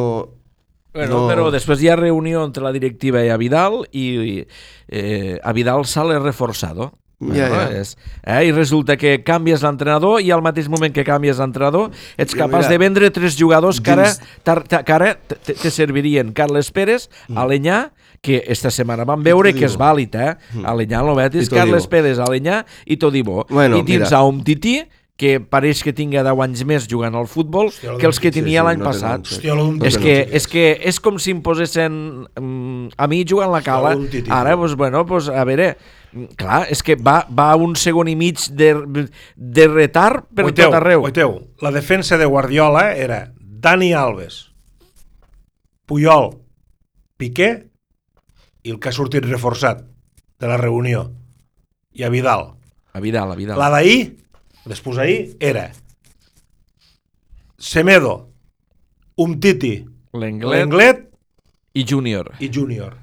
Bueno, 0.96 1.22
no- 1.22 1.28
però 1.30 1.50
després 1.52 1.82
hi 1.84 1.88
ha 1.92 1.96
reunió 1.96 2.42
entre 2.44 2.64
la 2.64 2.72
directiva 2.72 3.22
i 3.24 3.28
a 3.30 3.36
Vidal 3.36 3.82
i 3.92 4.44
eh, 4.88 5.38
a 5.42 5.52
Vidal 5.52 5.84
sale 5.86 6.18
reforçado. 6.18 6.92
Ja, 7.18 7.46
ja. 7.48 7.60
És, 7.80 7.94
eh, 8.28 8.42
I 8.44 8.50
resulta 8.52 8.98
que 9.00 9.22
canvies 9.24 9.62
l'entrenador 9.64 10.20
i 10.20 10.28
al 10.34 10.42
mateix 10.44 10.66
moment 10.68 10.92
que 10.92 11.00
canvies 11.02 11.38
l'entrenador 11.40 11.88
ets 12.20 12.34
capaç 12.36 12.66
mira, 12.66 12.72
de 12.74 12.78
vendre 12.82 13.08
tres 13.10 13.38
jugadors 13.40 13.80
que 13.80 13.90
ara, 13.94 14.10
dins- 14.10 14.84
que 14.84 14.92
ara 14.92 15.14
te, 15.16 15.54
servirien 15.70 16.34
Carles 16.36 16.68
Pérez, 16.76 17.08
Alenyà, 17.34 17.90
que 18.20 18.42
esta 18.46 18.68
setmana 18.70 19.04
vam 19.08 19.22
veure 19.24 19.54
que 19.56 19.64
és 19.64 19.78
vàlid, 19.80 20.12
eh? 20.14 20.34
Alenyà, 20.64 21.00
el 21.00 21.14
Betis, 21.16 21.46
I 21.46 21.48
Todibo. 21.48 21.56
Carles 21.64 21.86
Pérez, 21.88 22.18
Alenyà 22.20 22.60
i 22.84 22.96
Todibo. 23.00 23.46
Bueno, 23.48 23.78
I 23.78 23.84
tens 23.84 24.10
mira. 24.10 24.18
a 24.18 24.22
Umtiti, 24.28 24.82
que 25.16 25.38
pareix 25.40 25.80
que 25.80 25.94
tinga 25.96 26.20
10 26.26 26.42
anys 26.44 26.62
més 26.68 26.86
jugant 26.88 27.14
al 27.16 27.28
futbol 27.30 27.70
Hòstia, 27.70 27.94
que 28.00 28.08
els 28.08 28.18
que 28.20 28.32
tenia 28.34 28.64
l'any 28.66 28.82
no 28.82 28.90
passat. 28.90 29.24
Hòstia, 29.24 29.54
És 29.88 29.96
que, 30.00 30.16
és 30.36 30.46
que 30.52 30.64
és 30.90 30.98
com 31.00 31.16
si 31.22 31.32
em 31.32 31.40
posessin 31.44 31.94
mm, 32.36 32.96
a 33.00 33.08
mi 33.08 33.22
jugant 33.28 33.52
la 33.54 33.62
cala. 33.64 33.94
Ara, 33.96 34.56
doncs, 34.60 34.76
bueno, 34.76 35.04
doncs, 35.08 35.30
a 35.32 35.44
veure, 35.48 35.70
mm, 36.12 36.36
clar, 36.36 36.60
és 36.72 36.84
que 36.84 36.98
va, 37.00 37.22
va 37.32 37.48
un 37.56 37.72
segon 37.80 38.12
i 38.12 38.16
mig 38.18 38.44
de, 38.52 38.74
de 39.36 39.68
retard 39.72 40.28
per 40.36 40.50
Oiteu, 40.50 40.68
tot 40.68 40.80
arreu. 40.82 41.08
Oiteu, 41.08 41.38
la 41.64 41.72
defensa 41.72 42.20
de 42.20 42.28
Guardiola 42.28 42.90
era 42.92 43.22
Dani 43.40 43.94
Alves, 43.96 44.42
Puyol, 45.88 46.34
Piqué 47.16 47.50
i 48.66 48.74
el 48.74 48.76
que 48.82 48.90
ha 48.90 48.92
sortit 48.92 49.24
reforçat 49.24 49.80
de 50.36 50.50
la 50.50 50.60
reunió, 50.60 51.06
i 51.96 52.04
a 52.04 52.12
Vidal. 52.12 52.50
A 52.92 53.00
Vidal, 53.00 53.32
a 53.32 53.36
Vidal. 53.38 53.58
La 53.60 53.70
d'ahir, 53.72 54.25
després 54.66 54.98
ahir, 55.02 55.20
era 55.40 55.70
Semedo, 57.58 58.28
Umtiti, 59.16 59.74
L'Englet 60.12 60.60
Lenglet 60.60 61.04
i 61.76 61.84
Júnior. 61.84 62.34
i 62.40 62.50
Júnior. 62.52 62.96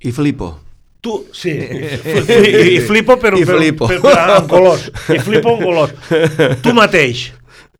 I 0.00 0.12
Filippo. 0.12 0.58
Tu, 1.00 1.14
sí, 1.32 1.50
i, 1.56 2.76
i 2.76 2.80
flipo 2.84 3.16
per, 3.16 3.32
I 3.38 3.44
per, 3.44 3.56
flipo. 3.56 3.88
per, 3.88 4.00
per, 4.04 4.16
en 4.36 4.48
colors. 4.48 4.90
I 5.08 5.18
flipo 5.18 5.56
en 5.56 5.62
colors. 5.64 5.94
Tu 6.62 6.74
mateix, 6.76 7.30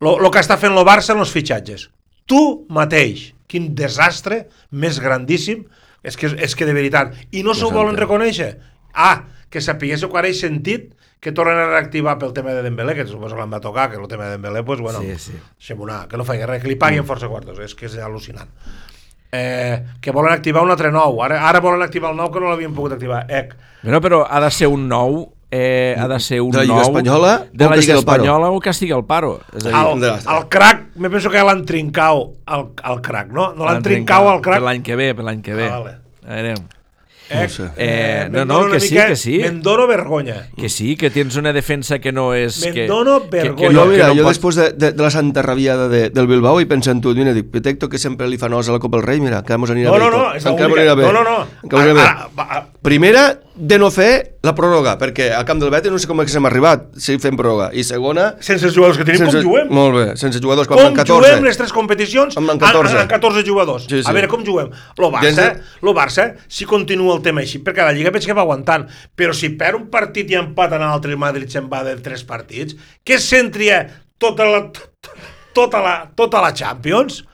el 0.01 0.29
que 0.31 0.41
està 0.41 0.57
fent 0.57 0.73
el 0.73 0.87
Barça 0.87 1.13
en 1.13 1.21
els 1.21 1.33
fitxatges. 1.33 1.89
Tu 2.25 2.41
mateix. 2.73 3.31
Quin 3.51 3.73
desastre 3.75 4.45
més 4.71 4.99
grandíssim. 5.03 5.65
És 6.01 6.15
que, 6.17 6.31
és 6.33 6.55
que 6.57 6.65
de 6.65 6.73
veritat. 6.73 7.13
I 7.35 7.43
no 7.45 7.53
s'ho 7.53 7.69
volen 7.69 7.99
reconèixer. 7.99 8.55
Ah, 8.95 9.27
que 9.51 9.61
sapiguéssiu 9.61 10.09
que 10.09 10.17
ara 10.17 10.31
he 10.31 10.33
sentit 10.37 10.89
que 11.21 11.31
tornen 11.37 11.59
a 11.61 11.67
reactivar 11.69 12.17
pel 12.17 12.31
tema 12.33 12.49
de 12.51 12.63
Dembélé, 12.65 12.95
que 12.97 13.05
suposo 13.05 13.35
que 13.35 13.41
l'han 13.43 13.51
de 13.53 13.59
tocar, 13.61 13.91
que 13.91 13.97
el 14.01 14.07
tema 14.09 14.25
de 14.25 14.31
Dembélé, 14.39 14.63
pues, 14.65 14.79
bueno, 14.81 14.99
Sí, 15.05 15.13
sí. 15.19 15.33
deixem 15.59 15.79
una, 15.79 16.07
que 16.09 16.17
no 16.17 16.25
faci 16.25 16.41
res, 16.49 16.63
que 16.63 16.67
li 16.71 16.75
paguin 16.81 17.05
força 17.05 17.29
quartos, 17.29 17.59
és 17.61 17.75
que 17.77 17.85
és 17.85 17.97
al·lucinant. 18.01 18.49
Eh, 19.31 19.83
que 20.01 20.11
volen 20.11 20.33
activar 20.33 20.63
un 20.65 20.71
altre 20.73 20.89
nou, 20.91 21.21
ara, 21.23 21.37
ara 21.47 21.61
volen 21.63 21.81
activar 21.85 22.09
el 22.11 22.17
nou 22.17 22.31
que 22.33 22.41
no 22.41 22.49
l'havien 22.49 22.73
pogut 22.75 22.97
activar. 22.97 23.21
Ec, 23.29 23.53
Bueno, 23.83 24.01
però 24.01 24.25
ha 24.29 24.41
de 24.43 24.49
ser 24.51 24.67
un 24.67 24.89
nou 24.89 25.31
eh, 25.51 25.95
ha 25.97 26.07
de 26.07 26.19
ser 26.19 26.41
un 26.41 26.51
De 26.51 26.57
la 26.57 26.63
Lliga 26.65 26.75
nou 26.81 26.89
Espanyola 26.89 27.31
de 27.53 27.65
o 27.65 27.69
la 27.69 27.75
Lliga? 27.77 27.95
Espanyola 27.99 28.49
o 28.51 28.59
que 28.59 28.69
estigui 28.73 28.91
al 28.93 29.05
paro 29.05 29.39
és 29.55 29.65
a 29.65 29.69
dir, 29.69 30.09
el, 30.09 30.35
el 30.35 30.45
crack, 30.49 30.83
me 30.95 31.09
penso 31.09 31.29
que 31.29 31.41
l'han 31.43 31.63
trincau 31.65 32.33
al, 32.45 32.67
al 32.83 33.01
crack, 33.01 33.31
no? 33.31 33.53
No 33.55 33.65
l'han 33.69 33.81
trincau 33.83 34.27
al 34.29 34.41
per 34.41 34.49
crack. 34.57 34.63
l'any 34.67 34.81
que 34.83 34.95
ve 34.95 35.13
per 35.15 35.23
l'any 35.25 35.41
que 35.41 35.55
ve 35.55 35.69
Ah, 35.69 35.79
vale. 35.79 35.97
a 36.27 36.80
veure, 37.31 37.47
No 37.47 37.49
sé. 37.49 37.63
Eh, 37.77 38.27
no, 38.31 38.45
no, 38.45 38.69
que 38.71 38.79
sí, 38.79 38.95
que 38.95 39.15
sí. 39.15 39.37
Me'n 39.39 39.61
dono 39.61 39.87
vergonya. 39.87 40.49
que 40.57 40.69
sí, 40.69 40.95
que 40.95 41.09
tens 41.09 41.35
una 41.35 41.53
defensa 41.53 41.99
que 41.99 42.11
no 42.11 42.33
és 42.33 42.59
Me'n 42.65 42.73
que, 42.73 42.87
dono 42.87 43.23
que, 43.23 43.29
que, 43.29 43.37
vergonya. 43.43 43.71
no, 43.71 43.85
mira, 43.87 44.07
que 44.09 44.15
no 44.15 44.21
jo 44.21 44.23
pot... 44.23 44.31
després 44.33 44.55
de, 44.55 44.71
de, 44.73 44.91
de 44.91 45.03
la 45.03 45.11
santa 45.11 45.41
rabiada 45.41 45.87
de, 45.87 46.09
del 46.09 46.27
Bilbao 46.27 46.59
i 46.61 46.65
penso 46.65 46.91
en 46.91 47.01
tu, 47.01 47.13
mira, 47.15 47.33
dic, 47.33 47.47
detecto 47.51 47.89
que 47.89 47.97
sempre 47.97 48.27
li 48.27 48.37
fan 48.37 48.53
os 48.53 48.69
a 48.69 48.73
la 48.75 48.79
Copa 48.79 48.97
del 48.97 49.05
Rei, 49.07 49.19
mira, 49.21 49.43
que 49.43 49.57
mos 49.57 49.71
anirà 49.71 49.89
No, 49.89 49.93
bé. 49.93 49.99
no, 49.99 50.09
no, 50.11 50.17
tot. 50.27 50.35
és 50.35 50.45
l'única- 50.45 50.95
no, 50.95 51.11
no, 51.11 51.23
no. 51.23 51.47
Encara 51.63 51.93
mos 51.93 52.01
anirà 52.01 52.29
bé. 52.35 52.61
Primera, 52.81 53.39
de 53.55 53.77
no 53.77 53.89
fer 53.91 54.37
la 54.45 54.53
pròrroga, 54.55 54.93
perquè 54.99 55.27
a 55.35 55.41
Camp 55.47 55.59
del 55.61 55.71
Betis 55.73 55.91
no 55.91 55.99
sé 55.99 56.07
com 56.07 56.21
és 56.23 56.31
que 56.31 56.39
hem 56.39 56.47
arribat, 56.47 56.85
si 57.01 57.17
fem 57.21 57.35
pròrroga. 57.37 57.69
I 57.75 57.83
segona... 57.85 58.29
Sense 58.43 58.69
els 58.69 58.75
jugadors 58.75 58.99
que 58.99 59.05
tenim, 59.07 59.21
sense, 59.25 59.41
com 59.41 59.49
juguem? 59.49 59.71
Molt 59.75 59.97
bé, 59.97 60.05
sense 60.19 60.39
jugadors, 60.43 60.69
quan 60.69 60.79
Com 60.79 60.87
van 60.89 60.99
14. 61.01 61.11
juguem 61.11 61.47
les 61.49 61.59
tres 61.59 61.73
competicions 61.75 62.37
Amb 62.39 62.47
en 62.47 62.55
amb 62.55 62.63
14. 62.63 63.01
amb 63.03 63.11
14 63.11 63.43
jugadors? 63.47 63.87
Sí, 63.89 63.99
sí. 63.99 64.07
A 64.07 64.15
veure, 64.15 64.29
com 64.31 64.45
juguem? 64.47 64.71
Lo 65.01 65.11
Barça, 65.13 65.47
Gens 65.49 65.81
lo 65.83 65.95
Barça, 65.97 66.27
si 66.47 66.67
continua 66.69 67.17
el 67.17 67.23
tema 67.25 67.43
així, 67.43 67.59
perquè 67.65 67.85
la 67.85 67.95
Lliga 67.95 68.13
veig 68.15 68.29
que 68.29 68.37
va 68.37 68.45
aguantant, 68.45 68.87
però 69.19 69.35
si 69.35 69.51
perd 69.59 69.81
un 69.81 69.89
partit 69.93 70.31
i 70.31 70.39
empat 70.39 70.77
en 70.77 70.85
l'altre, 70.87 71.17
Madrid 71.19 71.51
se'n 71.51 71.67
va 71.71 71.83
de 71.87 71.97
tres 72.01 72.23
partits, 72.27 72.77
que 73.03 73.19
es 73.19 73.27
centria 73.27 73.83
tota 74.21 74.47
la, 74.47 74.63
tota 75.57 75.83
la, 75.83 75.97
tota 76.15 76.41
la 76.43 76.53
Champions, 76.55 77.25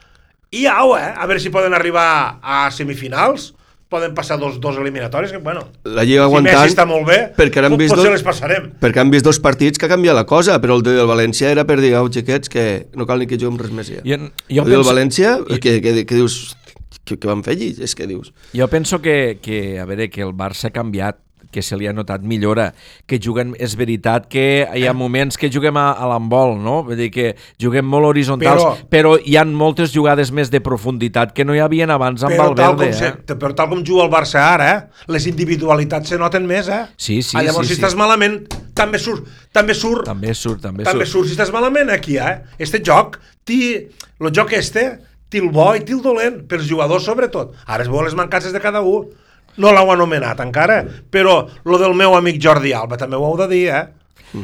i 0.50 0.66
au, 0.66 0.96
eh? 0.96 1.12
A 1.14 1.28
veure 1.28 1.40
si 1.42 1.52
poden 1.52 1.76
arribar 1.76 2.40
a 2.42 2.66
semifinals, 2.74 3.52
poden 3.88 4.12
passar 4.14 4.36
dos, 4.38 4.58
dos 4.60 4.76
eliminatoris, 4.76 5.30
que, 5.32 5.38
bueno, 5.38 5.62
La 5.84 6.04
Lliga 6.04 6.22
si 6.22 6.26
aguantant... 6.28 6.58
Messi 6.60 6.74
està 6.74 6.84
molt 6.88 7.06
bé, 7.08 7.18
perquè 7.38 7.62
ara 7.62 7.70
hem 7.70 7.74
pot- 7.76 7.80
vist 7.80 7.94
potser 7.94 8.10
dos- 8.10 8.16
les 8.18 8.24
passarem. 8.26 8.66
Perquè 8.82 9.00
han 9.00 9.10
vist 9.14 9.24
dos 9.24 9.40
partits 9.40 9.78
que 9.80 9.86
ha 9.88 9.92
canviat 9.94 10.14
la 10.18 10.26
cosa, 10.28 10.58
però 10.60 10.76
el 10.76 10.84
del 10.84 11.06
València 11.08 11.48
era 11.54 11.64
per 11.68 11.78
dir, 11.80 11.94
au, 11.96 12.10
xiquets, 12.12 12.52
que 12.52 12.66
no 12.94 13.06
cal 13.08 13.18
ni 13.22 13.26
que 13.30 13.38
juguem 13.40 13.56
res 13.62 13.72
més 13.72 13.88
ja. 13.88 14.02
jo, 14.04 14.18
el 14.18 14.30
jo, 14.50 14.64
del 14.68 14.74
penso, 14.82 14.90
València, 14.92 15.36
que, 15.60 15.78
que, 15.80 15.94
que 16.04 16.14
dius, 16.20 16.56
que, 17.04 17.16
que 17.16 17.28
van 17.30 17.40
fer 17.46 17.56
allí? 17.56 17.70
És 17.80 17.94
que 17.96 18.06
dius... 18.10 18.34
jo 18.52 18.68
penso 18.68 19.00
que, 19.00 19.38
que, 19.40 19.78
a 19.80 19.86
veure, 19.88 20.10
que 20.12 20.20
el 20.26 20.34
Barça 20.36 20.68
ha 20.68 20.74
canviat 20.76 21.16
que 21.50 21.62
se 21.62 21.76
li 21.76 21.86
ha 21.88 21.92
notat 21.96 22.22
millora, 22.22 22.72
que 23.06 23.18
juguen, 23.22 23.54
és 23.58 23.74
veritat 23.76 24.26
que 24.28 24.66
hi 24.76 24.86
ha 24.86 24.92
moments 24.92 25.38
que 25.40 25.48
juguem 25.50 25.76
a, 25.80 25.92
a 25.92 26.08
l'embol, 26.12 26.56
no? 26.60 26.82
Vull 26.84 26.96
dir 27.00 27.10
que 27.10 27.34
juguem 27.60 27.86
molt 27.88 28.04
horitzontals, 28.10 28.62
però, 28.90 29.14
Però- 29.14 29.14
hi 29.24 29.36
han 29.40 29.54
moltes 29.54 29.92
jugades 29.94 30.30
més 30.32 30.50
de 30.50 30.60
profunditat 30.60 31.32
que 31.32 31.44
no 31.44 31.54
hi 31.56 31.60
havien 31.64 31.90
abans 31.90 32.22
amb 32.22 32.34
Però 32.36 32.50
tal, 32.54 32.74
Valverde. 32.76 32.90
com 32.92 32.98
se, 32.98 33.08
Eh? 33.08 33.36
però 33.38 33.54
tal 33.54 33.68
com 33.70 33.82
juga 33.84 34.04
el 34.04 34.10
Barça 34.12 34.42
ara, 34.52 34.68
eh? 34.76 35.02
les 35.08 35.26
individualitats 35.26 36.08
se 36.08 36.18
noten 36.18 36.46
més, 36.46 36.68
eh? 36.68 36.84
Sí, 36.96 37.22
sí, 37.22 37.36
ah, 37.38 37.42
llavors, 37.42 37.66
sí, 37.68 37.74
si 37.74 37.80
sí. 37.80 37.82
estàs 37.84 37.96
malament, 37.96 38.42
també 38.74 38.98
surt, 38.98 39.24
també 39.52 39.74
surt, 39.74 40.04
també, 40.04 40.26
També 40.28 40.34
surt, 40.34 40.60
també, 40.62 40.84
també 40.84 41.04
surt. 41.06 41.12
surt. 41.12 41.28
Si 41.28 41.36
estàs 41.36 41.52
malament, 41.52 41.90
aquí, 41.90 42.18
eh? 42.18 42.42
Este 42.58 42.80
joc, 42.84 43.18
ti, 43.44 43.88
el 44.20 44.30
joc 44.34 44.52
este, 44.52 44.98
té 45.28 45.38
el 45.38 45.48
bo 45.50 45.74
i 45.76 45.80
té 45.80 45.92
el 45.92 46.02
dolent, 46.02 46.42
pels 46.48 46.68
jugadors 46.68 47.04
sobretot. 47.04 47.54
Ara 47.66 47.82
es 47.84 47.88
veuen 47.88 48.04
les 48.04 48.14
mancances 48.14 48.52
de 48.52 48.60
cada 48.60 48.80
un. 48.80 49.08
No 49.58 49.72
l'heu 49.74 49.90
anomenat 49.92 50.40
encara, 50.44 50.82
però 51.10 51.40
lo 51.64 51.78
del 51.78 51.94
meu 51.98 52.14
amic 52.18 52.40
Jordi 52.42 52.72
Alba 52.72 52.96
també 52.96 53.16
ho 53.18 53.24
heu 53.26 53.36
de 53.40 53.48
dir, 53.50 53.64
eh? 53.74 53.86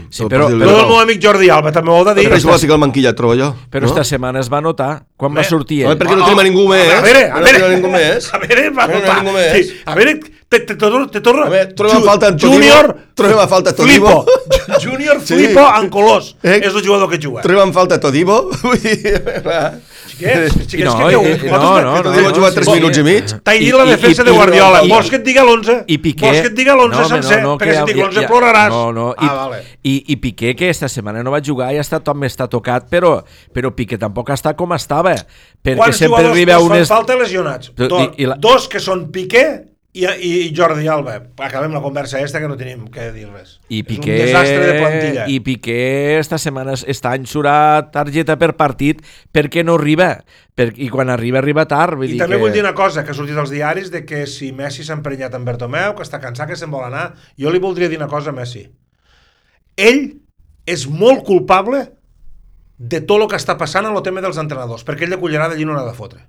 Sí, 0.08 0.22
El 0.24 0.30
però, 0.32 0.46
Lo 0.48 0.56
però, 0.64 0.76
del 0.78 0.86
meu 0.88 0.98
amic 1.02 1.18
Jordi 1.20 1.50
Alba 1.52 1.70
també 1.70 1.90
ho 1.92 1.98
heu 1.98 2.04
de 2.08 2.14
dir. 2.16 2.22
Però 2.30 2.38
és 2.40 2.62
que 2.64 2.72
el 2.72 2.78
manquilla 2.80 3.12
trobo 3.14 3.34
jo. 3.36 3.50
però 3.70 3.84
no? 3.84 3.90
esta 3.92 4.02
setmana 4.08 4.40
es 4.40 4.48
va 4.50 4.62
notar 4.64 5.04
quan 5.14 5.34
va 5.34 5.42
Home, 5.42 5.48
sortir 5.50 5.82
ell. 5.84 5.98
perquè 6.00 6.16
no 6.16 6.24
tenim 6.24 6.40
a 6.40 6.44
ningú 6.46 6.64
més. 6.70 6.88
A 6.88 7.02
veure, 7.04 7.24
a 7.28 7.34
No 7.34 7.42
veure, 7.44 7.58
tenim 7.58 7.66
a 7.66 7.74
ningú 7.76 7.90
més. 7.92 8.30
A 8.32 8.38
veure, 8.40 8.70
va 8.70 8.86
No 8.86 8.92
tenim 8.94 8.96
a 8.96 9.04
notar. 9.04 9.18
ningú 9.22 9.36
més. 9.36 9.52
Sí, 9.68 9.76
a 9.84 9.94
veure, 9.94 10.14
Te, 10.54 10.60
te, 10.60 10.74
torno, 10.76 11.08
te 11.10 11.20
torno. 11.20 11.42
A 11.46 11.48
veure, 11.50 11.72
trobem 11.74 11.96
a 11.96 12.00
Ju- 12.00 12.06
falta 12.06 12.28
en 12.28 12.36
Todibo, 12.38 12.54
Júnior, 12.54 12.92
trobem 13.18 13.38
a 13.42 13.46
falta 13.48 13.72
Todibo. 13.74 14.12
Flipo. 14.22 14.78
Júnior 14.84 15.20
Sí. 15.24 15.34
Flipo 15.34 15.64
en 15.80 15.88
colors. 15.90 16.36
Eh? 16.44 16.60
És 16.62 16.74
el 16.74 16.84
jugador 16.86 17.10
que 17.10 17.18
juga. 17.18 17.42
Trobem 17.42 17.72
falta 17.74 17.98
Todibo. 17.98 18.36
Vull 18.62 18.78
dir, 18.78 19.18
va. 19.46 19.72
Xiquets, 20.14 20.54
xiquets, 20.70 20.84
No, 20.94 21.08
que 21.08 21.14
eh, 21.14 21.18
vosaltres 21.18 21.50
no, 21.50 21.58
no, 21.58 21.74
que 21.74 21.82
no, 21.82 22.02
Todibo 22.04 22.28
ha 22.28 22.30
no, 22.30 22.36
jugat 22.36 22.52
sí, 22.52 22.60
3 22.60 22.66
sí. 22.68 22.74
minuts 22.78 22.98
i 22.98 23.02
mig. 23.02 23.24
T'he 23.42 23.56
I- 23.56 23.64
dit 23.64 23.74
la 23.74 23.84
i- 23.84 23.88
defensa 23.96 24.22
i- 24.22 24.24
de 24.24 24.30
i- 24.30 24.36
Guardiola. 24.36 24.82
i- 24.84 24.88
Vols 24.94 25.10
que 25.10 25.16
et 25.16 25.24
diga 25.26 25.42
l'11? 25.42 25.76
I 25.88 25.98
Piqué... 25.98 26.26
Vols 26.28 26.40
que 26.40 26.46
et 26.52 26.54
diga 26.60 26.76
l'11 26.76 27.08
sencer? 27.08 27.40
perquè 27.42 27.72
si 27.74 27.80
et 27.80 27.86
dic 27.90 27.96
ja- 27.98 28.06
l'11 28.06 28.20
ja- 28.22 28.28
ploraràs. 28.30 28.70
No, 28.70 28.92
no. 28.92 29.08
I, 29.18 29.26
Ah, 29.26 29.34
vale. 29.48 29.62
i, 29.82 29.96
I 30.14 30.16
Piqué, 30.22 30.54
que 30.54 30.70
esta 30.70 30.88
setmana 30.88 31.22
no 31.26 31.32
va 31.34 31.40
jugar, 31.42 31.72
ja 31.74 31.82
està, 31.82 31.98
també 32.04 32.28
està 32.30 32.46
tocat, 32.48 32.86
però, 32.88 33.16
però 33.52 33.74
Piqué 33.74 33.98
tampoc 33.98 34.30
està 34.30 34.54
com 34.54 34.72
estava. 34.78 35.16
Perquè 35.64 35.76
Quants 35.82 35.96
sempre 35.98 36.22
jugadors 36.22 36.32
arriba 36.38 36.58
unes... 36.62 36.88
falta 36.88 37.16
lesionats? 37.18 37.72
I- 37.76 38.22
i 38.22 38.30
dos 38.38 38.68
que 38.68 38.78
són 38.78 39.08
Piqué 39.10 39.73
i, 39.94 40.04
i, 40.26 40.30
Jordi 40.50 40.88
Alba. 40.90 41.14
Acabem 41.38 41.72
la 41.72 41.80
conversa 41.80 42.18
esta 42.18 42.40
que 42.42 42.48
no 42.50 42.56
tenim 42.58 42.88
que 42.90 43.12
dir 43.14 43.28
res. 43.30 43.60
I 43.70 43.84
És 43.84 43.86
Piqué, 43.86 44.10
un 44.10 44.22
desastre 44.26 44.64
de 44.66 44.72
plantilla. 44.80 45.26
I 45.30 45.38
Piqué 45.46 46.18
esta 46.18 46.38
setmana, 46.42 46.74
este 46.74 47.12
any 47.12 47.28
surà 47.30 47.54
targeta 47.94 48.34
per 48.40 48.56
partit 48.58 49.04
perquè 49.30 49.62
no 49.62 49.78
arriba. 49.78 50.16
Per, 50.58 50.72
I 50.74 50.90
quan 50.90 51.14
arriba, 51.14 51.38
arriba 51.38 51.66
tard. 51.70 51.94
Vull 52.00 52.10
I 52.10 52.16
dir 52.16 52.20
també 52.24 52.40
que... 52.40 52.42
vull 52.42 52.54
dir 52.54 52.64
una 52.66 52.74
cosa 52.74 53.06
que 53.06 53.14
ha 53.14 53.18
sortit 53.18 53.38
als 53.38 53.54
diaris 53.54 53.92
de 53.94 54.02
que 54.02 54.24
si 54.30 54.50
Messi 54.52 54.82
s'ha 54.82 54.98
emprenyat 54.98 55.38
amb 55.38 55.46
Bertomeu, 55.46 55.94
que 55.94 56.02
està 56.02 56.18
cansat, 56.22 56.50
que 56.50 56.58
se'n 56.58 56.74
vol 56.74 56.82
anar. 56.90 57.12
Jo 57.38 57.54
li 57.54 57.62
voldria 57.62 57.88
dir 57.88 58.02
una 58.02 58.10
cosa 58.10 58.34
a 58.34 58.36
Messi. 58.36 58.66
Ell 59.78 60.08
és 60.66 60.88
molt 60.90 61.22
culpable 61.26 61.86
de 62.78 62.98
tot 63.00 63.22
el 63.22 63.30
que 63.30 63.38
està 63.38 63.54
passant 63.58 63.86
en 63.86 63.94
el 63.94 64.02
tema 64.02 64.22
dels 64.24 64.42
entrenadors, 64.42 64.82
perquè 64.82 65.06
ell 65.06 65.14
de 65.14 65.22
cullerada 65.22 65.54
allí 65.54 65.66
no 65.66 65.78
n'ha 65.78 65.86
de 65.86 65.94
fotre. 65.94 66.26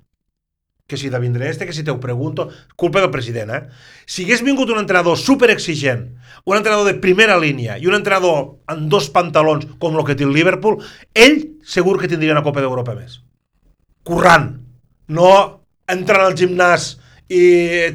Que 0.86 0.96
si 0.96 1.10
de 1.10 1.18
vindré 1.18 1.48
este, 1.50 1.66
que 1.66 1.74
si 1.74 1.82
te 1.82 1.90
ho 1.90 1.98
pregunto... 1.98 2.48
Culpa 2.76 3.00
del 3.00 3.10
president, 3.10 3.50
eh? 3.50 3.62
Si 4.06 4.24
hagués 4.24 4.44
vingut 4.46 4.70
un 4.70 4.78
entrenador 4.78 5.18
super 5.18 5.50
exigent, 5.50 6.12
un 6.44 6.56
entrenador 6.56 6.86
de 6.86 6.94
primera 7.02 7.38
línia 7.42 7.78
i 7.78 7.90
un 7.90 7.98
entrenador 7.98 8.60
amb 8.70 8.86
dos 8.90 9.10
pantalons 9.10 9.66
com 9.82 9.98
el 9.98 10.06
que 10.06 10.14
té 10.14 10.22
el 10.28 10.36
Liverpool, 10.36 10.78
ell 11.14 11.40
segur 11.66 11.98
que 11.98 12.10
tindria 12.10 12.36
una 12.36 12.46
Copa 12.46 12.62
d'Europa 12.62 12.94
més 12.94 13.18
currant, 14.06 14.52
no 15.10 15.30
entrant 15.90 16.24
al 16.24 16.36
gimnàs 16.38 16.94
i 17.26 17.42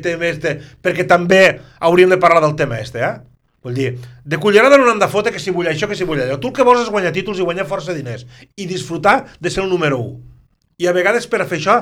tema 0.03 0.27
este, 0.27 0.57
perquè 0.83 1.07
també 1.07 1.43
hauríem 1.79 2.11
de 2.11 2.19
parlar 2.19 2.43
del 2.43 2.57
tema 2.59 2.81
este, 2.83 2.99
eh? 2.99 3.13
Vull 3.61 3.77
dir, 3.77 3.91
de 4.25 4.39
cullerada 4.41 4.77
no 4.79 4.87
n'hem 4.87 4.99
de 4.99 5.07
fotre 5.07 5.31
que 5.31 5.39
si 5.39 5.53
vull 5.53 5.69
això, 5.69 5.87
que 5.87 5.95
si 5.95 6.07
vull 6.07 6.19
allò. 6.23 6.39
Tu 6.41 6.49
el 6.49 6.55
que 6.57 6.65
vols 6.65 6.81
és 6.81 6.89
guanyar 6.89 7.13
títols 7.13 7.39
i 7.39 7.45
guanyar 7.45 7.67
força 7.69 7.93
diners 7.93 8.25
i 8.57 8.65
disfrutar 8.65 9.19
de 9.39 9.51
ser 9.53 9.61
el 9.63 9.69
número 9.69 9.99
1. 10.01 10.30
I 10.81 10.87
a 10.89 10.93
vegades 10.95 11.27
per 11.29 11.43
a 11.43 11.45
fer 11.49 11.59
això 11.61 11.75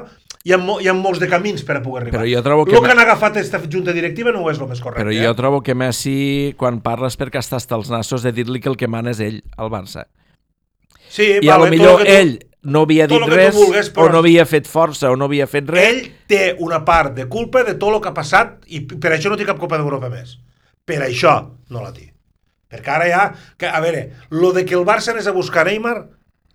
hi 0.43 0.53
ha, 0.55 0.57
mo 0.59 0.77
hi 0.79 0.87
ha 0.89 0.93
molts 0.95 1.19
de 1.21 1.27
camins 1.31 1.63
per 1.67 1.77
a 1.77 1.81
poder 1.83 2.03
arribar. 2.05 2.19
Però 2.21 2.29
jo 2.31 2.43
trobo 2.43 2.65
que 2.67 2.75
El 2.77 2.83
que 2.83 2.91
han 2.93 2.99
agafat 3.03 3.37
aquesta 3.37 3.59
junta 3.71 3.93
directiva 3.95 4.31
no 4.35 4.45
és 4.51 4.59
el 4.59 4.67
més 4.67 4.81
correcte. 4.83 5.03
Però 5.03 5.13
eh? 5.15 5.23
jo 5.23 5.33
trobo 5.37 5.61
que 5.63 5.75
Messi, 5.75 6.53
quan 6.59 6.81
parles 6.85 7.17
perquè 7.19 7.41
està 7.41 7.59
hasta 7.59 7.75
els 7.79 7.89
nassos 7.91 8.23
de 8.25 8.31
dir-li 8.35 8.59
que 8.63 8.69
el 8.71 8.77
que 8.79 8.87
mana 8.91 9.11
és 9.15 9.19
ell, 9.23 9.41
al 9.57 9.71
Barça. 9.71 10.05
sí, 11.09 11.39
I 11.41 11.49
a 11.49 11.57
lo 11.57 11.65
vale, 11.65 11.71
millor 11.71 12.01
el 12.01 12.05
tu- 12.05 12.13
ell 12.13 12.39
no 12.61 12.81
havia 12.83 13.07
dit 13.07 13.17
el 13.21 13.31
res, 13.31 13.55
vulgues, 13.55 13.93
però- 13.93 14.09
o 14.09 14.11
no 14.11 14.19
havia 14.19 14.45
fet 14.45 14.67
força, 14.67 15.09
o 15.11 15.15
no 15.15 15.25
havia 15.25 15.47
fet 15.47 15.69
res. 15.69 15.87
Ell 15.89 16.01
té 16.27 16.55
una 16.59 16.83
part 16.85 17.15
de 17.15 17.25
culpa 17.27 17.63
de 17.63 17.75
tot 17.75 17.93
el 17.95 18.01
que 18.01 18.09
ha 18.09 18.13
passat 18.13 18.63
i 18.67 18.81
per 18.81 19.13
això 19.15 19.29
no 19.31 19.37
té 19.39 19.45
cap 19.47 19.59
Copa 19.59 19.77
d'Europa 19.77 20.09
més. 20.09 20.37
Per 20.85 20.99
això 21.05 21.39
no 21.69 21.81
la 21.81 21.93
té. 21.93 22.11
Perquè 22.69 22.91
ara 22.93 23.07
ja... 23.09 23.33
Que, 23.57 23.65
a 23.65 23.79
veure, 23.79 24.11
lo 24.29 24.51
de 24.53 24.65
que 24.65 24.75
el 24.75 24.85
Barça 24.85 25.09
anés 25.13 25.27
a 25.27 25.31
buscar 25.31 25.65
Neymar, 25.65 26.07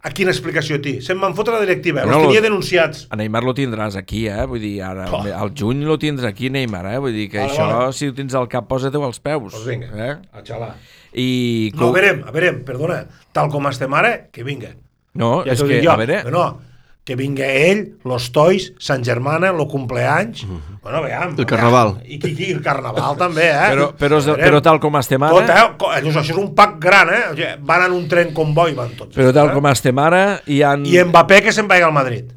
a 0.05 0.11
quina 0.13 0.31
explicació 0.35 0.77
té? 0.85 0.99
Se'n 1.05 1.19
van 1.21 1.33
fotre 1.35 1.55
la 1.57 1.63
directiva, 1.65 2.03
Bueno, 2.05 2.19
els 2.21 2.27
tenia 2.29 2.43
denunciats. 2.45 3.07
A 3.11 3.17
Neymar 3.17 3.41
lo 3.47 3.55
tindràs 3.57 3.97
aquí, 3.97 4.27
eh? 4.29 4.45
Vull 4.47 4.61
dir, 4.61 4.83
ara, 4.85 5.07
Oh. 5.11 5.23
al 5.25 5.55
juny 5.57 5.81
lo 5.89 5.97
tindràs 5.99 6.29
aquí, 6.29 6.51
Neymar, 6.51 6.85
eh? 6.93 6.99
Vull 7.01 7.13
dir 7.17 7.31
que 7.33 7.39
Vale, 7.41 7.51
això, 7.53 7.69
vale. 7.73 7.93
si 7.97 8.09
ho 8.09 8.15
tens 8.15 8.35
al 8.35 8.47
cap, 8.53 8.69
posa-t'ho 8.69 9.03
als 9.05 9.19
peus. 9.21 9.53
Doncs 9.55 9.67
vinga, 9.67 9.89
Eh? 9.97 10.17
a 10.33 10.43
xalar. 10.45 10.75
I... 11.15 11.73
No, 11.75 11.89
a 11.89 11.93
veurem, 11.93 12.23
a 12.27 12.31
veurem, 12.35 12.63
perdona, 12.65 13.07
tal 13.33 13.49
com 13.49 13.67
estem 13.69 13.93
ara, 13.95 14.27
que 14.31 14.43
vinga. 14.45 14.75
No, 15.15 15.45
Ja 15.47 15.53
és 15.53 15.63
que, 15.63 15.69
dic 15.79 15.85
jo. 15.85 15.93
a 15.93 15.97
veure... 15.97 16.25
No, 16.31 16.61
que 17.05 17.17
vinga 17.21 17.45
ell, 17.45 17.99
los 18.09 18.31
tois, 18.33 18.71
Sant 18.81 19.05
Germana, 19.05 19.51
lo 19.53 19.67
cumpleanys... 19.69 20.47
Bueno, 20.85 21.03
veam. 21.05 21.35
El 21.37 21.47
carnaval. 21.49 21.99
I, 22.05 22.17
i, 22.17 22.31
i 22.47 22.53
el 22.55 22.63
carnaval 22.65 23.17
també, 23.21 23.45
eh? 23.51 23.67
Però, 23.75 23.91
però, 23.97 24.21
veurem. 24.25 24.41
però 24.45 24.61
tal 24.65 24.81
com 24.81 24.97
estem 25.01 25.21
Tot, 25.25 25.43
ara... 25.45 25.59
eh? 25.61 25.75
Co- 25.81 25.91
Això, 25.93 26.23
és 26.25 26.31
un 26.41 26.51
pack 26.57 26.79
gran, 26.81 27.13
eh? 27.13 27.21
O 27.31 27.35
sigui, 27.37 27.51
van 27.69 27.85
en 27.87 27.97
un 27.97 28.07
tren 28.09 28.33
convoi, 28.37 28.73
van 28.77 28.93
tots. 28.97 29.13
Però 29.17 29.33
tal 29.37 29.53
eh? 29.53 29.55
com 29.57 29.69
estem 29.69 30.01
ara, 30.01 30.23
hi 30.49 30.63
ha... 30.65 30.75
I 30.81 31.05
Mbappé 31.09 31.43
que 31.45 31.53
se'n 31.57 31.69
vagi 31.69 31.85
al 31.85 31.93
Madrid. 31.97 32.33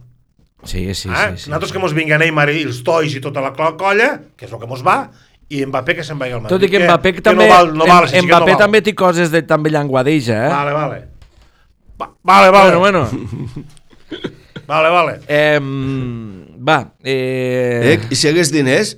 Sí, 0.64 0.84
sí, 0.84 0.90
eh? 0.90 0.96
sí. 0.96 1.12
sí, 1.44 1.50
Nosaltres 1.50 1.72
sí. 1.72 1.78
que 1.78 1.84
mos 1.84 1.96
vinga 1.96 2.20
Neymar 2.20 2.50
i 2.52 2.66
els 2.68 2.82
tois 2.84 3.16
i 3.16 3.24
tota 3.24 3.44
la 3.44 3.54
colla, 3.56 4.10
que 4.36 4.48
és 4.48 4.52
el 4.52 4.60
que 4.60 4.68
mos 4.68 4.84
va, 4.84 4.98
i 5.48 5.64
Mbappé 5.68 5.96
que 6.02 6.04
se'n 6.08 6.20
vagi 6.20 6.36
al 6.36 6.44
Madrid. 6.44 6.56
Tot 6.58 6.68
i 6.68 6.72
que 6.72 6.84
Mbappé 6.84 7.14
que 7.16 7.24
també, 7.24 7.48
no 7.48 7.54
val, 7.56 7.72
no 7.72 7.88
val, 7.88 8.08
si 8.12 8.20
que 8.20 8.26
no 8.26 8.34
Mbappé 8.34 8.56
val. 8.56 8.64
també 8.66 8.84
té 8.84 8.96
coses 9.00 9.32
de 9.32 9.44
també 9.48 9.72
llanguadeja, 9.72 10.42
eh? 10.48 10.52
Vale, 10.52 10.76
vale. 10.76 11.00
Va, 12.00 12.12
vale, 12.24 12.52
vale. 12.52 12.76
Bueno, 12.76 13.08
bueno. 13.08 13.64
Vale, 14.68 14.90
vale. 14.92 15.20
Eh, 15.28 15.60
va, 16.60 16.80
eh... 17.04 17.94
Eh? 17.94 18.00
I 18.12 18.16
si 18.20 18.28
hagués 18.28 18.52
diners, 18.52 18.98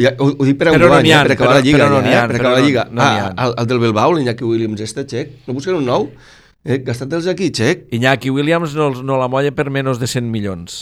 ja, 0.00 0.14
ho, 0.18 0.30
ho 0.38 0.44
dic 0.48 0.56
per 0.56 0.70
Però 0.72 0.78
no 0.78 0.86
enguany, 0.88 1.04
n'hi 1.04 1.12
eh, 1.12 1.16
ha, 1.18 1.22
per 1.26 1.34
acabar 1.36 1.50
però- 1.50 1.58
la 1.58 1.64
Lliga, 1.66 1.78
però 1.78 1.88
no 1.90 1.96
ha, 1.98 2.12
eh, 2.12 2.26
per 2.30 2.36
acabar 2.40 2.52
la 2.54 2.60
no- 2.60 2.66
Lliga. 2.66 2.84
no 2.90 3.02
ha. 3.02 3.10
ah, 3.28 3.46
el, 3.46 3.54
el 3.62 3.66
del 3.74 3.82
Bilbao, 3.84 4.14
l'Iñaki 4.16 4.44
Williams, 4.48 4.80
este, 4.80 5.04
xec. 5.06 5.34
No 5.46 5.54
busquen 5.58 5.76
un 5.76 5.84
nou? 5.86 6.08
Eh, 6.64 6.78
gastat-los 6.86 7.26
aquí, 7.28 7.50
xec. 7.52 7.88
Iñaki 7.92 8.30
Williams 8.30 8.74
no, 8.78 8.88
no 9.02 9.18
la 9.20 9.28
molla 9.28 9.52
per 9.52 9.68
menys 9.74 9.98
de 10.00 10.06
100 10.08 10.30
milions. 10.32 10.80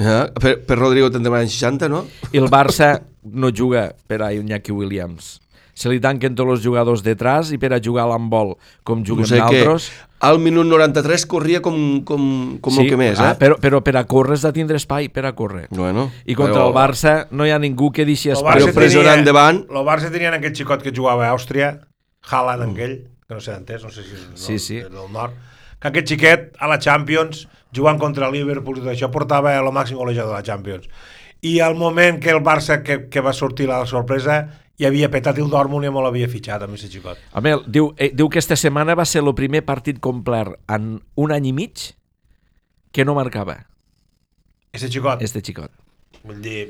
Ja, 0.00 0.30
per, 0.32 0.56
per 0.64 0.78
Rodrigo 0.80 1.10
te'n 1.12 1.22
demanen 1.22 1.48
60, 1.52 1.88
no? 1.92 2.06
I 2.32 2.40
el 2.40 2.48
Barça 2.50 2.94
no 3.22 3.50
juga 3.52 3.90
per 4.08 4.22
a 4.24 4.30
Iñaki 4.32 4.72
Williams. 4.72 5.36
Se 5.80 5.88
li 5.88 5.96
tanquen 6.02 6.34
tots 6.36 6.58
els 6.58 6.60
jugadors 6.64 7.00
detrás 7.06 7.50
i 7.54 7.58
per 7.62 7.70
a 7.72 7.78
jugar 7.80 8.04
a 8.04 8.10
l'handbol 8.12 8.54
com 8.84 9.00
No 9.00 9.06
juguem 9.08 9.28
sé 9.30 9.38
què. 9.40 9.64
nosaltres... 9.64 9.90
Al 10.20 10.36
minut 10.38 10.66
93 10.68 11.22
corria 11.24 11.62
com, 11.64 11.76
com, 12.04 12.24
com 12.60 12.78
el 12.82 12.90
que 12.90 12.96
més, 13.00 13.16
eh? 13.16 13.24
ah, 13.30 13.36
però, 13.40 13.54
però 13.56 13.78
per 13.80 13.94
a 13.96 14.02
córrer 14.04 14.34
has 14.36 14.42
de 14.44 14.50
tindre 14.52 14.76
espai 14.76 15.06
per 15.08 15.22
a 15.24 15.30
córrer. 15.32 15.62
Bueno, 15.72 16.10
I 16.28 16.34
contra 16.36 16.58
però- 16.58 16.66
el 16.68 16.74
Barça 16.76 17.14
no 17.32 17.46
hi 17.48 17.54
ha 17.54 17.58
ningú 17.62 17.88
que 17.96 18.04
deixi 18.04 18.28
El 18.28 18.36
espai. 18.36 18.58
Però 18.60 18.74
pressionant 18.76 19.22
endavant. 19.22 19.62
El 19.70 19.86
Barça 19.88 20.10
tenien 20.12 20.36
aquest 20.36 20.60
xicot 20.60 20.82
que 20.84 20.92
jugava 20.92 21.24
a 21.24 21.32
Àustria, 21.32 21.70
Haaland 22.28 22.74
aquell, 22.74 22.94
que 23.24 23.32
no 23.38 23.40
sé 23.40 23.54
d'entès, 23.54 23.80
no 23.82 23.88
sé 23.94 24.04
si 24.04 24.12
és 24.18 24.26
del, 24.28 24.36
Sí, 24.44 24.58
sí. 24.60 24.82
del 24.84 25.08
nord, 25.14 25.32
que 25.80 25.88
aquest 25.88 26.12
xiquet 26.12 26.50
a 26.60 26.68
la 26.68 26.76
Champions, 26.84 27.46
jugant 27.72 27.96
contra 28.02 28.28
el 28.28 28.36
Liverpool 28.36 28.76
i 28.76 28.84
tot 28.84 28.92
això, 28.92 29.08
portava 29.10 29.54
el 29.56 29.72
màxim 29.72 29.96
golejador 29.96 30.34
de 30.34 30.42
la 30.42 30.44
Champions. 30.44 30.84
I 31.40 31.60
al 31.64 31.78
moment 31.80 32.20
que 32.20 32.28
el 32.36 32.42
Barça, 32.44 32.82
que, 32.84 33.06
que 33.08 33.24
va 33.24 33.32
sortir 33.32 33.70
la 33.72 33.86
sorpresa, 33.88 34.42
hi 34.80 34.86
havia 34.88 35.10
petat 35.12 35.36
el 35.42 35.50
Dortmund 35.52 35.84
i 35.84 35.90
me 35.92 36.00
l'havia 36.02 36.28
fitxat 36.32 36.62
amb 36.64 36.76
aquest 36.76 36.94
xicot. 36.94 37.18
Home, 37.36 37.52
diu, 37.68 37.90
eh, 38.00 38.10
diu 38.16 38.30
que 38.32 38.40
esta 38.40 38.56
setmana 38.56 38.94
va 38.96 39.04
ser 39.04 39.20
el 39.22 39.34
primer 39.36 39.60
partit 39.68 39.98
complet 40.00 40.54
en 40.72 40.94
un 41.20 41.34
any 41.36 41.50
i 41.50 41.52
mig 41.52 41.90
que 42.90 43.04
no 43.04 43.14
marcava, 43.14 43.58
Aquest 44.72 44.92
xicot. 44.94 45.22
este 45.22 45.42
xicot. 45.42 45.70
Vull 46.24 46.40
dir, 46.42 46.62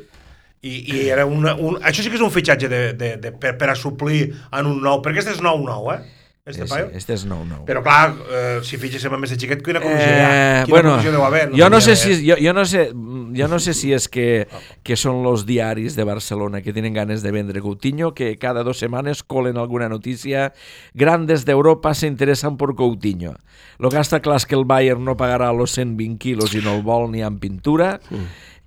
i, 0.62 0.72
i 0.92 1.08
era 1.08 1.24
una, 1.26 1.54
un, 1.54 1.78
això 1.82 2.02
sí 2.02 2.10
que 2.10 2.18
és 2.18 2.24
un 2.24 2.32
fitxatge 2.34 2.68
de, 2.68 2.80
de, 2.98 3.10
de, 3.22 3.32
per, 3.32 3.54
per 3.60 3.70
a 3.70 3.76
suplir 3.78 4.26
en 4.52 4.66
un 4.66 4.82
nou, 4.82 5.00
perquè 5.04 5.22
este 5.22 5.32
és 5.36 5.40
nou-nou, 5.44 5.92
eh? 5.94 6.00
Este 6.50 6.66
Sí, 6.66 6.70
paio. 6.74 6.90
este 6.92 7.14
és 7.14 7.24
nou, 7.26 7.44
nou. 7.46 7.64
Però 7.64 7.82
clar, 7.82 8.12
eh, 8.30 8.60
si 8.66 8.76
fitxéssim 8.76 9.12
amb 9.14 9.24
aquest 9.24 9.40
xiquet, 9.40 9.62
quina 9.62 9.80
comissió 9.80 10.06
hi 10.06 10.20
ha? 10.20 10.30
Eh, 10.30 10.64
Quina 10.66 10.74
bueno, 10.76 10.90
comissió 10.96 11.12
deu 11.12 11.24
haver? 11.24 11.50
jo 11.56 11.70
no 11.70 11.80
sé 11.80 11.96
si 11.96 12.18
jo, 12.28 12.36
jo 12.40 12.52
no 12.52 12.64
sé 12.64 12.90
jo 12.92 13.46
no 13.48 13.58
sé 13.60 13.74
si 13.74 13.92
és 13.94 14.08
que, 14.10 14.48
que 14.82 14.96
són 14.98 15.22
los 15.22 15.46
diaris 15.46 15.94
de 15.96 16.04
Barcelona 16.04 16.60
que 16.62 16.72
tienen 16.72 16.92
ganes 16.94 17.22
de 17.22 17.30
vendre 17.30 17.60
Coutinho, 17.62 18.12
que 18.14 18.36
cada 18.38 18.62
dos 18.64 18.78
semanas 18.78 19.22
colen 19.22 19.56
alguna 19.56 19.88
noticia. 19.88 20.52
Grandes 20.94 21.44
de 21.44 21.52
Europa 21.52 21.94
se 21.94 22.06
interesan 22.08 22.56
por 22.56 22.74
Coutinho. 22.74 23.36
Lo 23.78 23.88
que 23.88 23.96
està 24.02 24.18
clar 24.20 24.36
és 24.42 24.46
que 24.46 24.54
el 24.58 24.64
Bayern 24.66 25.04
no 25.04 25.16
pagarà 25.16 25.52
los 25.56 25.70
120 25.78 26.18
quilos 26.18 26.54
i 26.54 26.60
no 26.60 26.74
el 26.74 26.82
vol 26.82 27.10
ni 27.12 27.22
en 27.22 27.38
pintura. 27.38 28.00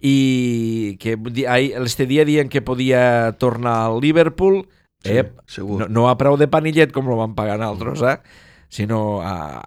I 0.01 0.97
que 0.99 1.17
ahir, 1.47 1.73
este 1.85 2.05
dia 2.05 2.25
dient 2.25 2.49
que 2.51 2.61
podia 2.61 3.33
tornar 3.39 3.85
al 3.87 4.01
Liverpool, 4.01 4.67
Sí, 5.03 5.19
segur. 5.51 5.81
no, 5.83 5.87
no 5.91 6.07
a 6.09 6.17
preu 6.17 6.37
de 6.39 6.47
panillet 6.47 6.91
com 6.95 7.07
lo 7.11 7.17
van 7.19 7.35
pagar 7.35 7.59
altres, 7.61 8.01
eh? 8.01 8.17
sinó 8.73 9.19
a, 9.21 9.61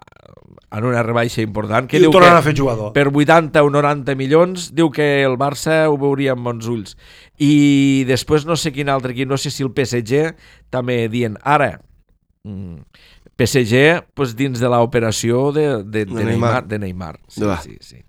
en 0.75 0.83
una 0.83 1.01
rebaixa 1.05 1.39
important. 1.41 1.87
Que 1.87 1.95
I 1.95 2.01
diu 2.03 2.09
el 2.09 2.13
tornaran 2.17 2.41
que 2.41 2.49
a 2.49 2.51
fer 2.51 2.55
jugador. 2.59 2.89
per 2.91 3.05
80 3.07 3.61
o 3.63 3.69
90 3.71 4.15
milions 4.19 4.65
diu 4.75 4.89
que 4.91 5.21
el 5.23 5.37
Barça 5.39 5.85
ho 5.87 5.95
veuria 6.01 6.33
amb 6.33 6.43
bons 6.49 6.67
ulls. 6.67 6.97
I 7.39 8.03
després 8.09 8.43
no 8.49 8.57
sé 8.59 8.73
quin 8.75 8.89
altre 8.89 9.13
equip, 9.15 9.29
no 9.29 9.37
sé 9.39 9.51
si 9.53 9.63
el 9.63 9.71
PSG 9.71 10.33
també 10.73 11.05
dient 11.07 11.37
ara 11.43 11.77
mm, 12.43 12.81
PSG 13.37 13.85
pues, 14.17 14.33
dins 14.35 14.59
de 14.59 14.67
l'operació 14.73 15.51
de, 15.55 15.67
de, 15.85 16.03
de, 16.03 16.17
De 16.17 16.25
Neymar. 16.25 16.65
De 16.67 16.79
Neymar. 16.81 17.19
Sí, 17.29 17.45
Va. 17.45 17.61
sí, 17.61 17.77
sí. 17.79 18.01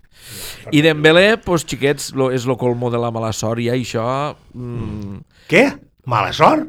I 0.75 0.81
Dembélé, 0.83 1.37
pues, 1.45 1.63
xiquets, 1.63 2.09
lo, 2.17 2.27
és 2.35 2.43
lo 2.49 2.57
colmo 2.59 2.89
de 2.91 2.99
la 2.99 3.11
mala 3.13 3.31
sort 3.31 3.61
i 3.63 3.69
això... 3.71 4.35
Mm, 4.51 5.21
Què? 5.47 5.63
Mala 6.09 6.33
sort? 6.35 6.67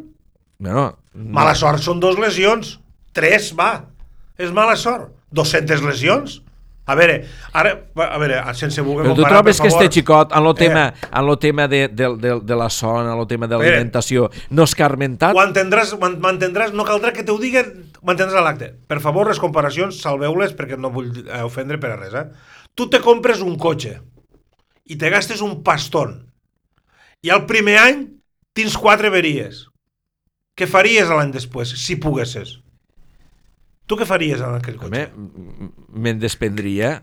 Bueno, 0.61 0.99
Mala 1.15 1.57
sort 1.59 1.83
són 1.83 1.99
dos 2.01 2.19
lesions. 2.23 2.77
Tres, 3.17 3.51
va. 3.59 3.87
És 4.39 4.53
mala 4.55 4.77
sort. 4.79 5.11
200 5.35 5.83
lesions? 5.83 6.41
A 6.91 6.95
veure, 6.99 7.21
ara, 7.55 7.71
a 8.03 8.19
veure, 8.19 8.39
sense 8.59 8.83
voler 8.83 9.05
Però 9.05 9.13
tu 9.15 9.23
comparar, 9.23 9.37
trobes 9.45 9.61
que 9.61 9.69
favor, 9.71 9.85
este 9.85 9.95
xicot, 10.01 10.33
en 10.35 10.43
lo 10.43 10.55
tema, 10.59 10.89
Eh. 10.89 11.07
en 11.21 11.27
lo 11.27 11.37
tema 11.39 11.69
de, 11.69 11.87
de, 11.89 12.09
de, 12.19 12.33
de 12.43 12.57
la 12.57 12.69
son, 12.71 13.07
en 13.07 13.17
lo 13.17 13.27
tema 13.31 13.47
de 13.47 13.55
l'alimentació, 13.59 14.29
no 14.51 14.65
és 14.67 14.75
carmentat? 14.75 15.37
Ho 15.37 15.43
entendràs, 15.45 15.93
ho 15.95 16.01
en- 16.07 16.19
m'entendràs, 16.21 16.73
no 16.75 16.85
caldrà 16.85 17.13
que 17.15 17.23
te 17.23 17.31
ho 17.31 17.39
digui, 17.39 17.63
m'entendràs 18.03 18.35
a 18.35 18.43
l'acte. 18.43 18.73
Per 18.91 18.99
favor, 18.99 19.29
les 19.31 19.39
comparacions, 19.39 20.01
salveu-les 20.03 20.57
perquè 20.59 20.77
no 20.79 20.91
vull 20.91 21.13
eh, 21.29 21.43
ofendre 21.47 21.79
per 21.79 21.93
a 21.93 21.97
res, 22.01 22.15
eh? 22.15 22.27
Tu 22.75 22.89
te 22.91 22.99
compres 23.01 23.41
un 23.43 23.55
cotxe 23.59 24.01
i 24.91 24.97
te 24.99 25.11
gastes 25.11 25.41
un 25.47 25.63
pastón 25.63 26.27
i 27.23 27.31
al 27.31 27.47
primer 27.47 27.79
any 27.79 28.07
tens 28.53 28.75
quatre 28.77 29.13
averies. 29.15 29.69
Què 30.61 30.67
faries 30.69 31.09
l'any 31.09 31.31
després, 31.33 31.71
si 31.81 31.95
poguessis? 31.97 32.59
Tu 33.89 33.97
què 33.97 34.05
faries 34.05 34.43
en 34.45 34.59
aquell 34.59 34.77
cotxe? 34.77 35.07
me'n 35.91 36.21
desprendria. 36.21 36.99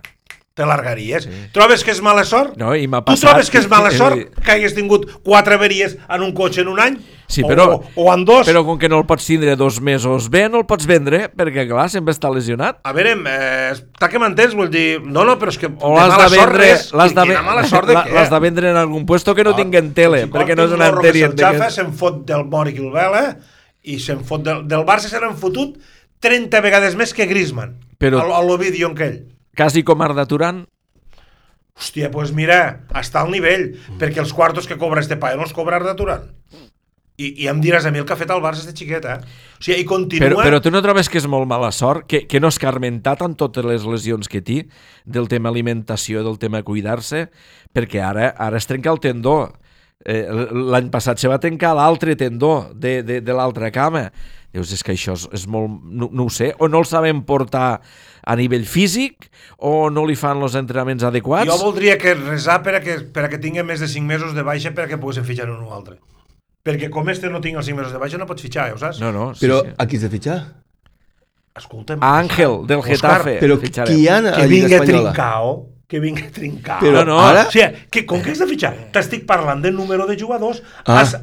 Te 0.58 0.66
largaries? 0.66 1.28
Sí. 1.30 1.44
Trobes 1.54 1.84
que 1.86 1.92
és 1.94 2.00
mala 2.02 2.24
sort? 2.26 2.56
No, 2.58 2.72
i 2.74 2.88
m'ha 2.90 3.04
Tu 3.06 3.12
passat... 3.12 3.30
trobes 3.30 3.52
que 3.54 3.60
és 3.62 3.68
mala 3.70 3.92
sort 3.94 4.18
que 4.42 4.52
hagués 4.56 4.74
tingut 4.74 5.04
quatre 5.22 5.54
averies 5.54 5.94
en 6.10 6.24
un 6.26 6.32
cotxe 6.34 6.64
en 6.66 6.72
un 6.74 6.80
any? 6.82 6.96
Sí, 7.30 7.44
però, 7.44 7.66
O, 7.76 7.84
o, 7.94 8.06
en 8.14 8.24
dos? 8.26 8.48
però 8.48 8.62
com 8.66 8.78
que 8.80 8.88
no 8.90 8.98
el 9.02 9.06
pots 9.06 9.26
tindre 9.28 9.54
dos 9.60 9.78
mesos 9.84 10.30
bé, 10.34 10.46
no 10.50 10.62
el 10.62 10.66
pots 10.66 10.88
vendre, 10.88 11.26
perquè 11.30 11.66
clar, 11.70 11.90
sempre 11.92 12.16
està 12.16 12.32
lesionat. 12.34 12.80
A 12.88 12.94
veure, 12.96 13.12
eh, 13.28 13.74
està 13.76 14.08
que 14.10 14.18
m'entens? 14.24 14.56
Vull 14.56 14.72
dir, 14.74 15.02
no, 15.04 15.26
no, 15.28 15.36
però 15.38 15.52
és 15.54 15.60
que 15.62 15.68
O 15.68 15.92
de 15.94 16.08
mala 16.08 16.24
de 16.24 16.30
sort 16.40 16.56
vendre, 16.56 16.72
res. 16.72 16.88
de, 16.90 17.42
mala 17.44 17.66
sort 17.68 17.92
de 17.92 17.98
què? 18.00 18.16
l'has 18.16 18.32
de 18.32 18.40
vendre 18.48 18.72
en 18.72 18.78
algun 18.82 19.06
puesto 19.06 19.36
que 19.36 19.44
no, 19.44 19.54
tinguen 19.60 19.94
tele, 19.94 20.24
El 20.24 20.32
perquè 20.32 20.56
no 20.58 20.66
és 20.66 20.74
una 20.80 20.88
que 20.90 20.96
antèria. 21.04 21.28
se'l 21.30 21.38
xafa, 21.44 21.70
se'n 21.70 21.92
fot 21.94 22.24
del 22.26 22.46
Mori 22.50 22.74
i 22.74 22.82
el 22.82 22.90
Vela 22.96 23.26
i 23.84 24.00
se'n 24.00 24.24
fot 24.26 24.42
del, 24.48 24.64
del 24.68 24.88
Barça 24.88 25.12
se 25.12 25.20
n'han 25.20 25.36
fotut 25.38 25.76
30 26.24 26.62
vegades 26.66 26.96
més 26.98 27.14
que 27.14 27.28
Griezmann. 27.30 27.76
Però-. 28.00 28.24
A 28.24 28.42
l'Ovidio 28.42 28.90
aquell. 28.96 29.20
Quasi 29.58 29.84
com 29.84 30.02
Arda 30.06 30.28
Turan. 30.30 30.66
Hòstia, 31.78 32.08
doncs 32.08 32.16
pues 32.16 32.34
mira, 32.34 32.86
està 32.98 33.22
al 33.22 33.32
nivell, 33.34 33.72
perquè 34.00 34.22
els 34.22 34.34
quartos 34.34 34.70
que 34.70 34.78
cobra 34.78 35.02
este 35.02 35.18
paio 35.18 35.38
no 35.38 35.46
els 35.46 35.54
cobra 35.54 35.78
Arda 35.78 35.96
Turan. 35.98 36.26
I, 37.18 37.32
I 37.42 37.48
em 37.50 37.58
diràs 37.62 37.86
a 37.86 37.92
mi 37.94 37.98
el 37.98 38.06
que 38.06 38.14
ha 38.14 38.20
fet 38.20 38.30
el 38.30 38.44
Barça 38.44 38.62
este 38.62 38.76
xiquet, 38.78 39.06
eh? 39.10 39.18
O 39.58 39.64
sigui, 39.66 39.80
i 39.82 39.86
continua... 39.90 40.28
Però, 40.28 40.44
però 40.46 40.60
tu 40.62 40.70
no 40.70 40.84
trobes 40.86 41.10
que 41.10 41.18
és 41.18 41.26
molt 41.26 41.50
mala 41.50 41.72
sort, 41.74 42.06
que, 42.06 42.28
que 42.30 42.42
no 42.42 42.52
és 42.54 42.60
carmentat 42.62 43.24
amb 43.26 43.38
totes 43.38 43.66
les 43.66 43.86
lesions 43.90 44.30
que 44.30 44.44
té, 44.46 44.60
del 45.06 45.26
tema 45.30 45.50
alimentació, 45.50 46.22
del 46.26 46.38
tema 46.38 46.62
cuidar-se, 46.66 47.24
perquè 47.74 48.04
ara 48.06 48.30
ara 48.38 48.62
es 48.62 48.70
trenca 48.70 48.94
el 48.94 49.02
tendó. 49.02 49.40
Eh, 50.06 50.28
L'any 50.54 50.92
passat 50.94 51.18
se 51.18 51.30
va 51.30 51.42
trencar 51.42 51.74
l'altre 51.74 52.14
tendó 52.16 52.70
de, 52.78 53.00
de, 53.02 53.18
de 53.26 53.34
l'altra 53.34 53.74
cama. 53.74 54.12
Dius, 54.56 54.72
és 54.74 54.84
que 54.84 54.94
això 54.96 55.14
és, 55.18 55.28
és 55.36 55.48
molt... 55.52 55.82
No, 55.84 56.08
no 56.12 56.26
ho 56.28 56.34
sé, 56.34 56.54
o 56.60 56.70
no 56.72 56.80
el 56.82 56.88
saben 56.90 57.24
portar 57.28 57.82
a 58.28 58.36
nivell 58.40 58.66
físic, 58.68 59.28
o 59.58 59.90
no 59.94 60.06
li 60.08 60.16
fan 60.20 60.42
els 60.44 60.56
entrenaments 60.60 61.04
adequats. 61.08 61.50
Jo 61.50 61.58
voldria 61.62 61.98
que 62.00 62.16
resar 62.16 62.62
per 62.66 62.78
a 62.80 62.82
que, 62.84 63.00
per 63.14 63.26
a 63.28 63.32
que 63.32 63.40
tingui 63.44 63.64
més 63.68 63.84
de 63.84 63.88
5 63.92 64.08
mesos 64.08 64.34
de 64.36 64.44
baixa 64.48 64.72
per 64.76 64.86
a 64.86 64.92
que 64.92 64.98
poguessin 65.00 65.28
fitxar 65.28 65.50
un 65.52 65.64
o 65.64 65.74
altre. 65.76 66.00
Perquè 66.68 66.90
com 66.92 67.08
este 67.12 67.30
no 67.32 67.40
tinc 67.44 67.60
els 67.60 67.70
5 67.70 67.80
mesos 67.80 67.94
de 67.96 68.02
baixa 68.02 68.20
no 68.20 68.28
pots 68.28 68.44
fitxar, 68.44 68.70
ja 68.72 68.76
ho 68.76 68.82
saps? 68.82 69.00
No, 69.04 69.12
no, 69.16 69.30
sí, 69.36 69.46
Però 69.46 69.62
sí. 69.64 69.76
a 69.78 69.86
qui 69.88 70.00
has 70.00 70.08
de 70.08 70.12
fitxar? 70.16 70.40
Escolta'm. 71.58 72.04
A 72.04 72.12
Àngel, 72.20 72.60
del 72.70 72.82
Òscar, 72.84 72.98
Getafe. 72.98 73.38
Però 73.42 73.56
qui 73.62 73.72
hi 73.72 74.08
ha 74.08 74.18
a 74.20 74.22
la 74.26 74.34
que 74.36 74.48
Lliga 74.48 74.68
vingui 74.68 74.76
Espanyola? 74.82 75.14
trincao, 75.14 75.54
que 75.88 76.02
vingui 76.04 76.24
trincao. 76.36 76.82
Però 76.82 77.06
No, 77.06 77.14
no. 77.16 77.20
ara... 77.24 77.46
O 77.48 77.52
sigui, 77.52 77.68
que, 77.90 78.06
com 78.06 78.20
que 78.22 78.34
has 78.34 78.42
de 78.44 78.48
fitxar? 78.50 78.74
T'estic 78.92 79.22
parlant 79.26 79.62
del 79.64 79.72
número 79.74 80.04
de 80.06 80.18
jugadors. 80.20 80.60
Ah. 80.84 81.00
Has, 81.00 81.14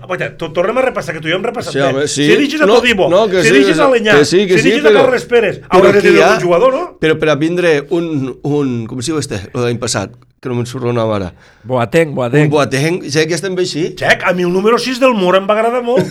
to- 0.40 0.48
tornem 0.56 0.78
a 0.80 0.84
repassar, 0.86 1.12
que 1.14 1.20
tu 1.20 1.28
i 1.28 1.34
jo 1.34 1.36
hem 1.36 1.44
repassat 1.44 1.74
Sí, 1.74 1.80
bé. 1.82 1.88
home, 1.90 2.06
sí. 2.08 2.22
Si 2.24 2.28
dirigis 2.32 2.62
a 2.64 2.66
No, 2.70 2.78
Todibo, 2.80 3.10
no, 3.12 3.26
que 3.28 3.42
si 3.44 3.50
sí, 3.52 3.64
que 3.68 3.76
a 3.82 3.88
Lenyà, 3.92 4.16
que 4.16 4.24
sí, 4.24 4.46
que 4.48 4.56
si 4.58 4.70
sí, 4.72 4.80
però- 4.80 5.02
a 5.02 5.04
Carles 5.04 5.26
Pérez, 5.28 5.60
hauràs 5.68 5.92
de 5.98 6.00
tenir 6.06 6.22
ha- 6.24 6.32
un 6.38 6.40
jugador, 6.40 6.72
no? 6.72 6.84
Però 6.98 7.18
per 7.20 7.28
a 7.28 7.34
vindre 7.36 7.74
un, 7.90 8.38
un 8.42 8.72
com 8.88 8.98
es 9.04 9.10
diu 9.12 9.18
este, 9.20 9.42
l'any 9.52 9.76
passat, 9.78 10.16
que 10.44 10.50
no 10.52 10.58
me'n 10.58 10.68
surt 10.68 10.84
el 10.84 10.92
nom 10.94 11.10
ara, 11.16 11.30
Boateng, 11.64 12.12
un 12.12 12.18
Boateng. 12.20 12.50
Boateng, 12.52 13.00
ja 13.08 13.24
que 13.24 13.34
estem 13.38 13.56
bé 13.56 13.64
així, 13.64 13.86
Xec, 13.96 14.22
a 14.28 14.34
mi 14.36 14.44
el 14.44 14.52
número 14.52 14.76
6 14.78 15.00
del 15.00 15.16
Mur 15.16 15.32
em 15.40 15.46
va 15.48 15.56
agradar 15.56 15.80
molt. 15.82 16.04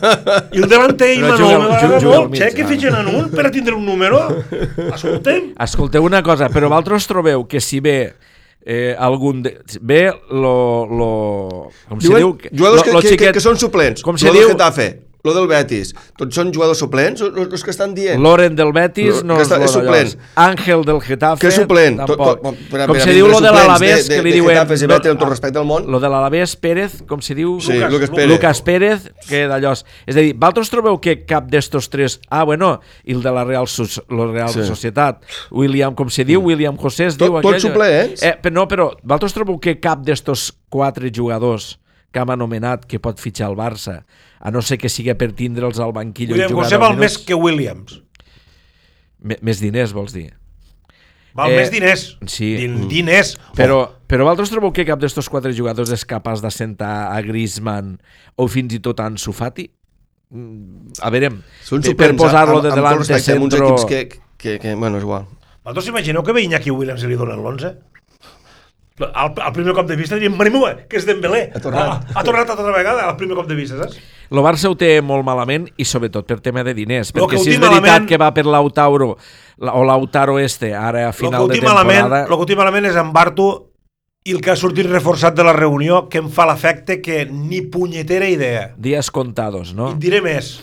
I 0.56 0.62
el 0.64 0.68
delanter 0.70 1.10
i 1.14 1.20
Manol 1.22 1.52
em 1.58 1.66
va 1.68 1.76
agradar 1.78 2.02
molt. 2.08 2.34
Xec, 2.40 2.54
que 2.56 2.64
ara. 2.64 2.70
fitxen 2.72 2.96
en 3.02 3.10
un 3.12 3.28
per 3.34 3.44
a 3.46 3.52
tindre 3.52 3.76
un 3.76 3.84
número. 3.86 4.22
Escolta'm. 4.94 5.52
Escolteu 5.68 6.04
una 6.08 6.22
cosa, 6.24 6.48
però 6.48 6.72
vosaltres 6.72 7.06
trobeu 7.10 7.44
que 7.46 7.60
si 7.60 7.80
ve 7.84 7.98
eh, 8.64 8.96
algun... 8.98 9.42
De... 9.44 9.58
Ve 9.84 10.06
lo, 10.32 10.56
lo... 10.88 11.10
Com 11.90 12.00
se 12.00 12.08
diuen 12.08 12.22
diu? 12.24 12.32
jugadors 12.50 12.80
Lo- 12.80 12.84
que, 12.88 12.92
lo 12.96 13.00
que, 13.02 13.08
que, 13.08 13.14
xiquet- 13.18 13.36
que 13.36 13.44
són 13.44 13.60
suplents, 13.60 14.00
Com 14.02 14.16
se 14.16 14.32
diu? 14.32 14.48
Getafe, 14.54 14.88
lo 15.24 15.32
del 15.32 15.46
Betis, 15.48 15.94
tots 16.20 16.36
són 16.36 16.50
jugadors 16.52 16.78
suplents, 16.82 17.22
els, 17.24 17.62
que 17.64 17.72
estan 17.72 17.94
dient. 17.96 18.20
Loren 18.20 18.54
del 18.58 18.74
Betis, 18.76 19.22
no 19.24 19.38
està- 19.40 19.56
és 19.56 19.72
d'allò. 19.72 19.72
suplent. 19.72 20.10
Àngel 20.36 20.84
del 20.84 21.00
Getafe, 21.00 21.40
que 21.40 21.48
és 21.48 21.54
suplent. 21.56 21.96
Tot, 22.04 22.18
tampoc. 22.18 22.42
tot, 22.42 22.58
per, 22.70 22.84
com 22.86 22.92
per 22.98 23.02
se 23.06 23.14
diu 23.16 23.26
lo 23.28 23.40
de 23.40 23.50
l'Alavés, 23.50 24.08
que 24.08 24.18
li 24.22 24.32
diuen... 24.36 24.52
De 24.68 24.76
Getafe, 24.76 25.10
amb 25.10 25.20
tot 25.22 25.28
respecte 25.30 25.58
al 25.58 25.64
món. 25.64 25.86
Lo 25.90 25.98
de 26.00 26.08
l'Alavés 26.12 26.50
Sí, 26.54 26.58
Pérez, 26.60 26.98
com 27.08 27.22
se 27.24 27.34
diu? 27.34 27.54
Lucas, 27.56 27.90
Lucas 27.92 28.10
Lu- 28.10 28.16
Pérez. 28.16 28.30
Lucas 28.34 28.60
Pérez, 28.62 29.06
que 29.26 29.46
d'allò... 29.48 29.72
És 30.06 30.14
a 30.14 30.20
dir, 30.20 30.34
vosaltres 30.36 30.68
trobeu 30.70 31.00
que 31.00 31.24
cap 31.24 31.48
d'estos 31.48 31.88
tres... 31.88 32.18
Ah, 32.28 32.44
bueno, 32.44 32.80
i 33.04 33.12
el 33.16 33.22
de 33.24 33.32
la 33.32 33.44
Real, 33.48 33.64
la 34.10 34.26
Real 34.30 34.50
Sí. 34.52 34.62
Societat, 34.68 35.24
William, 35.50 35.94
com 35.96 36.10
se 36.12 36.24
diu, 36.28 36.42
William 36.44 36.76
José 36.76 37.06
es 37.08 37.16
Tot- 37.16 37.30
diu 37.32 37.40
tots 37.40 37.62
suplents. 37.64 38.22
Eh, 38.22 38.36
però 38.42 38.52
no, 38.60 38.68
però 38.68 38.90
vosaltres 39.02 39.32
trobeu 39.32 39.56
que 39.58 39.78
cap 39.80 40.04
d'estos 40.04 40.50
quatre 40.68 41.08
jugadors 41.10 41.78
que 42.14 42.22
hem 42.22 42.30
anomenat 42.30 42.86
que 42.86 43.00
pot 43.02 43.18
fitxar 43.20 43.50
el 43.50 43.56
Barça, 43.58 43.98
a 44.38 44.52
no 44.54 44.62
ser 44.62 44.78
que 44.78 44.88
siga 44.92 45.16
per 45.18 45.32
tindre'ls 45.34 45.80
al 45.82 45.92
banquillo 45.96 46.36
William 46.38 46.50
i 46.50 46.54
jugar 46.54 46.64
José 46.70 46.78
10 46.78 46.84
val 46.86 46.96
més 47.02 47.18
que 47.18 47.34
Williams. 47.34 47.98
Me- 49.24 49.38
Més 49.42 49.60
diners, 49.60 49.92
vols 49.96 50.12
dir? 50.14 50.30
Val 51.34 51.50
Eh, 51.50 51.56
més 51.58 51.70
diners. 51.72 52.02
sí. 52.30 52.52
Din, 52.60 52.86
diners. 52.88 53.34
Però, 53.58 53.80
però 54.06 54.22
vosaltres 54.22 54.52
trobeu 54.52 54.70
que 54.72 54.84
cap 54.86 55.00
d'estos 55.02 55.26
quatre 55.28 55.50
jugadors 55.52 55.90
és 55.90 56.04
capaç 56.06 56.40
d'assentar 56.44 57.10
a 57.10 57.20
Griezmann 57.26 57.96
o 58.36 58.46
fins 58.46 58.74
i 58.76 58.78
tot 58.84 59.00
a 59.00 59.06
Ansu 59.10 59.32
Fati? 59.34 59.66
Mm, 60.30 60.92
A 61.02 61.10
veure, 61.10 61.30
Són 61.62 61.82
per, 61.82 61.94
per 61.96 62.12
posar-lo 62.16 62.60
amb- 62.60 62.68
de 62.68 62.70
amb 62.70 63.00
uns 63.00 63.08
centro... 63.24 63.66
equips 63.66 63.84
que, 63.90 64.08
que, 64.38 64.58
que, 64.60 64.74
bueno, 64.74 64.98
és 64.98 65.02
igual. 65.02 65.26
Vosaltres 65.64 65.88
imagineu 65.88 66.22
que 66.22 66.32
ve 66.32 66.42
Iñaki 66.44 66.70
Williams 66.70 67.02
i 67.02 67.06
li 67.08 67.16
donen 67.16 67.38
l'11? 67.42 67.74
Al, 69.00 69.32
al 69.42 69.52
primer 69.52 69.72
cop 69.74 69.88
de 69.90 69.96
vista 69.98 70.14
diríem, 70.14 70.36
Marimu, 70.38 70.60
que 70.86 71.00
és 71.00 71.06
Dembélé. 71.08 71.48
Ha 71.50 71.58
tornat. 71.58 72.04
Ha, 72.14 72.20
ha 72.20 72.22
tornat 72.22 72.50
altra 72.52 72.70
vegada 72.70 73.08
al 73.08 73.16
primer 73.18 73.34
cop 73.34 73.48
de 73.50 73.56
vista, 73.58 73.74
saps? 73.80 73.96
El 74.30 74.38
Barça 74.38 74.70
ho 74.70 74.76
té 74.78 75.00
molt 75.02 75.24
malament 75.26 75.64
i 75.82 75.84
sobretot 75.84 76.28
per 76.28 76.36
tema 76.44 76.62
de 76.62 76.76
diners, 76.78 77.10
Lo 77.16 77.24
perquè 77.26 77.40
si 77.42 77.48
té 77.50 77.56
és 77.56 77.58
veritat 77.58 77.80
malament- 77.82 78.06
que 78.08 78.18
va 78.22 78.28
per 78.36 78.44
l'Autauro 78.46 79.16
la- 79.58 79.74
o 79.74 79.82
l'Autaro 79.84 80.38
este, 80.38 80.70
ara 80.78 81.08
a 81.08 81.10
El 81.10 81.12
final 81.18 81.48
de 81.48 81.54
tinc 81.58 81.66
malament, 81.66 81.98
temporada... 82.04 82.28
lo 82.30 82.36
que 82.38 82.42
ho 82.42 82.46
tinc 82.46 82.58
malament 82.62 82.86
és 82.86 82.96
en 83.02 83.10
Bartu 83.12 83.48
i 84.24 84.32
el 84.32 84.40
que 84.40 84.52
ha 84.54 84.56
sortit 84.56 84.86
reforçat 84.86 85.34
de 85.34 85.42
la 85.42 85.52
reunió 85.58 86.04
que 86.08 86.22
em 86.22 86.30
fa 86.30 86.46
l'efecte 86.46 87.00
que 87.02 87.26
ni 87.26 87.62
punyetera 87.66 88.28
idea. 88.30 88.70
Dies 88.78 89.10
contados, 89.10 89.74
no? 89.74 89.90
I 89.90 89.98
diré 89.98 90.22
més. 90.22 90.54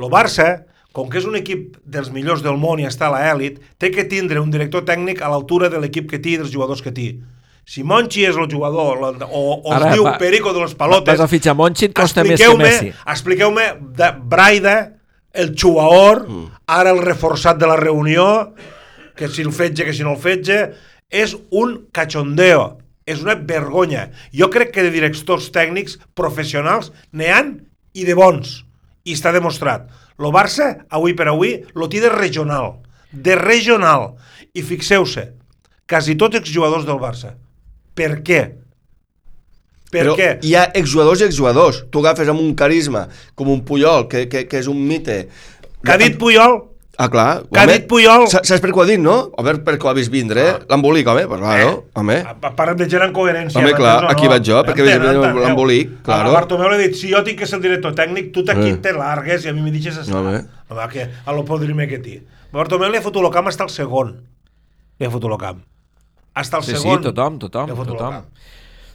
El 0.00 0.08
Barça, 0.08 0.64
com 0.96 1.10
que 1.12 1.20
és 1.20 1.28
un 1.28 1.36
equip 1.36 1.76
dels 1.84 2.08
millors 2.10 2.40
del 2.42 2.56
món 2.56 2.80
i 2.80 2.88
està 2.88 3.12
a 3.12 3.14
l'elit, 3.34 3.60
té 3.76 3.92
que 3.92 4.08
tindre 4.08 4.40
un 4.40 4.50
director 4.50 4.82
tècnic 4.88 5.20
a 5.20 5.28
l'altura 5.28 5.68
de 5.68 5.78
l'equip 5.84 6.08
que 6.10 6.18
té 6.18 6.34
i 6.34 6.38
dels 6.40 6.50
jugadors 6.56 6.80
que 6.80 6.90
té. 6.90 7.10
Si 7.66 7.82
Monchi 7.82 8.22
és 8.22 8.36
el 8.38 8.46
jugador 8.46 9.00
o, 9.02 9.40
o 9.58 9.72
Ara, 9.74 9.88
es 9.90 9.96
diu 9.96 10.04
va- 10.06 10.14
Perico 10.20 10.52
de 10.54 10.60
los 10.62 10.76
Palotes... 10.78 11.10
Vas 11.10 11.24
a 11.24 11.26
fitxar 11.26 11.56
Monchi, 11.58 11.88
et 11.88 11.94
costa 11.98 12.22
més 12.22 12.38
que 12.38 12.50
Messi. 12.60 12.92
Expliqueu-me 13.10 13.64
de 13.98 14.10
Braida, 14.22 14.76
el 15.34 15.50
xuaor, 15.58 16.22
mm. 16.28 16.44
ara 16.70 16.92
el 16.94 17.00
reforçat 17.02 17.58
de 17.58 17.66
la 17.66 17.74
reunió, 17.80 18.54
que 19.18 19.26
si 19.28 19.42
el 19.42 19.50
fetge, 19.52 19.84
que 19.84 19.94
si 19.96 20.06
no 20.06 20.14
el 20.14 20.20
fetge, 20.22 20.60
és 21.10 21.34
un 21.50 21.74
cachondeo, 21.94 22.76
és 23.06 23.24
una 23.24 23.34
vergonya. 23.48 24.12
Jo 24.30 24.46
crec 24.54 24.70
que 24.76 24.84
de 24.86 24.92
directors 24.94 25.48
tècnics 25.54 25.98
professionals 26.18 26.92
n'hi 27.10 27.30
han 27.34 27.50
i 27.98 28.06
de 28.06 28.14
bons, 28.18 28.60
i 29.02 29.16
està 29.18 29.32
demostrat. 29.34 29.88
Lo 30.22 30.30
Barça, 30.34 30.68
avui 30.94 31.16
per 31.18 31.26
avui, 31.32 31.56
lo 31.74 31.90
té 31.90 31.98
de 32.04 32.12
regional, 32.14 32.76
de 33.10 33.34
regional. 33.38 34.14
I 34.54 34.62
fixeu-se, 34.62 35.26
quasi 35.90 36.14
tots 36.14 36.38
els 36.38 36.54
jugadors 36.54 36.86
del 36.86 37.02
Barça. 37.02 37.34
Per 37.96 38.12
què? 38.26 38.40
Per 39.90 40.02
Però 40.02 40.14
què? 40.18 40.30
hi 40.44 40.54
ha 40.58 40.64
exjugadors 40.76 41.22
i 41.22 41.28
exjugadors. 41.28 41.84
Tu 41.90 42.00
agafes 42.02 42.28
amb 42.28 42.42
un 42.42 42.54
carisma, 42.58 43.06
com 43.38 43.48
un 43.52 43.62
Puyol, 43.64 44.08
que, 44.10 44.26
que, 44.28 44.44
que 44.50 44.58
és 44.60 44.66
un 44.68 44.80
mite. 44.86 45.20
Que 45.84 45.92
ha 45.94 46.00
dit 46.00 46.16
Puyol? 46.20 46.58
Ah, 46.98 47.10
clar. 47.12 47.42
Que 47.52 47.60
ha 47.60 47.64
home, 47.66 47.72
dit 47.76 47.84
Puyol? 47.88 48.22
sa- 48.32 48.40
Saps 48.42 48.62
per 48.64 48.70
què 48.72 48.78
ho 48.80 48.82
ha 48.82 48.86
dit, 48.88 48.98
no? 49.00 49.14
A 49.36 49.42
veure, 49.44 49.60
per 49.64 49.74
què 49.76 49.84
ho 49.84 49.90
ha 49.90 49.94
vist 49.96 50.10
vindre, 50.10 50.40
eh? 50.48 50.54
L'embolic, 50.72 51.06
home, 51.12 51.26
pues 51.28 51.40
claro, 51.42 51.72
home. 52.00 52.16
A, 52.24 52.32
a 52.48 52.52
part 52.56 52.78
de 52.80 52.86
gent 52.88 53.04
en 53.04 53.12
coherència. 53.12 53.60
Home, 53.60 53.74
clar, 53.76 53.92
m'entens 54.00 54.08
o 54.08 54.16
aquí 54.16 54.30
vaig 54.32 54.46
jo, 54.48 54.62
perquè 54.64 54.86
veig 54.86 55.04
l'embolic, 55.42 55.92
A 56.00 56.06
claro. 56.08 56.32
Bartomeu 56.32 56.72
li 56.72 56.78
ha 56.78 56.80
dit, 56.86 56.96
si 56.96 57.12
jo 57.12 57.20
tinc 57.26 57.38
que 57.42 57.46
ser 57.50 57.58
el 57.60 57.66
director 57.68 57.92
tècnic, 57.94 58.32
tu 58.32 58.42
t'aquí 58.48 58.72
Eh. 58.72 58.76
te 58.82 58.94
largues 58.96 59.44
i 59.44 59.52
a 59.52 59.52
mi 59.52 59.60
me 59.62 59.70
deixes 59.76 59.96
estar. 60.02 60.16
Home. 60.22 60.40
Home, 60.72 60.88
que 60.92 61.06
a 61.24 61.32
lo 61.36 61.44
podrime 61.44 61.86
que 61.86 61.98
té. 62.00 62.22
Bartomeu 62.52 62.90
li 62.90 62.96
ha 62.96 63.04
fotut 63.04 63.22
el 63.28 63.30
camp 63.30 63.48
hasta 63.52 63.64
el 63.68 63.70
segon. 63.70 64.16
Li 64.98 65.06
ha 65.06 65.10
fotut 65.12 65.30
el 65.30 65.38
camp. 65.38 65.60
Hasta 66.36 66.60
el 66.60 66.64
Sí, 66.68 66.74
sí, 66.76 66.82
segon. 66.84 67.02
tothom, 67.08 67.38
tothom, 67.40 67.70
el 67.72 67.76
tothom. 67.88 68.12
camp. 68.20 68.26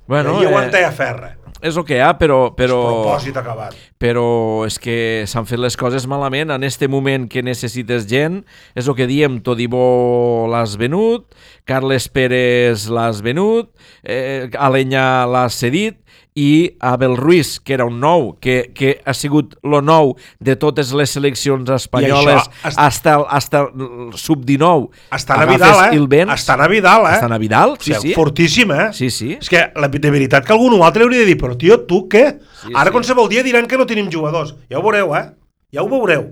Bueno, 0.08 0.42
I 0.42 0.46
aguanta 0.48 0.80
eh, 0.80 0.86
a 0.86 0.92
ferra. 0.92 1.38
és 1.62 1.76
el 1.78 1.84
que 1.86 1.94
hi 1.98 2.02
ha, 2.02 2.16
però... 2.18 2.38
però... 2.58 2.78
Propòsit 3.06 3.36
acabat. 3.38 3.76
però 4.02 4.24
és 4.66 4.80
que 4.82 4.96
s'han 5.30 5.46
fet 5.46 5.60
les 5.62 5.76
coses 5.78 6.08
malament 6.10 6.50
en 6.56 6.64
este 6.66 6.88
moment 6.90 7.28
que 7.30 7.44
necessites 7.46 8.08
gent 8.10 8.40
és 8.76 8.88
el 8.90 8.96
que 8.98 9.06
diem, 9.06 9.36
Todibó 9.46 10.48
l'has 10.50 10.74
venut 10.82 11.28
Carles 11.70 12.08
Pérez 12.10 12.88
l'has 12.90 13.22
venut 13.22 13.70
eh, 14.04 14.50
Alenya 14.58 15.28
l'has 15.30 15.54
cedit 15.62 16.00
i 16.34 16.78
Abel 16.80 17.18
Ruiz, 17.18 17.60
que 17.60 17.74
era 17.74 17.86
un 17.86 18.00
nou, 18.00 18.38
que, 18.40 18.72
que 18.74 19.02
ha 19.04 19.14
sigut 19.14 19.58
lo 19.68 19.82
nou 19.84 20.14
de 20.40 20.56
totes 20.56 20.94
les 20.96 21.12
seleccions 21.12 21.68
espanyoles 21.76 22.48
hasta, 22.64 23.18
hasta 23.28 23.66
el 23.68 24.16
sub-19. 24.16 24.90
Estan 25.12 25.44
a 25.44 25.50
Vidal, 25.50 25.82
eh? 25.84 25.90
i 25.96 26.00
el 26.00 26.08
vens. 26.08 26.34
Estan 26.38 26.64
a 26.64 26.70
Vidal, 26.72 27.08
eh? 27.10 27.18
Estan 27.20 27.36
a 27.36 27.40
Vidal, 27.42 27.76
sí, 27.80 27.92
o 27.92 28.00
sigui, 28.00 28.14
sí. 28.14 28.16
Fortíssim, 28.16 28.72
eh? 28.72 28.88
Sí, 28.96 29.12
sí. 29.12 29.34
És 29.42 29.52
que, 29.52 29.66
la, 29.76 29.92
de 29.92 30.14
veritat, 30.14 30.48
que 30.48 30.56
algun 30.56 30.80
altre 30.82 31.04
hauria 31.04 31.26
de 31.26 31.34
dir, 31.34 31.40
però 31.42 31.58
tio, 31.60 31.82
tu 31.90 32.06
què? 32.12 32.26
Sí, 32.64 32.72
Ara 32.72 32.90
sí. 32.90 32.96
qualsevol 32.96 33.28
dia 33.32 33.44
diran 33.44 33.68
que 33.68 33.80
no 33.80 33.90
tenim 33.90 34.08
jugadors. 34.12 34.56
Ja 34.72 34.80
ho 34.80 34.86
veureu, 34.86 35.12
eh? 35.20 35.28
Ja 35.76 35.84
ho 35.84 35.92
veureu. 35.92 36.30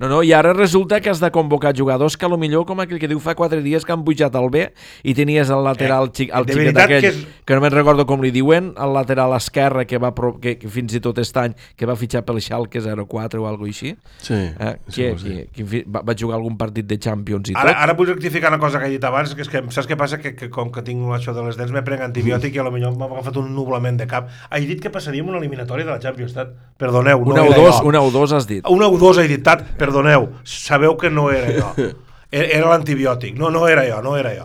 No, 0.00 0.08
no, 0.08 0.22
i 0.24 0.32
ara 0.32 0.54
resulta 0.56 0.98
que 1.04 1.10
has 1.12 1.20
de 1.20 1.28
convocar 1.30 1.74
jugadors 1.76 2.16
que 2.16 2.24
a 2.24 2.28
lo 2.32 2.38
millor, 2.40 2.64
com 2.64 2.80
aquell 2.80 2.98
que 2.98 3.06
diu 3.10 3.20
fa 3.20 3.34
quatre 3.36 3.60
dies 3.60 3.84
que 3.84 3.92
han 3.92 4.00
pujat 4.02 4.34
al 4.34 4.48
B 4.48 4.62
i 5.04 5.12
tenies 5.14 5.50
el 5.52 5.60
lateral, 5.62 6.08
Eh, 6.08 6.12
xic, 6.16 6.30
el 6.32 6.46
xiquet 6.48 6.78
aquell, 6.78 7.00
que 7.02 7.08
és- 7.08 7.26
que 7.44 7.54
no 7.54 7.60
me'n 7.60 7.70
recordo 7.74 8.06
com 8.06 8.22
li 8.22 8.30
diuen, 8.32 8.72
el 8.80 8.94
lateral 8.94 9.34
esquerre 9.36 9.84
que, 9.86 9.98
va 9.98 10.14
pro, 10.14 10.38
que, 10.40 10.56
que 10.58 10.68
fins 10.72 10.94
i 10.96 11.00
tot 11.04 11.18
aquest 11.18 11.36
any 11.36 11.54
que 11.76 11.84
va 11.84 11.96
fitxar 11.96 12.24
pel 12.24 12.40
Schalke 12.40 12.80
04 12.80 13.42
o 13.42 13.46
alguna 13.46 13.68
així, 13.68 13.94
Sí. 14.18 14.32
eh, 14.34 14.76
sí, 14.88 15.02
que, 15.02 15.18
sí. 15.18 15.28
que, 15.52 15.64
que 15.64 15.84
va, 15.86 16.00
va 16.00 16.14
jugar 16.18 16.36
algun 16.38 16.56
partit 16.56 16.86
de 16.86 16.98
Champions 16.98 17.50
i 17.50 17.52
Ara, 17.54 17.74
tot. 17.74 17.82
ara 17.82 17.92
vull 17.92 18.08
rectificar 18.08 18.48
una 18.50 18.58
cosa 18.58 18.80
que 18.80 18.86
he 18.86 18.90
dit 18.96 19.04
abans, 19.04 19.34
que 19.34 19.42
és 19.42 19.48
que 19.50 19.62
saps 19.68 19.86
què 19.86 19.96
passa? 19.98 20.16
Que, 20.18 20.34
que 20.34 20.48
com 20.48 20.72
que 20.72 20.80
tinc 20.82 21.04
això 21.12 21.34
de 21.36 21.44
les 21.44 21.56
dents 21.60 21.72
me 21.72 21.82
prenc 21.82 22.00
antibiòtic 22.08 22.54
i 22.56 22.58
a 22.58 22.62
lo 22.64 22.70
millor 22.72 22.96
m'ha 22.96 23.04
agafat 23.04 23.36
un 23.36 23.54
nublament 23.54 23.98
de 24.00 24.06
cap. 24.06 24.30
He 24.50 24.60
dit 24.64 24.80
que 24.80 24.88
passaríem 24.88 25.28
una 25.28 25.36
eliminatòria 25.38 25.84
de 25.84 25.90
la 25.92 25.98
Champions, 26.00 26.32
Tat. 26.32 26.48
Perdoneu, 26.78 27.20
no 27.20 27.32
Una 27.34 27.42
o 27.42 27.46
era 27.52 27.56
dos, 27.56 27.80
jo. 27.82 27.86
una 27.88 28.00
o 28.00 28.10
dos 28.10 28.32
has 28.32 28.46
dit. 28.46 28.64
Una 28.66 28.88
o 28.88 28.96
dos 28.96 29.18
he 29.18 29.28
dit, 29.28 29.42
Tat, 29.44 29.66
perdoneu, 29.90 30.28
sabeu 30.46 30.96
que 30.96 31.10
no 31.10 31.30
era 31.34 31.50
jo. 31.52 31.74
Era, 32.30 32.46
era 32.46 32.68
l'antibiòtic, 32.70 33.34
no, 33.34 33.48
no 33.50 33.64
era 33.66 33.82
jo, 33.88 33.96
no 34.06 34.12
era 34.16 34.30
jo. 34.36 34.44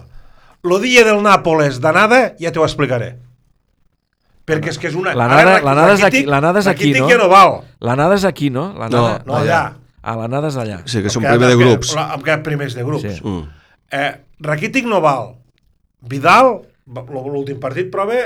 Lo 0.66 0.80
dia 0.82 1.04
del 1.06 1.20
Nàpoles 1.22 1.78
d'anada 1.80 2.32
ja 2.42 2.50
t'ho 2.52 2.64
explicaré. 2.66 3.12
Perquè 4.46 4.72
és 4.74 4.80
que 4.82 4.88
és 4.90 4.96
una... 4.98 5.14
L'anada- 5.14 5.44
ara, 5.44 5.60
l'anada 5.62 5.94
és 5.94 6.02
aquí- 6.08 6.24
l'anada 6.26 6.64
és 6.64 6.68
aquí, 6.72 6.90
no? 6.96 7.06
ja 7.12 7.20
no 7.22 7.28
val. 7.30 7.60
L'anada 7.86 8.18
és 8.18 8.26
aquí, 8.26 8.50
no? 8.50 8.72
L'anada... 8.74 9.20
No, 9.30 9.38
allà. 9.38 9.60
Ah, 10.02 10.16
l'anada 10.18 10.50
és 10.50 10.58
allà. 10.62 10.80
Sí, 10.90 11.04
que 11.06 11.14
són 11.14 11.22
Em 11.24 11.30
queda- 11.30 11.38
primer 11.38 11.52
de 11.54 11.62
grups. 11.62 11.94
la- 11.98 12.08
Em 12.18 12.26
queden 12.26 12.44
primers 12.50 12.74
de 12.78 12.84
grups. 12.90 13.06
Sí. 13.06 13.22
Mm. 13.22 13.46
Eh, 14.02 14.12
Rakitic 14.50 14.90
no 14.90 15.02
val. 15.06 15.36
Vidal, 16.10 16.52
l'últim 16.90 17.62
partit, 17.62 17.94
però 17.94 18.06
bé, 18.10 18.24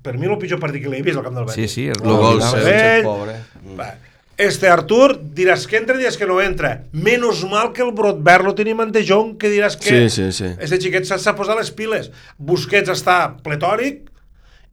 per 0.00 0.16
mi 0.16 0.32
el 0.32 0.36
pitjor 0.40 0.60
partit 0.64 0.80
que 0.84 0.88
l'he 0.88 1.04
vist 1.04 1.20
al 1.20 1.28
camp 1.28 1.36
del 1.42 1.44
Betis. 1.52 1.60
Sí, 1.68 1.82
sí. 1.82 1.88
el 1.92 2.00
Lo 2.08 2.16
gol 2.24 2.40
Vidal. 2.40 2.50
seu, 2.56 2.68
Ell- 2.72 3.04
pobre. 3.04 3.36
Mm. 3.64 3.76
Va. 3.84 3.92
Este 4.38 4.68
Artur 4.70 5.16
diràs 5.34 5.64
que 5.66 5.80
entra 5.80 5.96
i 5.96 5.98
diràs 5.98 6.16
que 6.16 6.26
no 6.30 6.36
entra. 6.40 6.84
Menos 6.94 7.40
mal 7.50 7.72
que 7.74 7.82
el 7.82 7.90
Brotbert 7.90 8.44
lo 8.46 8.52
tenim 8.54 8.78
en 8.84 8.92
De 8.94 9.02
Jong, 9.02 9.32
que 9.36 9.50
diràs 9.50 9.74
que 9.76 9.90
Sí, 9.90 10.10
sí, 10.14 10.26
sí. 10.32 10.52
este 10.62 10.78
xiquet 10.78 11.04
s'ha 11.10 11.34
posat 11.34 11.58
les 11.58 11.72
piles. 11.74 12.12
Busquets 12.38 12.88
està 12.94 13.34
pletòric 13.42 14.04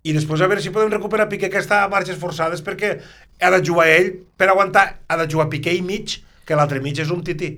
i 0.06 0.14
després 0.14 0.44
a 0.46 0.48
veure 0.52 0.62
si 0.62 0.70
podem 0.70 0.92
recuperar 0.94 1.26
Piqué 1.32 1.50
que 1.50 1.58
està 1.58 1.80
a 1.84 1.90
marxes 1.90 2.20
forçades 2.22 2.62
perquè 2.62 3.00
ha 3.42 3.50
de 3.50 3.62
jugar 3.66 3.88
ell 3.90 4.12
per 4.38 4.52
aguantar, 4.54 5.00
ha 5.10 5.18
de 5.18 5.26
jugar 5.32 5.50
Piqué 5.50 5.74
i 5.74 5.82
mig, 5.82 6.20
que 6.46 6.54
l'altre 6.56 6.78
mig 6.80 7.00
és 7.02 7.10
un 7.10 7.24
tití. 7.26 7.56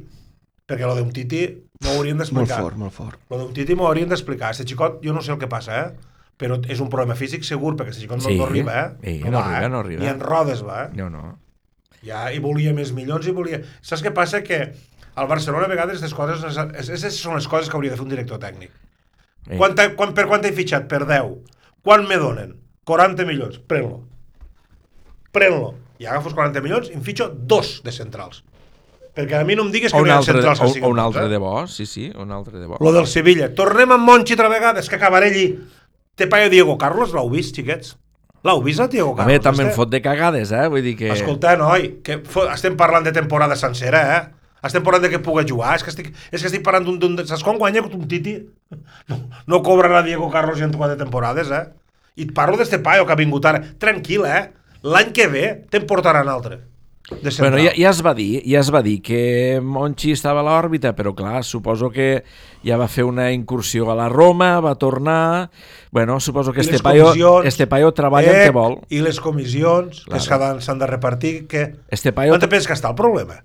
Perquè 0.67 0.87
lo 0.87 0.95
d'un 0.95 1.11
tití 1.11 1.41
m'ho 1.83 1.91
haurien 1.97 2.15
Molt 2.15 2.31
d'explicar. 2.31 2.61
fort, 2.61 2.77
molt 2.79 2.93
fort. 2.95 3.19
Lo 3.29 3.37
d'un 3.41 3.51
tití 3.53 3.75
m'ho 3.75 3.85
haurien 3.87 4.07
d'explicar. 4.07 4.51
Este 4.55 4.63
xicot, 4.63 5.01
jo 5.03 5.11
no 5.11 5.19
sé 5.21 5.33
el 5.35 5.39
que 5.43 5.47
passa, 5.51 5.81
eh? 5.81 5.91
però 6.39 6.55
és 6.71 6.79
un 6.79 6.87
problema 6.87 7.15
físic 7.19 7.43
segur, 7.43 7.75
perquè 7.75 7.89
este 7.91 8.03
xicot 8.05 8.21
Sí. 8.23 8.29
no, 8.31 8.45
no 8.45 8.47
arriba, 8.47 8.79
eh? 8.79 8.89
Sí, 9.03 9.29
no 9.29 9.39
arriba, 9.39 9.65
eh? 9.65 9.69
no 9.69 9.79
arriba. 9.79 10.01
Ni 10.03 10.07
en 10.07 10.19
rodes 10.21 10.63
va, 10.63 10.85
eh? 10.85 10.89
No, 10.95 11.09
no. 11.09 11.37
Ja, 12.05 12.27
i 12.33 12.41
volia 12.43 12.73
més 12.77 12.91
milions 12.95 13.25
i 13.27 13.33
volia... 13.33 13.61
Saps 13.81 14.03
què 14.05 14.13
passa? 14.15 14.43
Que 14.45 14.59
al 15.17 15.29
Barcelona 15.29 15.65
a 15.65 15.71
vegades 15.71 15.97
aquestes 15.97 16.13
coses, 16.17 16.59
aquestes 16.61 17.17
són 17.17 17.39
les 17.39 17.47
coses 17.49 17.71
que 17.71 17.77
hauria 17.77 17.93
de 17.93 17.97
fer 17.97 18.05
un 18.05 18.11
director 18.13 18.41
tècnic. 18.41 18.73
Eh. 19.47 19.57
Quant, 19.57 19.73
quan, 19.97 20.13
per 20.13 20.27
quant 20.29 20.45
he 20.45 20.53
fitxat? 20.53 20.85
Per 20.91 21.01
10. 21.09 21.33
Quan 21.87 22.05
me 22.09 22.19
donen? 22.21 22.53
40 22.87 23.25
milions. 23.27 23.57
Pren-lo. 23.67 24.03
Pren-lo. 25.33 25.73
I 25.97 26.05
agafo 26.05 26.29
els 26.29 26.37
40 26.37 26.61
milions 26.61 26.91
i 26.91 26.95
em 26.99 27.03
fitxo 27.03 27.31
dos 27.33 27.79
de 27.83 27.93
centrals. 27.95 28.43
Perquè 29.17 29.39
a 29.39 29.45
mi 29.47 29.55
no 29.57 29.65
em 29.65 29.71
digues 29.73 29.89
que 29.89 29.97
O 29.97 30.03
no 30.03 30.05
un 30.05 30.11
hi 30.11 30.13
ha 30.13 30.21
centrals 30.21 30.59
o, 30.59 30.67
que 30.67 30.69
o 30.69 30.73
siguin 30.75 30.91
un 30.91 30.99
bons, 30.99 31.05
altre 31.07 31.25
eh? 31.25 31.31
de 31.31 31.39
bo, 31.41 31.53
sí, 31.73 31.87
sí, 31.89 32.11
un 32.13 32.31
altre 32.35 32.59
de 32.61 32.67
bo. 32.69 32.77
Lo 32.85 32.93
del 32.93 33.07
Sevilla. 33.09 33.49
Tornem 33.57 33.95
amb 33.95 34.05
Monchi 34.05 34.37
altra 34.37 34.51
vegada, 34.53 34.83
és 34.83 34.89
que 34.91 34.99
acabaré 34.99 35.31
allí. 35.31 35.47
Te 36.17 36.27
paio 36.29 36.51
Diego 36.53 36.77
Carlos, 36.77 37.15
l'heu 37.17 37.31
vist, 37.33 37.57
xiquets? 37.57 37.95
L'heu 38.45 38.61
vist, 38.63 38.79
el 38.79 38.89
Diego 38.89 39.11
A 39.13 39.15
Carlos? 39.17 39.33
mi 39.33 39.39
també 39.43 39.63
em 39.63 39.69
este? 39.69 39.75
fot 39.75 39.89
de 39.89 40.01
cagades, 40.01 40.51
eh? 40.51 40.67
Vull 40.69 40.83
dir 40.85 40.95
que... 40.99 41.09
Escolta, 41.11 41.55
noi, 41.57 41.88
que 42.05 42.19
estem 42.53 42.77
parlant 42.77 43.03
de 43.07 43.11
temporada 43.15 43.55
sencera, 43.59 44.01
eh? 44.17 44.21
Estem 44.67 44.83
parlant 44.85 45.03
de 45.03 45.09
que 45.09 45.19
puga 45.23 45.43
jugar, 45.47 45.75
és 45.77 45.83
que 45.83 45.89
estic, 45.93 46.11
és 46.31 46.41
que 46.41 46.47
estic 46.47 46.63
parlant 46.65 46.85
d'un... 46.85 46.99
d'un- 47.01 47.25
Saps 47.27 47.43
quan 47.45 47.57
guanya 47.57 47.81
un 47.85 48.07
Titi? 48.07 48.38
No, 49.09 49.17
no 49.47 49.61
cobrarà 49.65 50.03
Diego 50.05 50.29
Carlos 50.33 50.61
en 50.61 50.71
quatre 50.73 50.95
temporades, 50.97 51.51
eh? 51.51 51.65
I 52.17 52.25
et 52.25 52.33
parlo 52.33 52.57
d'este 52.57 52.79
paio 52.81 53.05
que 53.05 53.13
ha 53.13 53.19
vingut 53.19 53.45
ara. 53.45 53.61
Tranquil, 53.77 54.25
eh? 54.25 54.47
L'any 54.83 55.11
que 55.13 55.27
ve 55.27 55.45
te'n 55.69 55.85
portaran 55.89 56.29
altre. 56.29 56.61
De 57.09 57.31
central. 57.31 57.51
Bueno, 57.53 57.69
ja, 57.69 57.73
ja 57.75 57.89
es 57.89 58.01
va 58.05 58.13
dir, 58.13 58.41
ja 58.43 58.59
es 58.59 58.67
va 58.73 58.81
dir 58.83 58.97
que 59.01 59.59
Monchi 59.63 60.11
estava 60.11 60.41
a 60.41 60.43
l'òrbita, 60.43 60.91
però 60.93 61.13
clar, 61.15 61.39
suposo 61.47 61.87
que 61.89 62.23
ja 62.67 62.75
va 62.75 62.89
fer 62.91 63.05
una 63.07 63.29
incursió 63.31 63.87
a 63.91 63.95
la 63.95 64.09
Roma, 64.09 64.59
va 64.59 64.75
tornar... 64.75 65.49
Bueno, 65.91 66.19
suposo 66.19 66.51
que 66.51 66.61
este 66.61 66.79
paio, 66.79 67.43
este 67.43 67.65
paio 67.65 67.93
treballa 67.95 68.33
eh, 68.33 68.47
què 68.49 68.51
vol. 68.51 68.81
I 68.91 68.99
les 69.05 69.21
comissions, 69.23 70.03
Claro. 70.03 70.19
que 70.19 70.25
s'han 70.27 70.61
s'han 70.61 70.79
de 70.83 70.87
repartir, 70.87 71.47
que... 71.47 71.75
Este 71.87 72.11
paio, 72.11 72.33
No 72.33 72.39
te 72.39 72.49
penses 72.51 72.67
que 72.67 72.73
està 72.75 72.89
el 72.91 72.95
problema? 72.99 73.41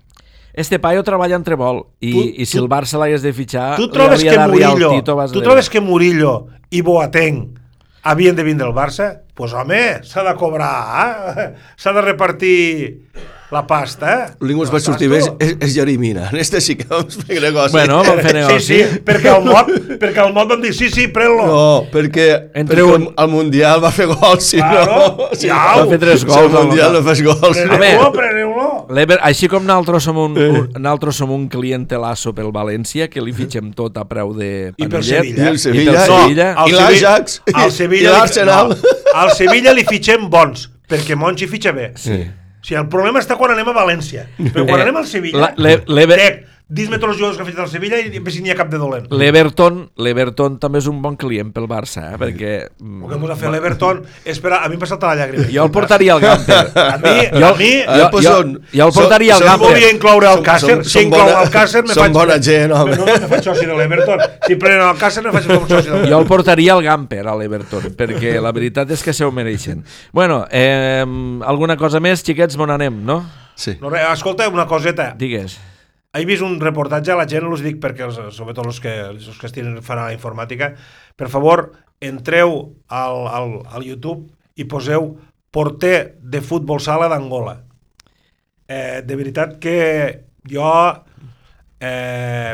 este 0.53 0.77
paio 0.77 1.01
treballa 1.01 1.33
entre 1.35 1.55
vol 1.57 1.79
i, 1.99 2.11
Tu- 2.11 2.41
i 2.43 2.45
si 2.45 2.59
tu- 2.59 2.63
el 2.63 2.69
Barça 2.69 2.99
l'hagués 3.01 3.23
de 3.23 3.31
fitxar, 3.33 3.75
Tu 3.75 3.87
trobes 3.89 4.21
que 4.21 4.37
Murillo, 4.37 4.91
el 4.91 4.99
Tito 4.99 5.15
tu 5.33 5.41
trobes 5.41 5.67
que 5.67 5.81
Murillo 5.81 6.45
i 6.69 6.81
Boateng 6.85 7.55
havien 8.03 8.35
de 8.35 8.43
vindre 8.43 8.67
al 8.67 8.73
Barça? 8.75 9.07
Doncs 9.33 9.33
pues, 9.33 9.53
home, 9.57 10.03
s'ha 10.05 10.21
de 10.21 10.35
cobrar, 10.37 11.33
eh? 11.39 11.47
s'ha 11.75 11.91
de 11.91 12.01
repartir 12.05 13.09
la 13.53 13.61
pasta, 13.67 14.13
eh? 14.13 14.25
L'únic 14.41 14.57
que 14.57 14.65
No 14.65 14.73
va 14.73 14.79
sortir 14.81 15.07
bé 15.11 15.19
és, 15.21 15.29
és, 15.39 15.53
és 15.61 15.73
Jerimina. 15.75 16.29
En 16.31 16.39
este 16.43 16.59
sí 16.61 16.75
que 16.75 16.87
vam 16.89 17.05
fer 17.09 17.39
negoci. 17.41 17.71
Bueno, 17.77 18.01
vam 18.03 18.19
fer 18.19 18.31
Sí, 18.33 18.37
negoci. 18.39 18.65
sí, 18.81 18.99
perquè 19.05 19.29
al 19.35 19.45
mot, 19.45 19.69
perquè 20.01 20.23
al 20.25 20.33
mot 20.33 20.49
van 20.49 20.61
dir, 20.61 20.73
sí, 20.73 20.89
sí, 20.89 21.07
pren-lo. 21.13 21.45
No, 21.47 21.85
perquè, 21.93 22.27
Entre 22.53 22.81
perquè 22.81 22.95
un- 22.95 23.07
el, 23.07 23.13
el 23.23 23.29
Mundial 23.33 23.83
va 23.83 23.91
fer 23.91 24.07
gols, 24.11 24.43
si 24.43 24.57
Claro, 24.57 25.15
no... 25.17 25.29
Si 25.37 25.47
ja, 25.47 25.61
no, 25.77 25.83
va 25.85 25.87
fer 25.93 25.99
tres 26.01 26.19
si 26.21 26.25
gols, 26.27 26.51
Mundial 26.51 26.89
el- 26.89 26.99
no 26.99 27.03
fas 27.07 27.21
gols. 27.21 27.57
Preneu-lo, 27.57 28.11
preneu-lo. 28.11 29.17
Així 29.23 29.47
com 29.47 29.63
nosaltres 29.65 30.03
som 30.03 30.17
un, 30.17 30.37
Eh. 30.37 30.49
un, 30.49 30.69
nosaltres 30.81 31.15
som 31.15 31.31
un 31.31 31.47
clientelasso 31.49 32.33
pel 32.33 32.51
València, 32.53 33.07
que 33.09 33.21
li 33.21 33.33
fitxem 33.33 33.71
tot 33.73 33.97
a 33.97 34.05
preu 34.09 34.33
de 34.33 34.73
I 34.77 34.83
pel 34.87 34.89
panellet. 34.99 35.23
Sevilla. 35.23 35.43
I 35.43 35.47
el 35.53 35.59
Sevilla, 35.59 35.83
I 35.83 35.95
pel 35.95 36.05
Sevilla. 36.05 36.47
al 36.53 36.69
i 36.69 36.73
Sevilla- 36.73 36.89
l'Ajax, 36.89 37.41
al 37.53 37.67
i 37.69 37.71
Sevilla 37.71 38.11
l'Arsenal. 38.17 38.69
No, 38.69 38.93
al 39.23 39.31
Sevilla 39.37 39.73
li 39.73 39.83
fitxem 39.85 40.29
bons, 40.29 40.69
perquè 40.89 41.15
Monchi 41.15 41.47
fitxa 41.47 41.71
bé. 41.71 41.91
Sí. 41.95 42.19
O 42.63 42.65
sigui, 42.65 42.79
el 42.79 42.87
problema 42.87 43.19
està 43.19 43.35
quan 43.35 43.51
anem 43.51 43.67
a 43.67 43.73
València. 43.75 44.21
Però 44.39 44.63
quan 44.63 44.79
Eh, 44.79 44.83
anem 44.85 44.97
al 45.01 45.07
Sevilla... 45.09 45.49
l'Ever- 45.59 46.45
Tec, 46.63 46.73
Dis-me 46.73 46.97
tots 46.97 47.11
els 47.11 47.17
jugadors 47.19 47.37
que 47.37 47.43
ha 47.43 47.45
fet 47.45 47.57
el 47.59 47.67
Sevilla 47.69 47.97
i 47.99 48.31
si 48.31 48.41
n'hi 48.41 48.49
ha 48.49 48.55
cap 48.55 48.69
de 48.71 48.77
dolent. 48.79 49.05
L'Everton, 49.11 49.81
l'Everton 49.97 50.55
també 50.63 50.79
és 50.79 50.87
un 50.87 51.01
bon 51.03 51.15
client 51.19 51.51
pel 51.53 51.67
Barça, 51.67 52.13
eh? 52.13 52.17
perquè... 52.17 52.53
El 52.81 53.03
que 53.09 53.15
hem 53.17 53.25
de 53.29 53.35
fer 53.37 53.51
l'Everton... 53.51 53.99
Espera, 54.25 54.61
a 54.63 54.69
mi 54.71 54.75
em 54.75 54.81
va 54.81 54.87
saltar 54.89 55.11
la 55.13 55.19
llàgrima. 55.21 55.45
Jo 55.53 55.65
el 55.67 55.71
portaria 55.75 56.13
al 56.15 56.21
Gamper. 56.23 56.59
A 56.93 56.97
mi, 56.97 57.13
Jo- 57.35 57.45
a 57.45 57.53
mi... 57.59 57.67
Eh, 57.83 57.97
Jo- 57.99 58.07
pues 58.13 58.25
jo- 58.25 58.31
són- 58.39 58.55
jo 58.73 58.87
el 58.87 58.93
portaria 58.95 59.35
al 59.35 59.41
són- 59.41 59.45
Si 59.45 59.51
Gamper. 59.51 59.69
volia 59.73 59.91
incloure 59.93 60.31
el 60.31 60.43
Càcer, 60.47 60.77
si 60.87 61.03
inclou 61.03 61.29
el 61.43 61.51
Càcer, 61.53 61.83
me 61.87 61.93
faig... 61.99 62.13
bona 62.15 62.39
gent, 62.41 62.71
home. 62.73 62.95
No, 62.97 63.05
me 63.11 63.29
faig 63.35 63.43
soci 63.51 63.65
de 63.69 63.75
l'Everton. 63.77 64.23
Si 64.47 64.55
prenen 64.63 64.87
el 64.87 64.97
Càcer, 65.03 65.23
me 65.27 65.35
faig 65.35 65.51
com 65.51 65.67
soci 65.69 65.91
de 65.93 66.01
Jo 66.09 66.21
el 66.23 66.27
portaria 66.31 66.73
al 66.73 66.81
Gamper, 66.87 67.21
a 67.27 67.35
l'Everton, 67.37 67.91
perquè 67.99 68.39
la 68.41 68.51
veritat 68.55 68.89
és 68.95 69.03
que 69.03 69.13
se 69.13 69.25
ho 69.27 69.31
mereixen. 69.35 69.83
Bueno, 70.15 70.45
eh, 70.49 71.03
alguna 71.45 71.77
cosa 71.77 71.99
més, 72.01 72.23
xiquets, 72.23 72.57
on 72.57 72.71
anem, 72.73 73.03
no? 73.05 73.19
Sí. 73.55 73.75
No, 73.81 73.91
res, 73.93 74.07
escolta, 74.15 74.47
una 74.49 74.65
coseta. 74.65 75.11
Digues. 75.19 75.59
He 76.13 76.25
vist 76.29 76.45
un 76.45 76.59
reportatge, 76.61 77.09
a 77.09 77.17
la 77.17 77.25
gent 77.29 77.47
us 77.49 77.63
dic 77.65 77.79
perquè, 77.81 78.05
els, 78.05 78.19
sobretot 78.35 78.67
els 78.69 78.79
que, 78.83 78.91
els 79.09 79.29
que 79.39 79.47
estiguin 79.49 79.79
fan 79.81 79.97
a 79.97 80.09
la 80.11 80.13
informàtica, 80.13 80.73
per 81.17 81.29
favor, 81.33 81.71
entreu 82.03 82.59
al, 82.87 83.23
al, 83.33 83.55
al 83.65 83.87
YouTube 83.87 84.27
i 84.53 84.67
poseu 84.69 85.15
porter 85.53 86.19
de 86.21 86.41
futbol 86.45 86.81
sala 86.81 87.09
d'Angola. 87.09 87.57
Eh, 88.67 89.01
de 89.05 89.17
veritat 89.17 89.57
que 89.63 89.79
jo... 90.49 90.69
Eh, 91.79 92.53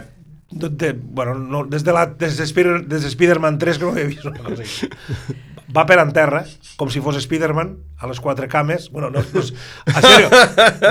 de, 0.51 0.93
bueno, 0.93 1.35
no, 1.35 1.65
des 1.65 1.83
de, 1.83 1.93
la, 1.93 2.07
des 2.07 2.37
de, 2.37 2.43
Spider, 2.49 2.79
des 2.87 3.03
de 3.03 3.11
Spider-Man 3.11 3.59
3 3.61 3.77
que 3.77 3.85
no 3.85 3.91
havia 3.91 4.07
vist 4.09 4.25
una 4.25 4.41
cosa 4.41 4.63
així. 4.65 4.89
Va 5.69 5.83
per 5.85 5.99
en 6.01 6.09
terra, 6.15 6.39
com 6.79 6.89
si 6.89 6.97
fos 7.03 7.17
Spider-Man, 7.21 7.75
a 8.01 8.07
les 8.09 8.17
quatre 8.19 8.47
cames. 8.49 8.87
Bueno, 8.89 9.11
no, 9.13 9.21
no 9.21 9.39
és- 9.43 9.51
en 9.85 10.01
sèrio, 10.01 10.29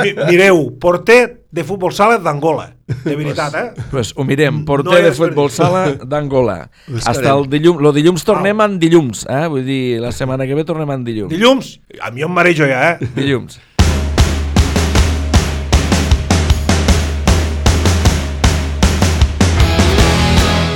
mi, 0.05 0.12
mireu, 0.31 0.61
porter 0.79 1.41
de 1.51 1.64
futbol 1.66 1.91
sala 1.97 2.18
d'Angola. 2.22 2.68
De 3.05 3.16
veritat, 3.16 3.55
eh? 3.59 3.87
Pues 3.91 4.12
ho 4.14 4.22
mirem, 4.24 4.61
No 4.61 4.64
porter 4.68 5.01
hi 5.01 5.09
de 5.09 5.12
futbol 5.16 5.51
sala 5.51 5.83
d'Angola. 6.05 6.70
Hasta 7.05 7.33
el 7.35 7.49
dilluns, 7.51 7.83
lo 7.83 7.93
dilluns 7.93 8.22
tornem 8.24 8.61
en 8.61 8.79
dilluns, 8.79 9.24
eh? 9.29 9.47
Vull 9.51 9.66
dir, 9.66 9.99
la 10.05 10.12
setmana 10.14 10.47
que 10.47 10.55
ve 10.55 10.64
tornem 10.68 10.95
en 10.95 11.03
dilluns. 11.05 11.33
Dilluns, 11.35 11.74
a 12.01 12.12
mi 12.14 12.22
em 12.22 12.31
marejo 12.31 12.68
ja, 12.70 12.93
eh? 12.93 13.11
Dilluns. 13.16 13.59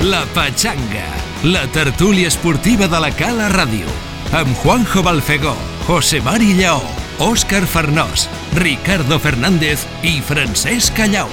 La 0.03 0.25
Pachanga, 0.35 1.07
la 1.43 1.67
tertúlia 1.67 2.29
esportiva 2.29 2.87
de 2.87 2.99
la 3.03 3.09
Cala 3.11 3.49
Ràdio, 3.51 3.89
amb 4.31 4.55
Juanjo 4.61 5.03
Balfegó, 5.03 5.51
José 5.85 6.21
Mari 6.23 6.53
Lleó, 6.55 6.79
Òscar 7.19 7.67
Farnós, 7.67 8.29
Ricardo 8.55 9.19
Fernández 9.19 9.83
i 10.07 10.21
Francesc 10.23 10.95
Callau. 10.95 11.27